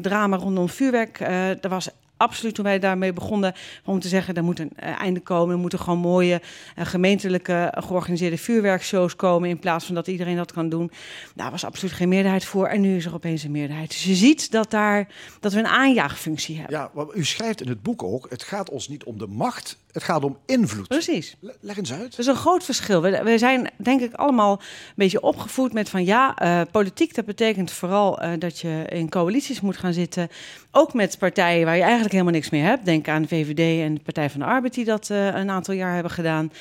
drama 0.01 0.37
rondom 0.37 0.69
vuurwerk. 0.69 1.19
Er 1.19 1.69
was 1.69 1.89
absoluut 2.17 2.55
toen 2.55 2.63
wij 2.63 2.79
daarmee 2.79 3.13
begonnen 3.13 3.53
om 3.85 3.99
te 3.99 4.07
zeggen... 4.07 4.35
er 4.35 4.43
moet 4.43 4.59
een 4.59 4.71
eh, 4.75 5.01
einde 5.01 5.19
komen, 5.19 5.55
er 5.55 5.61
moeten 5.61 5.79
gewoon 5.79 5.99
mooie 5.99 6.41
eh, 6.75 6.85
gemeentelijke 6.85 7.53
eh, 7.53 7.83
georganiseerde 7.83 8.37
vuurwerkshows 8.37 9.15
komen... 9.15 9.49
in 9.49 9.59
plaats 9.59 9.85
van 9.85 9.95
dat 9.95 10.07
iedereen 10.07 10.35
dat 10.35 10.51
kan 10.51 10.69
doen. 10.69 10.91
Daar 11.35 11.51
was 11.51 11.65
absoluut 11.65 11.93
geen 11.93 12.09
meerderheid 12.09 12.45
voor 12.45 12.67
en 12.67 12.81
nu 12.81 12.95
is 12.95 13.05
er 13.05 13.13
opeens 13.13 13.43
een 13.43 13.51
meerderheid. 13.51 13.89
Dus 13.89 14.03
je 14.03 14.15
ziet 14.15 14.51
dat, 14.51 14.71
daar, 14.71 15.07
dat 15.39 15.53
we 15.53 15.59
een 15.59 15.67
aanjaagfunctie 15.67 16.57
hebben. 16.57 16.77
Ja, 16.77 16.89
wat 16.93 17.15
u 17.15 17.25
schrijft 17.25 17.61
in 17.61 17.67
het 17.67 17.81
boek 17.81 18.03
ook, 18.03 18.29
het 18.29 18.43
gaat 18.43 18.69
ons 18.69 18.87
niet 18.87 19.03
om 19.03 19.17
de 19.17 19.27
macht 19.27 19.77
Het 19.93 20.03
gaat 20.03 20.23
om 20.23 20.37
invloed. 20.45 20.87
Precies. 20.87 21.35
Le- 21.39 21.55
Leg 21.61 21.77
eens 21.77 21.93
uit. 21.93 22.09
Dat 22.09 22.19
is 22.19 22.25
een 22.25 22.35
groot 22.35 22.63
verschil. 22.63 23.01
We, 23.01 23.23
we 23.23 23.37
zijn 23.37 23.69
denk 23.77 24.01
ik 24.01 24.13
allemaal 24.13 24.51
een 24.51 24.93
beetje 24.95 25.21
opgevoed 25.21 25.73
met 25.73 25.89
van 25.89 26.05
ja, 26.05 26.35
eh, 26.35 26.61
politiek 26.71 27.15
dat 27.15 27.25
betekent 27.25 27.71
vooral 27.71 28.19
eh, 28.21 28.31
dat 28.39 28.59
je 28.59 28.85
in 28.89 29.09
coalities 29.09 29.61
moet 29.61 29.77
gaan 29.77 29.93
zitten. 29.93 30.29
Ook 30.71 30.93
met 30.93 31.17
partijen 31.17 31.65
waar 31.65 31.75
je 31.75 31.81
eigenlijk 31.81 32.11
helemaal 32.11 32.33
niks 32.33 32.49
meer 32.49 32.63
hebt. 32.63 32.85
Denk 32.85 33.07
aan 33.07 33.21
de 33.21 33.27
VVD 33.27 33.81
en 33.83 33.93
de 33.93 34.01
Partij 34.01 34.29
van 34.29 34.39
de 34.39 34.45
Arbeid 34.45 34.73
die 34.73 34.85
dat 34.85 35.09
eh, 35.09 35.25
een 35.25 35.49
aantal 35.49 35.73
jaar 35.73 35.93
hebben 35.93 36.11
gedaan. 36.11 36.51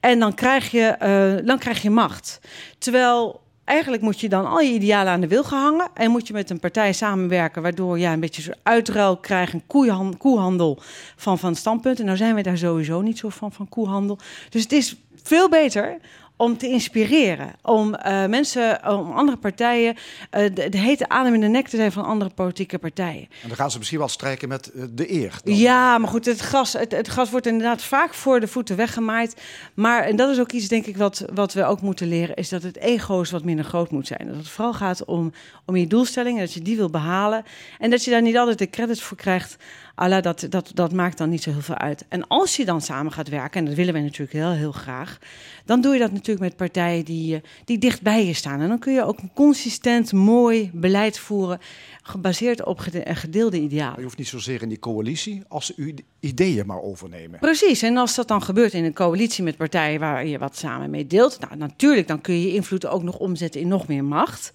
En 0.00 0.18
dan 0.18 0.34
krijg 0.34 0.70
je, 0.70 0.96
dan 1.44 1.58
krijg 1.58 1.82
je 1.82 1.90
macht. 1.90 2.40
Terwijl 2.78 3.41
eigenlijk 3.64 4.02
moet 4.02 4.20
je 4.20 4.28
dan 4.28 4.46
al 4.46 4.60
je 4.60 4.72
idealen 4.72 5.12
aan 5.12 5.20
de 5.20 5.28
wil 5.28 5.44
gehangen. 5.44 5.88
En 5.94 6.10
moet 6.10 6.26
je 6.26 6.32
met 6.32 6.50
een 6.50 6.60
partij 6.60 6.92
samenwerken, 6.92 7.62
waardoor 7.62 7.98
je 7.98 8.06
een 8.06 8.20
beetje 8.20 8.42
zo'n 8.42 8.54
uitruil 8.62 9.16
krijgt, 9.16 9.52
een 9.52 9.66
koehan- 9.66 10.16
koehandel 10.16 10.78
van, 11.16 11.38
van 11.38 11.54
standpunten. 11.54 12.04
Nou 12.04 12.16
zijn 12.16 12.34
we 12.34 12.42
daar 12.42 12.58
sowieso 12.58 13.00
niet 13.00 13.18
zo 13.18 13.28
van, 13.28 13.52
van 13.52 13.68
koehandel. 13.68 14.18
Dus 14.48 14.62
het 14.62 14.72
is 14.72 14.96
veel 15.22 15.48
beter 15.48 15.98
om 16.42 16.58
te 16.58 16.68
inspireren, 16.68 17.52
om 17.62 17.94
eh, 17.94 18.26
mensen, 18.26 18.88
om 18.88 19.12
andere 19.12 19.36
partijen, 19.36 19.96
eh, 20.30 20.54
de, 20.54 20.68
de 20.68 20.78
hete 20.78 21.08
adem 21.08 21.34
in 21.34 21.40
de 21.40 21.46
nek 21.46 21.68
te 21.68 21.76
zijn 21.76 21.92
van 21.92 22.04
andere 22.04 22.30
politieke 22.34 22.78
partijen. 22.78 23.28
En 23.42 23.48
dan 23.48 23.56
gaan 23.56 23.70
ze 23.70 23.78
misschien 23.78 23.98
wel 23.98 24.08
strijken 24.08 24.48
met 24.48 24.72
eh, 24.72 24.82
de 24.90 25.12
eer. 25.12 25.40
dan. 25.44 25.56
Ja, 25.56 25.98
maar 25.98 26.08
goed, 26.08 26.24
het 26.24 26.40
gas, 26.40 26.72
het, 26.72 26.92
het 26.92 27.08
gas 27.08 27.30
wordt 27.30 27.46
inderdaad 27.46 27.82
vaak 27.82 28.14
voor 28.14 28.40
de 28.40 28.48
voeten 28.48 28.76
weggemaaid. 28.76 29.36
Maar, 29.74 30.04
en 30.04 30.16
dat 30.16 30.30
is 30.30 30.40
ook 30.40 30.52
iets, 30.52 30.68
denk 30.68 30.86
ik, 30.86 30.96
wat, 30.96 31.24
wat 31.34 31.52
we 31.52 31.64
ook 31.64 31.80
moeten 31.80 32.08
leren, 32.08 32.36
is 32.36 32.48
dat 32.48 32.62
het 32.62 32.78
ego's 32.78 33.30
wat 33.30 33.44
minder 33.44 33.64
groot 33.64 33.90
moet 33.90 34.06
zijn. 34.06 34.26
Dat 34.26 34.36
het 34.36 34.48
vooral 34.48 34.74
gaat 34.74 35.04
om, 35.04 35.32
om 35.66 35.76
je 35.76 35.86
doelstellingen, 35.86 36.40
dat 36.40 36.52
je 36.52 36.62
die 36.62 36.76
wil 36.76 36.90
behalen. 36.90 37.44
En 37.78 37.90
dat 37.90 38.04
je 38.04 38.10
daar 38.10 38.22
niet 38.22 38.36
altijd 38.36 38.58
de 38.58 38.70
credits 38.70 39.02
voor 39.02 39.16
krijgt. 39.16 39.56
Alla, 40.02 40.20
dat, 40.20 40.46
dat, 40.48 40.70
dat 40.74 40.92
maakt 40.92 41.18
dan 41.18 41.28
niet 41.28 41.42
zo 41.42 41.50
heel 41.50 41.60
veel 41.60 41.78
uit. 41.78 42.04
En 42.08 42.26
als 42.28 42.56
je 42.56 42.64
dan 42.64 42.80
samen 42.80 43.12
gaat 43.12 43.28
werken, 43.28 43.60
en 43.60 43.64
dat 43.64 43.74
willen 43.74 43.92
wij 43.92 44.02
natuurlijk 44.02 44.32
heel, 44.32 44.50
heel 44.50 44.72
graag, 44.72 45.18
dan 45.64 45.80
doe 45.80 45.92
je 45.92 45.98
dat 45.98 46.12
natuurlijk 46.12 46.40
met 46.40 46.56
partijen 46.56 47.04
die, 47.04 47.34
eh, 47.34 47.40
die 47.64 47.78
dicht 47.78 48.02
bij 48.02 48.26
je 48.26 48.34
staan. 48.34 48.60
En 48.60 48.68
dan 48.68 48.78
kun 48.78 48.92
je 48.92 49.04
ook 49.04 49.18
een 49.18 49.30
consistent, 49.34 50.12
mooi 50.12 50.70
beleid 50.72 51.18
voeren, 51.18 51.60
gebaseerd 52.02 52.64
op 52.64 52.78
gede- 52.78 53.14
gedeelde 53.14 53.60
idealen. 53.60 53.96
Je 53.96 54.02
hoeft 54.02 54.18
niet 54.18 54.28
zozeer 54.28 54.62
in 54.62 54.68
die 54.68 54.78
coalitie 54.78 55.42
als 55.48 55.74
uw 55.74 55.92
ideeën 56.20 56.66
maar 56.66 56.82
overnemen. 56.82 57.40
Precies, 57.40 57.82
en 57.82 57.96
als 57.96 58.14
dat 58.14 58.28
dan 58.28 58.42
gebeurt 58.42 58.72
in 58.72 58.84
een 58.84 58.94
coalitie 58.94 59.44
met 59.44 59.56
partijen 59.56 60.00
waar 60.00 60.26
je 60.26 60.38
wat 60.38 60.56
samen 60.56 60.90
mee 60.90 61.06
deelt, 61.06 61.40
nou 61.40 61.56
natuurlijk, 61.56 62.08
dan 62.08 62.20
kun 62.20 62.34
je 62.34 62.46
je 62.46 62.54
invloed 62.54 62.86
ook 62.86 63.02
nog 63.02 63.18
omzetten 63.18 63.60
in 63.60 63.68
nog 63.68 63.86
meer 63.88 64.04
macht. 64.04 64.52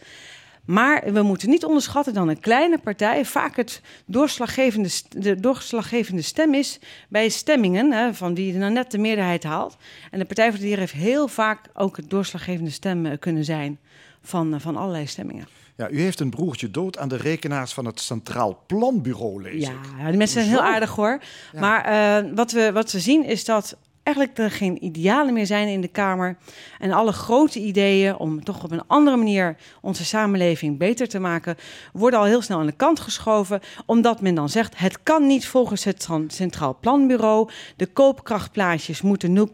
Maar 0.68 1.14
we 1.14 1.22
moeten 1.22 1.50
niet 1.50 1.66
onderschatten 1.66 2.14
dat 2.14 2.28
een 2.28 2.40
kleine 2.40 2.78
partij 2.78 3.26
vaak 3.26 3.56
het 3.56 3.82
doorslaggevende, 4.06 4.90
de 5.10 5.40
doorslaggevende 5.40 6.22
stem 6.22 6.54
is 6.54 6.80
bij 7.10 7.30
stemmingen, 7.30 7.92
hè, 7.92 8.14
van 8.14 8.36
wie 8.36 8.54
nou 8.54 8.72
net 8.72 8.92
de 8.92 8.98
meerderheid 8.98 9.44
haalt. 9.44 9.78
En 10.12 10.20
de 10.20 10.26
Partij 10.26 10.50
voor 10.50 10.58
de 10.58 10.64
Dieren 10.66 10.80
heeft 10.80 10.94
heel 10.94 11.28
vaak 11.28 11.60
ook 11.74 11.98
het 11.98 12.10
doorslaggevende 12.10 12.72
stem 12.72 13.06
eh, 13.06 13.20
kunnen 13.20 13.44
zijn 13.46 13.80
van, 14.22 14.54
eh, 14.54 14.60
van 14.60 14.76
allerlei 14.76 15.08
stemmingen. 15.08 15.48
Ja, 15.76 15.90
u 15.90 16.02
heeft 16.02 16.20
een 16.20 16.30
broertje 16.30 16.72
dood 16.72 16.98
aan 16.98 17.10
de 17.10 17.18
rekenaars 17.18 17.74
van 17.74 17.86
het 17.86 18.00
Centraal 18.00 18.64
Planbureau, 18.68 19.42
lees 19.42 19.66
Ja, 19.66 19.72
ik. 19.72 19.78
ja, 20.00 20.08
die 20.08 20.18
mensen 20.18 20.42
zijn 20.42 20.54
heel 20.54 20.64
aardig 20.74 20.96
hoor. 20.96 21.22
Ja. 21.54 21.60
Maar 21.60 21.86
eh, 21.86 22.32
wat, 22.36 22.52
we, 22.52 22.72
wat 22.72 22.92
we 22.92 23.00
zien 23.00 23.26
is 23.26 23.46
dat 23.46 23.78
eigenlijk 24.08 24.38
er 24.38 24.52
geen 24.52 24.84
idealen 24.84 25.34
meer 25.34 25.46
zijn 25.46 25.68
in 25.68 25.82
de 25.82 25.88
Kamer. 25.88 26.38
En 26.80 26.92
alle 26.92 27.12
grote 27.12 27.60
ideeën 27.60 28.18
om 28.18 28.44
toch 28.44 28.64
op 28.64 28.72
een 28.72 28.88
andere 28.88 29.18
manier 29.18 29.58
onze 29.82 30.06
samenleving 30.06 30.78
beter 30.78 31.08
te 31.08 31.20
maken, 31.20 31.56
worden 31.94 32.20
al 32.20 32.26
heel 32.26 32.42
snel 32.42 32.60
aan 32.60 32.66
de 32.66 32.72
kant 32.72 33.00
geschoven. 33.00 33.60
Omdat 33.86 34.22
men 34.22 34.36
dan 34.36 34.50
zegt, 34.50 34.78
het 34.78 35.04
kan 35.04 35.28
niet 35.28 35.48
volgens 35.48 35.84
het 35.84 36.08
Centraal 36.28 36.78
Planbureau. 36.82 37.50
De 37.76 37.86
koopkrachtplaatjes 37.86 39.02
moeten 39.02 39.48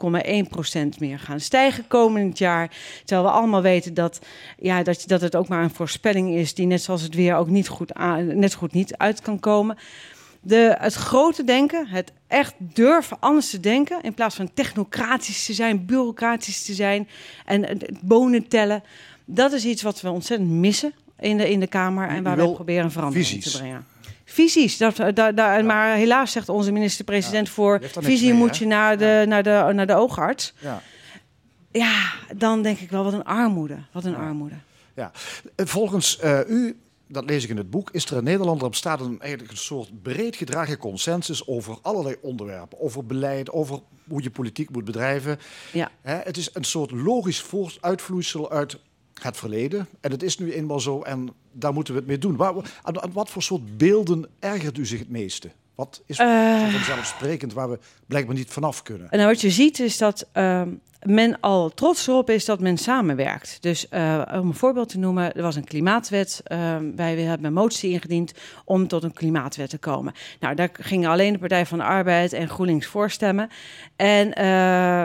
0,1% 0.93 0.99
meer 0.99 1.20
gaan 1.20 1.39
stijgen 1.39 1.88
komend 1.88 2.38
jaar. 2.38 2.72
Terwijl 3.06 3.28
we 3.28 3.34
allemaal 3.34 3.62
weten 3.62 3.93
dat, 3.93 4.20
ja, 4.58 4.84
dat, 4.84 5.04
dat 5.08 5.22
het 5.22 5.36
ook 5.36 5.47
maar 5.47 5.64
een 5.64 5.70
voorspelling 5.70 6.36
is 6.36 6.54
die 6.54 6.68
net 6.68 6.82
zoals 6.82 7.01
het 7.01 7.16
weer 7.16 7.36
ook 7.36 7.49
niet 7.49 7.68
goed, 7.68 7.93
aan, 7.93 8.39
net 8.39 8.54
goed 8.54 8.74
niet 8.74 8.97
uit 8.97 9.22
kan 9.22 9.39
komen. 9.39 9.78
De, 10.41 10.76
het 10.80 10.93
grote 10.93 11.43
denken, 11.43 11.88
het 11.88 12.12
echt 12.34 12.54
durven 12.58 13.18
anders 13.20 13.50
te 13.50 13.60
denken, 13.60 14.02
in 14.02 14.14
plaats 14.14 14.36
van 14.36 14.54
technocratisch 14.54 15.46
te 15.46 15.54
zijn, 15.54 15.86
bureaucratisch 15.86 16.64
te 16.66 16.74
zijn 16.74 17.08
en 17.46 17.80
bonen 18.02 18.48
tellen, 18.48 18.84
dat 19.26 19.52
is 19.54 19.66
iets 19.66 19.82
wat 19.82 20.02
we 20.02 20.10
ontzettend 20.10 20.50
missen 20.50 20.94
in 21.20 21.38
de, 21.38 21.50
in 21.50 21.60
de 21.60 21.68
Kamer 21.68 22.08
en 22.08 22.24
waar 22.24 22.38
we 22.38 22.52
proberen 22.52 22.84
een 22.84 22.92
verandering 22.92 23.28
visies. 23.28 23.52
te 23.52 23.58
brengen. 23.58 23.86
Visies, 24.26 24.78
dat, 24.78 24.96
dat, 24.96 25.16
dat- 25.16 25.64
maar 25.64 25.96
helaas 25.96 26.32
zegt 26.32 26.50
onze 26.50 26.72
minister-president 26.72 27.50
voor 27.50 27.82
visie 28.00 28.30
mee, 28.30 28.38
moet 28.38 28.58
je 28.58 28.66
naar 28.66 28.98
de, 28.98 29.24
naar, 29.28 29.44
de, 29.44 29.70
naar 29.74 29.88
de 29.88 29.94
oogarts. 29.96 30.54
Ja. 30.60 30.82
Ja, 31.72 32.02
dan 32.36 32.62
denk 32.62 32.80
ik 32.80 32.90
wel 32.90 33.04
wat 33.04 33.14
een 33.14 33.24
armoede. 33.24 33.78
Wat 33.92 34.06
een 34.06 34.16
armoede. 34.16 34.56
Ja. 34.96 35.12
Eh, 35.56 35.66
Volgens 35.66 36.20
eh, 36.20 36.40
u, 36.48 36.78
dat 37.14 37.26
lees 37.26 37.43
ik 37.43 37.49
in 37.49 37.57
het 37.57 37.70
boek, 37.70 37.89
is 37.91 38.05
er 38.05 38.18
in 38.18 38.24
Nederland 38.24 38.61
er 38.61 38.70
bestaat 38.70 38.99
een, 38.99 39.20
eigenlijk 39.20 39.51
een 39.51 39.57
soort 39.57 40.01
breed 40.01 40.36
gedragen 40.36 40.78
consensus 40.78 41.47
over 41.47 41.78
allerlei 41.82 42.16
onderwerpen. 42.22 42.80
Over 42.80 43.05
beleid, 43.05 43.51
over 43.51 43.80
hoe 44.07 44.24
je 44.24 44.32
politiek 44.32 44.70
moet 44.70 44.86
bedrijven. 44.86 45.39
Ja. 45.74 45.91
Hè, 46.01 46.16
het 46.16 46.38
is 46.38 46.49
een 46.53 46.64
soort 46.64 46.91
logisch 46.91 47.45
uitvloeisel 47.82 48.51
uit 48.51 48.78
het 49.22 49.38
verleden. 49.38 49.88
En 50.01 50.11
het 50.11 50.24
is 50.24 50.38
nu 50.38 50.53
eenmaal 50.53 50.80
zo 50.80 51.01
en 51.01 51.30
daar 51.51 51.74
moeten 51.74 51.93
we 51.93 51.99
het 51.99 52.09
mee 52.09 52.18
doen. 52.18 52.36
Waar, 52.36 52.53
aan, 52.82 53.01
aan 53.01 53.11
wat 53.14 53.30
voor 53.30 53.43
soort 53.43 53.78
beelden 53.78 54.26
ergert 54.39 54.78
u 54.78 54.86
zich 54.86 54.99
het 54.99 55.09
meeste? 55.09 55.51
Wat 55.76 56.01
is 56.05 56.18
Eh. 56.18 56.72
vanzelfsprekend 56.72 57.53
waar 57.53 57.70
we 57.70 57.80
blijkbaar 58.05 58.36
niet 58.36 58.49
vanaf 58.49 58.84
kunnen? 58.84 59.09
En 59.09 59.18
nou, 59.18 59.30
wat 59.30 59.41
je 59.41 59.49
ziet 59.49 59.80
is 59.80 59.97
dat 59.97 60.28
ehm, 60.32 60.70
men 61.04 61.39
al 61.39 61.70
trots 61.70 62.08
erop 62.08 62.30
is 62.30 62.45
dat 62.45 62.60
men 62.60 62.78
samenwerkt. 62.78 63.58
Dus 63.62 63.89
eh, 63.89 64.22
om 64.34 64.47
een 64.47 64.54
voorbeeld 64.54 64.89
te 64.89 64.99
noemen, 64.99 65.34
er 65.34 65.41
was 65.41 65.56
een 65.56 65.64
klimaatwet. 65.64 66.41
Ehm, 66.43 66.95
wij 66.95 67.16
hebben 67.16 67.47
een 67.47 67.54
motie 67.54 67.91
ingediend 67.91 68.34
om 68.66 68.88
tot 68.88 69.04
een 69.04 69.14
klimaatwet 69.14 69.70
te 69.70 69.78
komen. 69.78 70.14
Nou, 70.39 70.56
daar 70.56 70.70
gingen 70.74 71.10
alleen 71.10 71.34
de 71.34 71.39
Partij 71.39 71.66
van 71.66 71.78
de 71.78 71.84
Arbeid 71.84 72.34
en 72.34 72.49
GroenLinks 72.49 72.88
voor 72.88 73.10
stemmen. 73.10 73.49
En, 73.95 74.34
eh, 74.34 74.45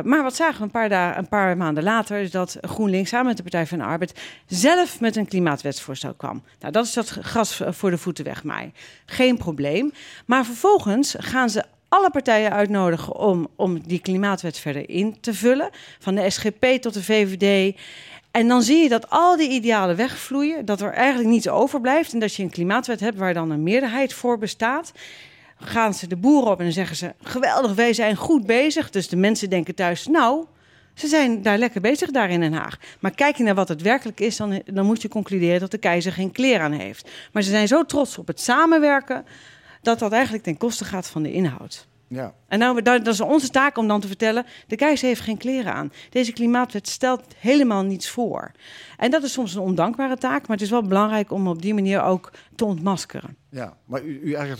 maar 0.03 0.23
wat 0.23 0.35
zagen 0.35 0.59
we 0.59 0.63
een 0.63 0.71
paar, 0.71 0.89
dagen, 0.89 1.19
een 1.19 1.29
paar 1.29 1.57
maanden 1.57 1.83
later? 1.83 2.19
Is 2.19 2.31
dat 2.31 2.57
GroenLinks 2.61 3.11
samen 3.11 3.27
met 3.27 3.37
de 3.37 3.43
Partij 3.43 3.67
van 3.67 3.79
de 3.79 3.85
Arbeid 3.85 4.21
zelf 4.47 5.01
met 5.01 5.17
een 5.17 5.27
klimaatwetsvoorstel 5.27 6.15
kwam. 6.15 6.43
Nou, 6.61 6.73
dat 6.73 6.85
is 6.85 6.93
dat 6.93 7.09
gras 7.09 7.61
voor 7.67 7.91
de 7.91 7.99
voeten 7.99 8.25
wegmaaien. 8.25 8.75
Geen 9.07 9.37
probleem. 9.37 9.93
Maar 10.27 10.45
vervolgens 10.45 11.15
gaan 11.19 11.51
ze 11.51 11.65
alle 11.89 12.11
partijen 12.11 12.53
uitnodigen 12.53 13.17
om, 13.17 13.49
om 13.57 13.81
die 13.81 14.01
klimaatwet 14.01 14.59
verder 14.59 14.89
in 14.89 15.21
te 15.21 15.35
vullen. 15.35 15.71
Van 15.99 16.15
de 16.15 16.31
SGP 16.31 16.65
tot 16.65 16.95
de 16.95 17.03
VVD. 17.03 17.77
En 18.31 18.49
dan 18.49 18.63
zie 18.63 18.83
je 18.83 18.89
dat 18.89 19.11
al 19.11 19.37
die 19.37 19.51
idealen 19.51 19.97
wegvloeien. 19.97 20.65
Dat 20.65 20.81
er 20.81 20.93
eigenlijk 20.93 21.29
niets 21.29 21.49
overblijft. 21.49 22.13
En 22.13 22.19
dat 22.19 22.35
je 22.35 22.43
een 22.43 22.51
klimaatwet 22.51 23.01
hebt 23.01 23.19
waar 23.19 23.35
dan 23.35 23.51
een 23.51 23.63
meerderheid 23.63 24.13
voor 24.13 24.39
bestaat. 24.39 24.93
Gaan 25.61 25.95
ze 25.95 26.07
de 26.07 26.17
boeren 26.17 26.51
op 26.51 26.61
en 26.61 26.73
zeggen 26.73 26.97
ze: 26.97 27.15
geweldig, 27.23 27.75
wij 27.75 27.93
zijn 27.93 28.17
goed 28.17 28.47
bezig. 28.47 28.91
Dus 28.91 29.09
de 29.09 29.17
mensen 29.17 29.51
denken 29.51 29.75
thuis: 29.75 30.07
nou, 30.07 30.45
ze 30.95 31.07
zijn 31.07 31.43
daar 31.43 31.59
lekker 31.59 31.81
bezig 31.81 32.11
daar 32.11 32.31
in 32.31 32.41
Den 32.41 32.53
Haag. 32.53 32.79
Maar 33.01 33.11
kijk 33.11 33.37
je 33.37 33.43
naar 33.43 33.55
wat 33.55 33.69
het 33.69 33.83
werkelijk 33.83 34.21
is, 34.21 34.37
dan, 34.37 34.63
dan 34.65 34.87
moet 34.87 35.03
je 35.03 35.09
concluderen 35.09 35.61
dat 35.61 35.71
de 35.71 35.79
keizer 35.79 36.13
geen 36.13 36.33
kleer 36.33 36.61
aan 36.61 36.73
heeft. 36.73 37.11
Maar 37.33 37.43
ze 37.43 37.51
zijn 37.51 37.69
zo 37.69 37.85
trots 37.85 38.19
op 38.19 38.27
het 38.27 38.41
samenwerken 38.41 39.25
dat 39.83 39.99
dat 39.99 40.13
eigenlijk 40.13 40.45
ten 40.45 40.57
koste 40.57 40.85
gaat 40.85 41.09
van 41.09 41.23
de 41.23 41.33
inhoud. 41.33 41.87
Ja. 42.09 42.35
En 42.49 42.59
nou, 42.59 42.83
dat, 42.83 43.07
is 43.07 43.21
onze 43.21 43.49
taak 43.49 43.79
om 43.79 43.89
dan 43.89 44.01
te 44.01 44.07
vertellen: 44.07 44.47
de 44.67 44.77
keizer 44.77 45.09
heeft 45.09 45.21
geen 45.21 45.37
kleren 45.37 45.73
aan. 45.73 45.93
Deze 46.11 46.33
klimaatwet 46.33 46.89
stelt 46.89 47.25
helemaal 47.37 47.83
niets 47.83 48.11
voor. 48.11 48.53
En 48.97 49.11
dat 49.11 49.23
is 49.23 49.33
soms 49.33 49.55
een 49.55 49.63
ondankbare 49.63 50.17
taak, 50.17 50.41
maar 50.41 50.57
het 50.57 50.65
is 50.65 50.71
wel 50.71 50.83
belangrijk 50.83 51.31
om 51.31 51.49
op 51.49 51.63
die 51.63 51.75
manier 51.75 52.03
ook 52.03 52.33
te 52.55 52.65
ontmaskeren. 52.65 53.37
Ja, 53.51 53.77
maar 53.85 54.03
u, 54.03 54.21
u 54.23 54.37
aan, 54.37 54.57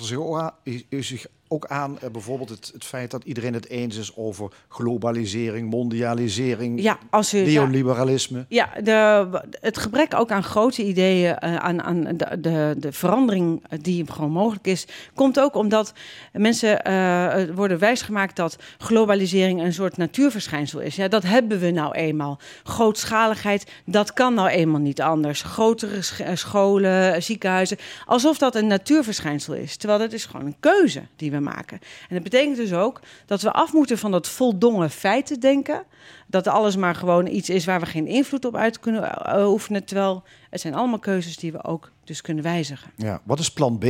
u, 0.65 0.83
u 0.89 1.03
zich 1.03 1.27
ook 1.49 1.67
aan 1.67 1.99
eh, 2.01 2.11
bijvoorbeeld 2.11 2.49
het, 2.49 2.71
het 2.75 2.85
feit 2.85 3.11
dat 3.11 3.25
iedereen 3.25 3.55
het 3.55 3.69
eens 3.69 3.97
is 3.97 4.17
over 4.17 4.51
globalisering, 4.69 5.71
mondialisering, 5.71 6.83
Ja, 6.83 6.99
als 7.11 7.35
u. 7.35 7.45
neoliberalisme. 7.45 8.45
Ja, 8.49 8.69
de, 8.83 9.29
het 9.61 9.79
gebrek 9.79 10.15
ook 10.15 10.31
aan 10.31 10.43
grote 10.43 10.85
ideeën, 10.85 11.37
eh, 11.39 11.57
aan, 11.57 11.83
aan 11.83 12.03
de, 12.05 12.41
de, 12.41 12.75
de 12.79 12.93
verandering 12.93 13.63
die 13.81 14.11
gewoon 14.13 14.31
mogelijk 14.31 14.67
is, 14.67 14.87
komt 15.15 15.41
ook 15.41 15.55
omdat 15.55 15.93
mensen 16.33 16.85
eh, 16.85 17.45
worden 17.55 17.79
wijsgemaakt 17.79 18.37
dat 18.37 18.57
globalisering 18.79 19.63
een 19.63 19.73
soort 19.73 19.97
natuurverschijnsel 19.97 20.81
is. 20.81 20.97
Ja, 20.97 21.09
dat 21.09 21.23
hebben 21.23 21.59
we 21.59 21.71
nou 21.71 21.95
eenmaal. 21.95 22.39
Grootschaligheid, 22.65 23.71
dat 23.85 24.13
kan 24.13 24.35
nou 24.35 24.49
eenmaal 24.49 24.81
niet 24.81 25.01
anders. 25.01 25.43
Grotere 25.43 26.03
sch- 26.03 26.21
eh, 26.21 26.35
scholen, 26.35 27.23
ziekenhuizen, 27.23 27.77
alsof 28.07 28.39
dat 28.39 28.55
een 28.55 28.67
natuurverschijnsel 28.67 29.55
is. 29.55 29.77
Terwijl 29.77 30.01
dat 30.01 30.13
is 30.13 30.25
gewoon 30.25 30.47
een 30.47 30.57
keuze 30.61 31.03
die 31.17 31.31
we 31.31 31.38
maken. 31.43 31.79
En 32.09 32.15
dat 32.15 32.23
betekent 32.23 32.57
dus 32.57 32.73
ook 32.73 33.01
dat 33.27 33.43
we 33.43 33.53
af 33.53 33.73
moeten 33.73 33.99
van 33.99 34.11
dat 34.11 34.29
voldongen 34.29 34.91
feiten 34.91 35.41
denken. 35.41 35.83
Dat 36.27 36.47
alles 36.47 36.77
maar 36.77 36.95
gewoon 36.95 37.27
iets 37.27 37.51
is 37.51 37.65
waar 37.65 37.81
we 37.81 37.87
geen 37.87 38.07
invloed 38.07 38.45
op 38.45 38.57
uit 38.57 38.81
kunnen 38.81 39.15
eh, 39.25 39.51
oefenen. 39.51 39.85
Terwijl 39.85 40.23
het 40.51 40.61
zijn 40.61 40.75
allemaal 40.75 40.99
keuzes 40.99 41.37
die 41.37 41.53
we 41.53 41.65
ook 41.65 41.91
dus 42.05 42.21
kunnen 42.21 42.45
wijzigen. 42.45 42.91
Ja. 42.97 43.21
Wat 43.25 43.39
is 43.39 43.53
plan 43.53 43.79
B? 43.79 43.85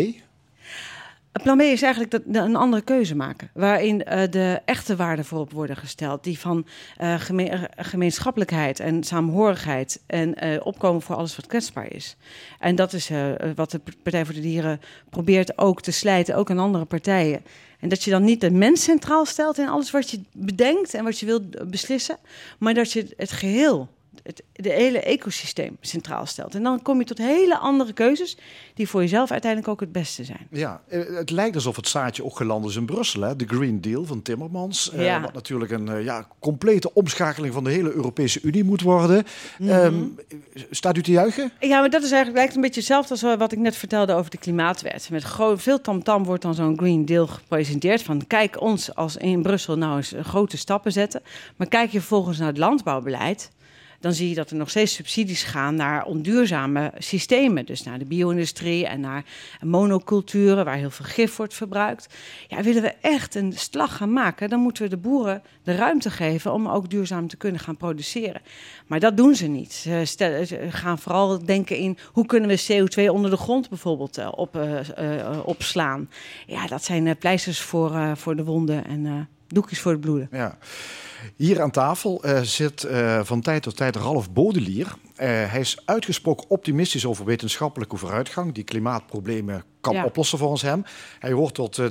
Plan 1.42 1.56
B 1.56 1.60
is 1.60 1.82
eigenlijk 1.82 2.10
dat, 2.10 2.22
een 2.44 2.56
andere 2.56 2.82
keuze 2.82 3.16
maken. 3.16 3.50
Waarin 3.54 4.02
uh, 4.08 4.22
de 4.30 4.60
echte 4.64 4.96
waarden 4.96 5.24
voorop 5.24 5.52
worden 5.52 5.76
gesteld. 5.76 6.24
Die 6.24 6.38
van 6.38 6.66
uh, 7.00 7.14
geme 7.20 7.70
gemeenschappelijkheid 7.76 8.80
en 8.80 9.04
saamhorigheid. 9.04 10.02
En 10.06 10.62
opkomen 10.62 11.02
voor 11.02 11.16
alles 11.16 11.36
wat 11.36 11.46
kwetsbaar 11.46 11.92
is. 11.92 12.16
En 12.58 12.74
dat 12.74 12.92
is 12.92 13.10
wat 13.54 13.70
de 13.70 13.80
Partij 14.02 14.24
voor 14.24 14.34
de 14.34 14.40
Dieren 14.40 14.80
probeert 15.10 15.58
ook 15.58 15.82
te 15.82 15.90
slijten. 15.90 16.36
Ook 16.36 16.50
aan 16.50 16.58
andere 16.58 16.84
partijen. 16.84 17.42
En 17.80 17.88
dat 17.88 18.02
je 18.02 18.10
dan 18.10 18.24
niet 18.24 18.40
de 18.40 18.50
mens 18.50 18.82
centraal 18.82 19.26
stelt 19.26 19.58
in 19.58 19.68
alles 19.68 19.90
wat 19.90 20.10
je 20.10 20.20
bedenkt 20.32 20.94
en 20.94 21.04
wat 21.04 21.18
je 21.18 21.26
wilt 21.26 21.70
beslissen. 21.70 22.16
Maar 22.58 22.74
dat 22.74 22.92
je 22.92 23.14
het 23.16 23.32
geheel 23.32 23.88
het 24.28 24.42
de 24.52 24.72
hele 24.72 25.00
ecosysteem 25.00 25.76
centraal 25.80 26.26
stelt. 26.26 26.54
En 26.54 26.62
dan 26.62 26.82
kom 26.82 26.98
je 26.98 27.04
tot 27.04 27.18
hele 27.18 27.58
andere 27.58 27.92
keuzes 27.92 28.36
die 28.74 28.88
voor 28.88 29.00
jezelf 29.00 29.30
uiteindelijk 29.30 29.70
ook 29.70 29.80
het 29.80 29.92
beste 29.92 30.24
zijn. 30.24 30.46
Ja, 30.50 30.80
eh, 30.88 31.00
het 31.14 31.30
lijkt 31.30 31.54
alsof 31.54 31.76
het 31.76 31.88
zaadje 31.88 32.24
ook 32.24 32.36
geland 32.36 32.66
is 32.66 32.76
in 32.76 32.86
Brussel. 32.86 33.20
Hè? 33.20 33.36
De 33.36 33.46
Green 33.46 33.80
Deal 33.80 34.04
van 34.04 34.22
Timmermans. 34.22 34.90
Eh, 34.90 35.04
ja. 35.04 35.20
Wat 35.20 35.32
natuurlijk 35.32 35.70
een 35.70 35.86
uh, 35.86 36.04
ja, 36.04 36.28
complete 36.38 36.94
omschakeling 36.94 37.54
van 37.54 37.64
de 37.64 37.70
hele 37.70 37.92
Europese 37.92 38.40
Unie 38.42 38.64
moet 38.64 38.82
worden. 38.82 39.24
Mm 39.58 39.68
-hmm. 39.68 40.18
staat 40.70 40.96
u 40.96 41.02
te 41.02 41.10
juichen? 41.10 41.50
Ja, 41.60 41.80
maar 41.80 41.90
dat 41.90 42.02
is 42.02 42.10
eigenlijk 42.10 42.36
lijkt 42.36 42.54
een 42.54 42.60
beetje 42.60 42.80
hetzelfde 42.80 43.10
als 43.10 43.38
wat 43.38 43.52
ik 43.52 43.58
net 43.58 43.76
vertelde 43.76 44.12
over 44.12 44.30
de 44.30 44.38
klimaatwet. 44.38 45.08
Met 45.10 45.24
veel 45.56 45.80
tamtam 45.80 46.02
-tam 46.02 46.24
wordt 46.24 46.42
dan 46.42 46.54
zo'n 46.54 46.78
Green 46.78 47.04
Deal 47.04 47.26
gepresenteerd. 47.26 48.02
Van 48.02 48.26
kijk 48.26 48.60
ons 48.60 48.94
als 48.94 49.16
in 49.16 49.42
Brussel 49.42 49.76
nou 49.76 49.96
eens 49.96 50.14
grote 50.22 50.56
stappen 50.56 50.92
zetten. 50.92 51.22
Maar 51.56 51.68
kijk 51.68 51.90
je 51.90 51.98
vervolgens 51.98 52.38
naar 52.38 52.48
het 52.48 52.58
landbouwbeleid 52.58 53.50
dan 54.00 54.12
zie 54.12 54.28
je 54.28 54.34
dat 54.34 54.50
er 54.50 54.56
nog 54.56 54.70
steeds 54.70 54.94
subsidies 54.94 55.42
gaan 55.42 55.74
naar 55.74 56.04
onduurzame 56.04 56.92
systemen. 56.98 57.66
Dus 57.66 57.82
naar 57.82 57.98
de 57.98 58.04
bio-industrie 58.04 58.86
en 58.86 59.00
naar 59.00 59.24
monoculturen, 59.60 60.64
waar 60.64 60.76
heel 60.76 60.90
veel 60.90 61.04
gif 61.04 61.36
wordt 61.36 61.54
verbruikt. 61.54 62.14
Ja, 62.48 62.62
willen 62.62 62.82
we 62.82 62.94
echt 63.00 63.34
een 63.34 63.52
slag 63.52 63.96
gaan 63.96 64.12
maken, 64.12 64.48
dan 64.48 64.60
moeten 64.60 64.82
we 64.82 64.88
de 64.88 64.96
boeren 64.96 65.42
de 65.62 65.74
ruimte 65.74 66.10
geven 66.10 66.52
om 66.52 66.68
ook 66.68 66.90
duurzaam 66.90 67.28
te 67.28 67.36
kunnen 67.36 67.60
gaan 67.60 67.76
produceren. 67.76 68.40
Maar 68.86 69.00
dat 69.00 69.16
doen 69.16 69.34
ze 69.34 69.46
niet. 69.46 69.72
Ze, 69.72 70.66
gaan 70.70 70.98
vooral 70.98 71.44
denken 71.44 71.76
in 71.76 71.98
hoe 72.12 72.26
kunnen 72.26 72.48
we 72.48 72.62
CO2 72.62 73.12
onder 73.12 73.30
de 73.30 73.36
grond 73.36 73.68
bijvoorbeeld 73.68 74.18
uh, 74.18 74.28
op, 74.30 74.56
uh, 74.56 74.80
uh, 74.98 75.38
opslaan. 75.44 76.10
Ja, 76.46 76.66
dat 76.66 76.84
zijn 76.84 77.16
pleisters 77.18 77.60
voor, 77.60 78.16
voor 78.16 78.36
de 78.36 78.44
wonden 78.44 78.84
en 78.84 79.28
doekjes 79.48 79.80
voor 79.80 79.92
het 79.92 80.00
bloeden. 80.00 80.28
Ja. 80.32 80.58
Hier 81.36 81.62
aan 81.62 81.70
tafel 81.70 82.26
uh, 82.26 82.40
zit 82.40 82.84
uh, 82.84 83.20
van 83.22 83.40
tijd 83.40 83.62
tot 83.62 83.76
tijd 83.76 83.96
Ralf 83.96 84.32
Bodelier. 84.32 84.86
Uh, 84.86 84.94
hij 85.26 85.60
is 85.60 85.82
uitgesproken 85.84 86.50
optimistisch 86.50 87.06
over 87.06 87.24
wetenschappelijke 87.24 87.96
vooruitgang 87.96 88.54
die 88.54 88.64
klimaatproblemen 88.64 89.64
kan 89.80 89.94
ja. 89.94 90.04
oplossen 90.04 90.38
volgens 90.38 90.62
hem. 90.62 90.84
Hij 91.18 91.32
hoort 91.32 91.54
tot 91.54 91.74
de, 91.74 91.88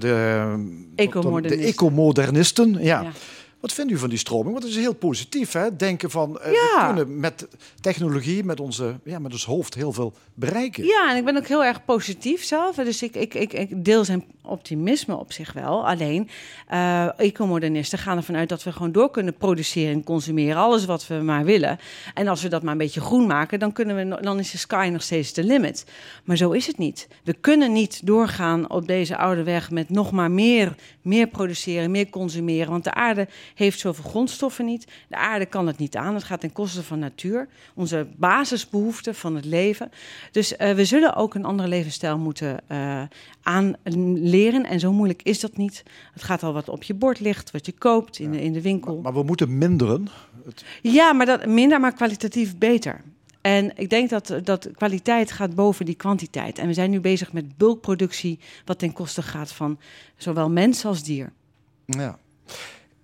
ecomodernisten. 0.96 1.60
de 1.60 1.66
ecomodernisten. 1.66 2.74
Ja. 2.74 3.02
ja. 3.02 3.12
Wat 3.60 3.74
vindt 3.74 3.92
u 3.92 3.98
van 3.98 4.10
die 4.10 4.18
stroming? 4.18 4.52
Want 4.52 4.64
het 4.64 4.74
is 4.74 4.80
heel 4.80 4.94
positief, 4.94 5.52
hè? 5.52 5.76
Denken 5.76 6.12
van, 6.12 6.40
uh, 6.46 6.52
ja. 6.52 6.52
we 6.52 6.84
kunnen 6.86 7.20
met 7.20 7.48
technologie, 7.82 8.44
met, 8.44 8.60
onze, 8.60 9.00
ja, 9.04 9.20
met 9.20 9.32
ons 9.32 9.46
hoofd 9.46 9.74
heel 9.74 9.92
veel 9.92 10.14
bereiken. 10.34 10.86
Ja, 10.86 11.12
en 11.12 11.18
ik 11.18 11.26
ben 11.26 11.38
ook 11.38 11.48
heel 11.48 11.64
erg 11.64 11.86
positief 11.86 12.44
zelf. 12.44 12.76
Dus 12.76 13.04
ik, 13.04 13.16
ik, 13.16 13.34
ik, 13.34 13.54
ik 13.54 13.86
deel 13.86 14.06
zijn 14.06 14.26
optimisme 14.48 15.16
op 15.16 15.34
zich 15.34 15.54
wel. 15.54 15.88
Alleen, 15.88 16.30
uh, 16.72 17.20
ecomodernisten 17.20 18.00
gaan 18.00 18.18
ervan 18.18 18.36
uit 18.36 18.50
dat 18.50 18.64
we 18.64 18.72
gewoon 18.72 18.92
door 18.92 19.12
kunnen 19.12 19.34
produceren 19.34 19.94
en 19.94 20.04
consumeren. 20.04 20.62
Alles 20.62 20.86
wat 20.86 21.08
we 21.08 21.14
maar 21.14 21.46
willen. 21.46 21.80
En 22.14 22.28
als 22.28 22.42
we 22.42 22.50
dat 22.50 22.64
maar 22.64 22.72
een 22.72 22.78
beetje 22.78 23.02
groen 23.02 23.28
maken, 23.28 23.60
dan, 23.60 23.72
kunnen 23.72 23.96
we, 23.96 24.22
dan 24.22 24.40
is 24.40 24.52
de 24.52 24.58
sky 24.58 24.90
nog 24.92 25.02
steeds 25.02 25.34
de 25.34 25.44
limit. 25.44 25.86
Maar 26.24 26.38
zo 26.38 26.52
is 26.52 26.68
het 26.68 26.78
niet. 26.78 27.08
We 27.24 27.34
kunnen 27.34 27.72
niet 27.72 28.06
doorgaan 28.06 28.70
op 28.70 28.88
deze 28.88 29.18
oude 29.18 29.44
weg 29.44 29.72
met 29.72 29.90
nog 29.90 30.12
maar 30.12 30.32
meer, 30.32 30.76
meer 31.02 31.28
produceren, 31.28 31.92
meer 31.92 32.10
consumeren. 32.10 32.72
Want 32.72 32.84
de 32.84 32.94
aarde 32.94 33.28
heeft 33.56 33.80
zoveel 33.80 34.10
grondstoffen 34.10 34.66
niet. 34.66 34.88
De 35.08 35.16
aarde 35.16 35.46
kan 35.46 35.68
het 35.68 35.78
niet 35.78 35.96
aan. 35.96 36.14
Het 36.14 36.24
gaat 36.24 36.40
ten 36.40 36.52
koste 36.52 36.84
van 36.84 37.00
natuur. 37.00 37.48
Onze 37.76 38.08
basisbehoeften 38.16 39.16
van 39.16 39.36
het 39.36 39.46
leven. 39.46 39.92
Dus 40.32 40.54
uh, 40.54 40.72
we 40.72 40.86
zullen 40.86 41.16
ook 41.16 41.36
een 41.36 41.46
andere 41.46 41.70
levensstijl 41.70 42.18
moeten 42.18 42.60
uh. 42.72 43.02
En 44.46 44.80
zo 44.80 44.94
moeilijk 44.94 45.24
is 45.24 45.40
dat 45.40 45.58
niet. 45.58 45.84
Het 46.14 46.24
gaat 46.24 46.44
al 46.44 46.54
wat 46.54 46.70
op 46.70 46.84
je 46.84 46.94
bord 46.94 47.20
ligt, 47.20 47.52
wat 47.52 47.66
je 47.66 47.72
koopt 47.72 48.20
in, 48.20 48.32
de, 48.32 48.42
in 48.42 48.54
de 48.54 48.62
winkel. 48.62 48.94
Maar, 48.94 49.04
maar 49.04 49.14
we 49.14 49.24
moeten 49.24 49.58
minderen. 49.58 50.08
Het... 50.46 50.66
Ja, 50.82 51.14
maar 51.14 51.26
dat, 51.26 51.46
minder, 51.46 51.80
maar 51.80 51.94
kwalitatief 51.94 52.58
beter. 52.58 53.02
En 53.42 53.72
ik 53.78 53.90
denk 53.90 54.10
dat, 54.10 54.34
dat 54.44 54.70
kwaliteit 54.74 55.32
gaat 55.32 55.56
boven 55.56 55.86
die 55.86 55.96
kwantiteit. 55.96 56.58
En 56.58 56.68
we 56.68 56.74
zijn 56.74 56.90
nu 56.90 57.00
bezig 57.00 57.34
met 57.34 57.58
bulkproductie, 57.58 58.40
wat 58.66 58.80
ten 58.80 58.94
koste 58.94 59.22
gaat 59.22 59.52
van 59.52 59.80
zowel 60.18 60.50
mens 60.50 60.86
als 60.86 61.04
dier. 61.04 61.32
Ja. 61.86 62.20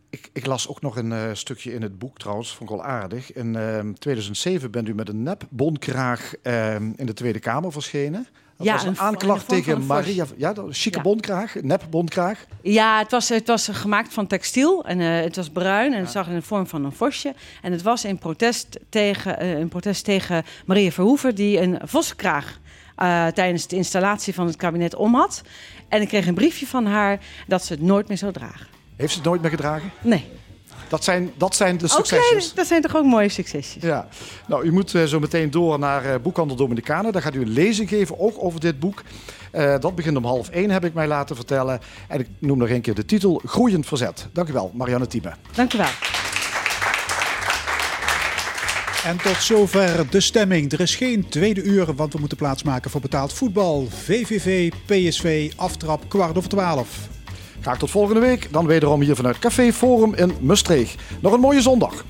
Ik, 0.10 0.30
ik, 0.34 0.46
las 0.46 0.68
ook 0.68 0.82
nog 0.82 0.98
een 0.98 1.12
uh, 1.12 1.30
stukje 1.34 1.74
in 1.74 1.82
het 1.82 2.00
boek 2.00 2.18
trouwens, 2.18 2.56
vond 2.56 2.70
ik 2.70 2.76
wel 2.76 2.86
aardig. 2.86 3.34
In 3.34 3.54
uh, 3.54 3.80
2007 3.80 4.72
bent 4.72 4.88
u 4.88 4.96
met 4.96 5.10
een 5.10 5.24
nep 5.24 5.48
bondkraag 5.50 6.34
uh, 6.44 6.76
in 6.76 7.06
de 7.06 7.14
Tweede 7.14 7.40
Kamer 7.40 7.72
verschenen. 7.72 8.28
Dat 8.58 8.68
ja, 8.68 8.74
was 8.74 8.84
een, 8.84 8.89
een 8.89 8.97
aanklacht 8.97 9.47
tegen 9.47 9.86
Maria. 9.86 10.26
Ja, 10.38 10.54
dat 10.54 10.66
chique 10.70 10.97
ja. 10.97 11.04
bondkraag, 11.04 11.56
nep 11.62 11.84
bondkraag. 11.89 12.45
Ja, 12.62 12.99
het 12.99 13.12
was, 13.12 13.30
het 13.30 13.47
was 13.47 13.68
gemaakt 13.68 14.14
van 14.14 14.28
textiel 14.28 14.86
en 14.86 14.99
uh, 14.99 15.22
het 15.22 15.36
was 15.36 15.49
bruin 15.49 15.91
en 15.91 15.97
ja. 15.97 16.04
het 16.04 16.12
zag 16.12 16.28
in 16.28 16.36
de 16.36 16.41
vorm 16.41 16.68
van 16.68 16.86
een 16.86 16.91
vosje. 16.91 17.34
En 17.62 17.72
het 17.72 17.82
was 17.82 18.06
in 18.06 18.18
protest 18.18 18.80
tegen, 18.89 19.43
uh, 19.43 19.60
in 19.60 19.68
protest 19.68 20.04
tegen 20.04 20.43
Maria 20.66 20.91
Verhoeven, 20.91 21.36
die 21.36 21.62
een 21.62 21.80
vossenkraag 21.84 22.60
uh, 22.97 23.28
tijdens 23.28 23.68
de 23.68 23.76
installatie 23.76 24.34
van 24.34 24.45
het 24.45 24.56
kabinet 24.56 24.95
om 24.95 25.16
had. 25.16 25.41
En 25.88 26.01
ik 26.01 26.08
kreeg 26.08 26.28
een 26.28 26.34
briefje 26.34 26.68
van 26.68 26.86
haar 26.86 27.20
dat 27.47 27.66
ze 27.66 27.74
het 27.74 27.82
nooit 27.82 28.08
meer 28.08 28.18
zou 28.18 28.32
dragen. 28.32 28.68
Heeft 28.95 29.12
ze 29.12 29.18
het 29.18 29.28
nooit 29.28 29.41
meer 29.41 29.49
gedragen? 29.49 29.91
Nee. 30.01 30.30
Dat 30.94 31.04
zijn, 31.04 31.32
dat 31.38 31.56
zijn 31.56 31.78
de 31.78 31.88
succesjes. 31.88 32.44
Okay, 32.44 32.56
dat 32.56 32.68
zijn 32.68 32.82
toch 32.82 32.96
ook 32.96 33.06
mooie 33.06 33.30
succesjes. 33.30 33.84
Ja. 33.84 34.08
Nou, 34.48 34.64
u 34.66 34.72
moet 34.72 34.94
uh, 34.94 35.04
zo 35.04 35.20
meteen 35.20 35.52
door 35.52 35.80
naar 35.80 36.06
uh, 36.06 36.16
Boekhandel 36.22 36.56
Dominicanen. 36.56 37.12
Daar 37.12 37.22
gaat 37.22 37.36
u 37.36 37.41
een 37.41 37.50
lezing 37.50 37.89
geven, 37.89 38.20
ook 38.20 38.36
over 38.38 38.60
dit 38.60 38.80
boek. 38.80 39.04
Uh, 39.54 39.80
dat 39.80 39.96
begint 39.96 40.18
om 40.18 40.26
half 40.26 40.50
één, 40.50 40.70
heb 40.70 40.86
ik 40.86 40.94
mij 40.94 41.08
laten 41.08 41.36
vertellen. 41.36 41.80
En 42.08 42.20
ik 42.20 42.28
noem 42.39 42.58
nog 42.58 42.70
een 42.70 42.82
keer 42.82 42.94
de 42.94 43.06
titel 43.06 43.41
Groeiend 43.46 43.86
Verzet. 43.86 44.28
Dank 44.34 44.50
u 44.50 44.54
wel, 44.54 44.72
Marianne 44.74 45.08
Thieme. 45.08 45.34
Dank 45.56 45.74
u 45.74 45.78
wel. 45.78 45.91
En 49.06 49.18
tot 49.18 49.36
zover 49.36 50.10
de 50.10 50.20
stemming. 50.20 50.72
Er 50.72 50.80
is 50.80 50.96
geen 50.96 51.30
tweede 51.30 51.64
uur, 51.64 51.96
want 51.96 52.14
we 52.14 52.20
moeten 52.20 52.38
plaatsmaken 52.38 52.91
voor 52.91 53.02
betaald 53.02 53.34
voetbal. 53.34 53.88
VVV, 53.89 54.72
PSV, 54.86 55.52
aftrap, 55.56 56.10
kwart 56.10 56.38
over 56.38 56.50
twaalf. 56.50 57.12
Graag 57.64 57.78
tot 57.78 57.91
volgende 57.91 58.20
week. 58.20 58.47
Dan 58.51 58.66
wederom 58.66 59.01
hier 59.01 59.16
vanuit 59.16 59.39
Café 59.39 59.74
Forum 59.74 60.14
in 60.14 60.34
Mustreeg. 60.39 60.95
Nog 61.22 61.34
een 61.34 61.39
mooie 61.39 61.61
zondag. 61.61 62.05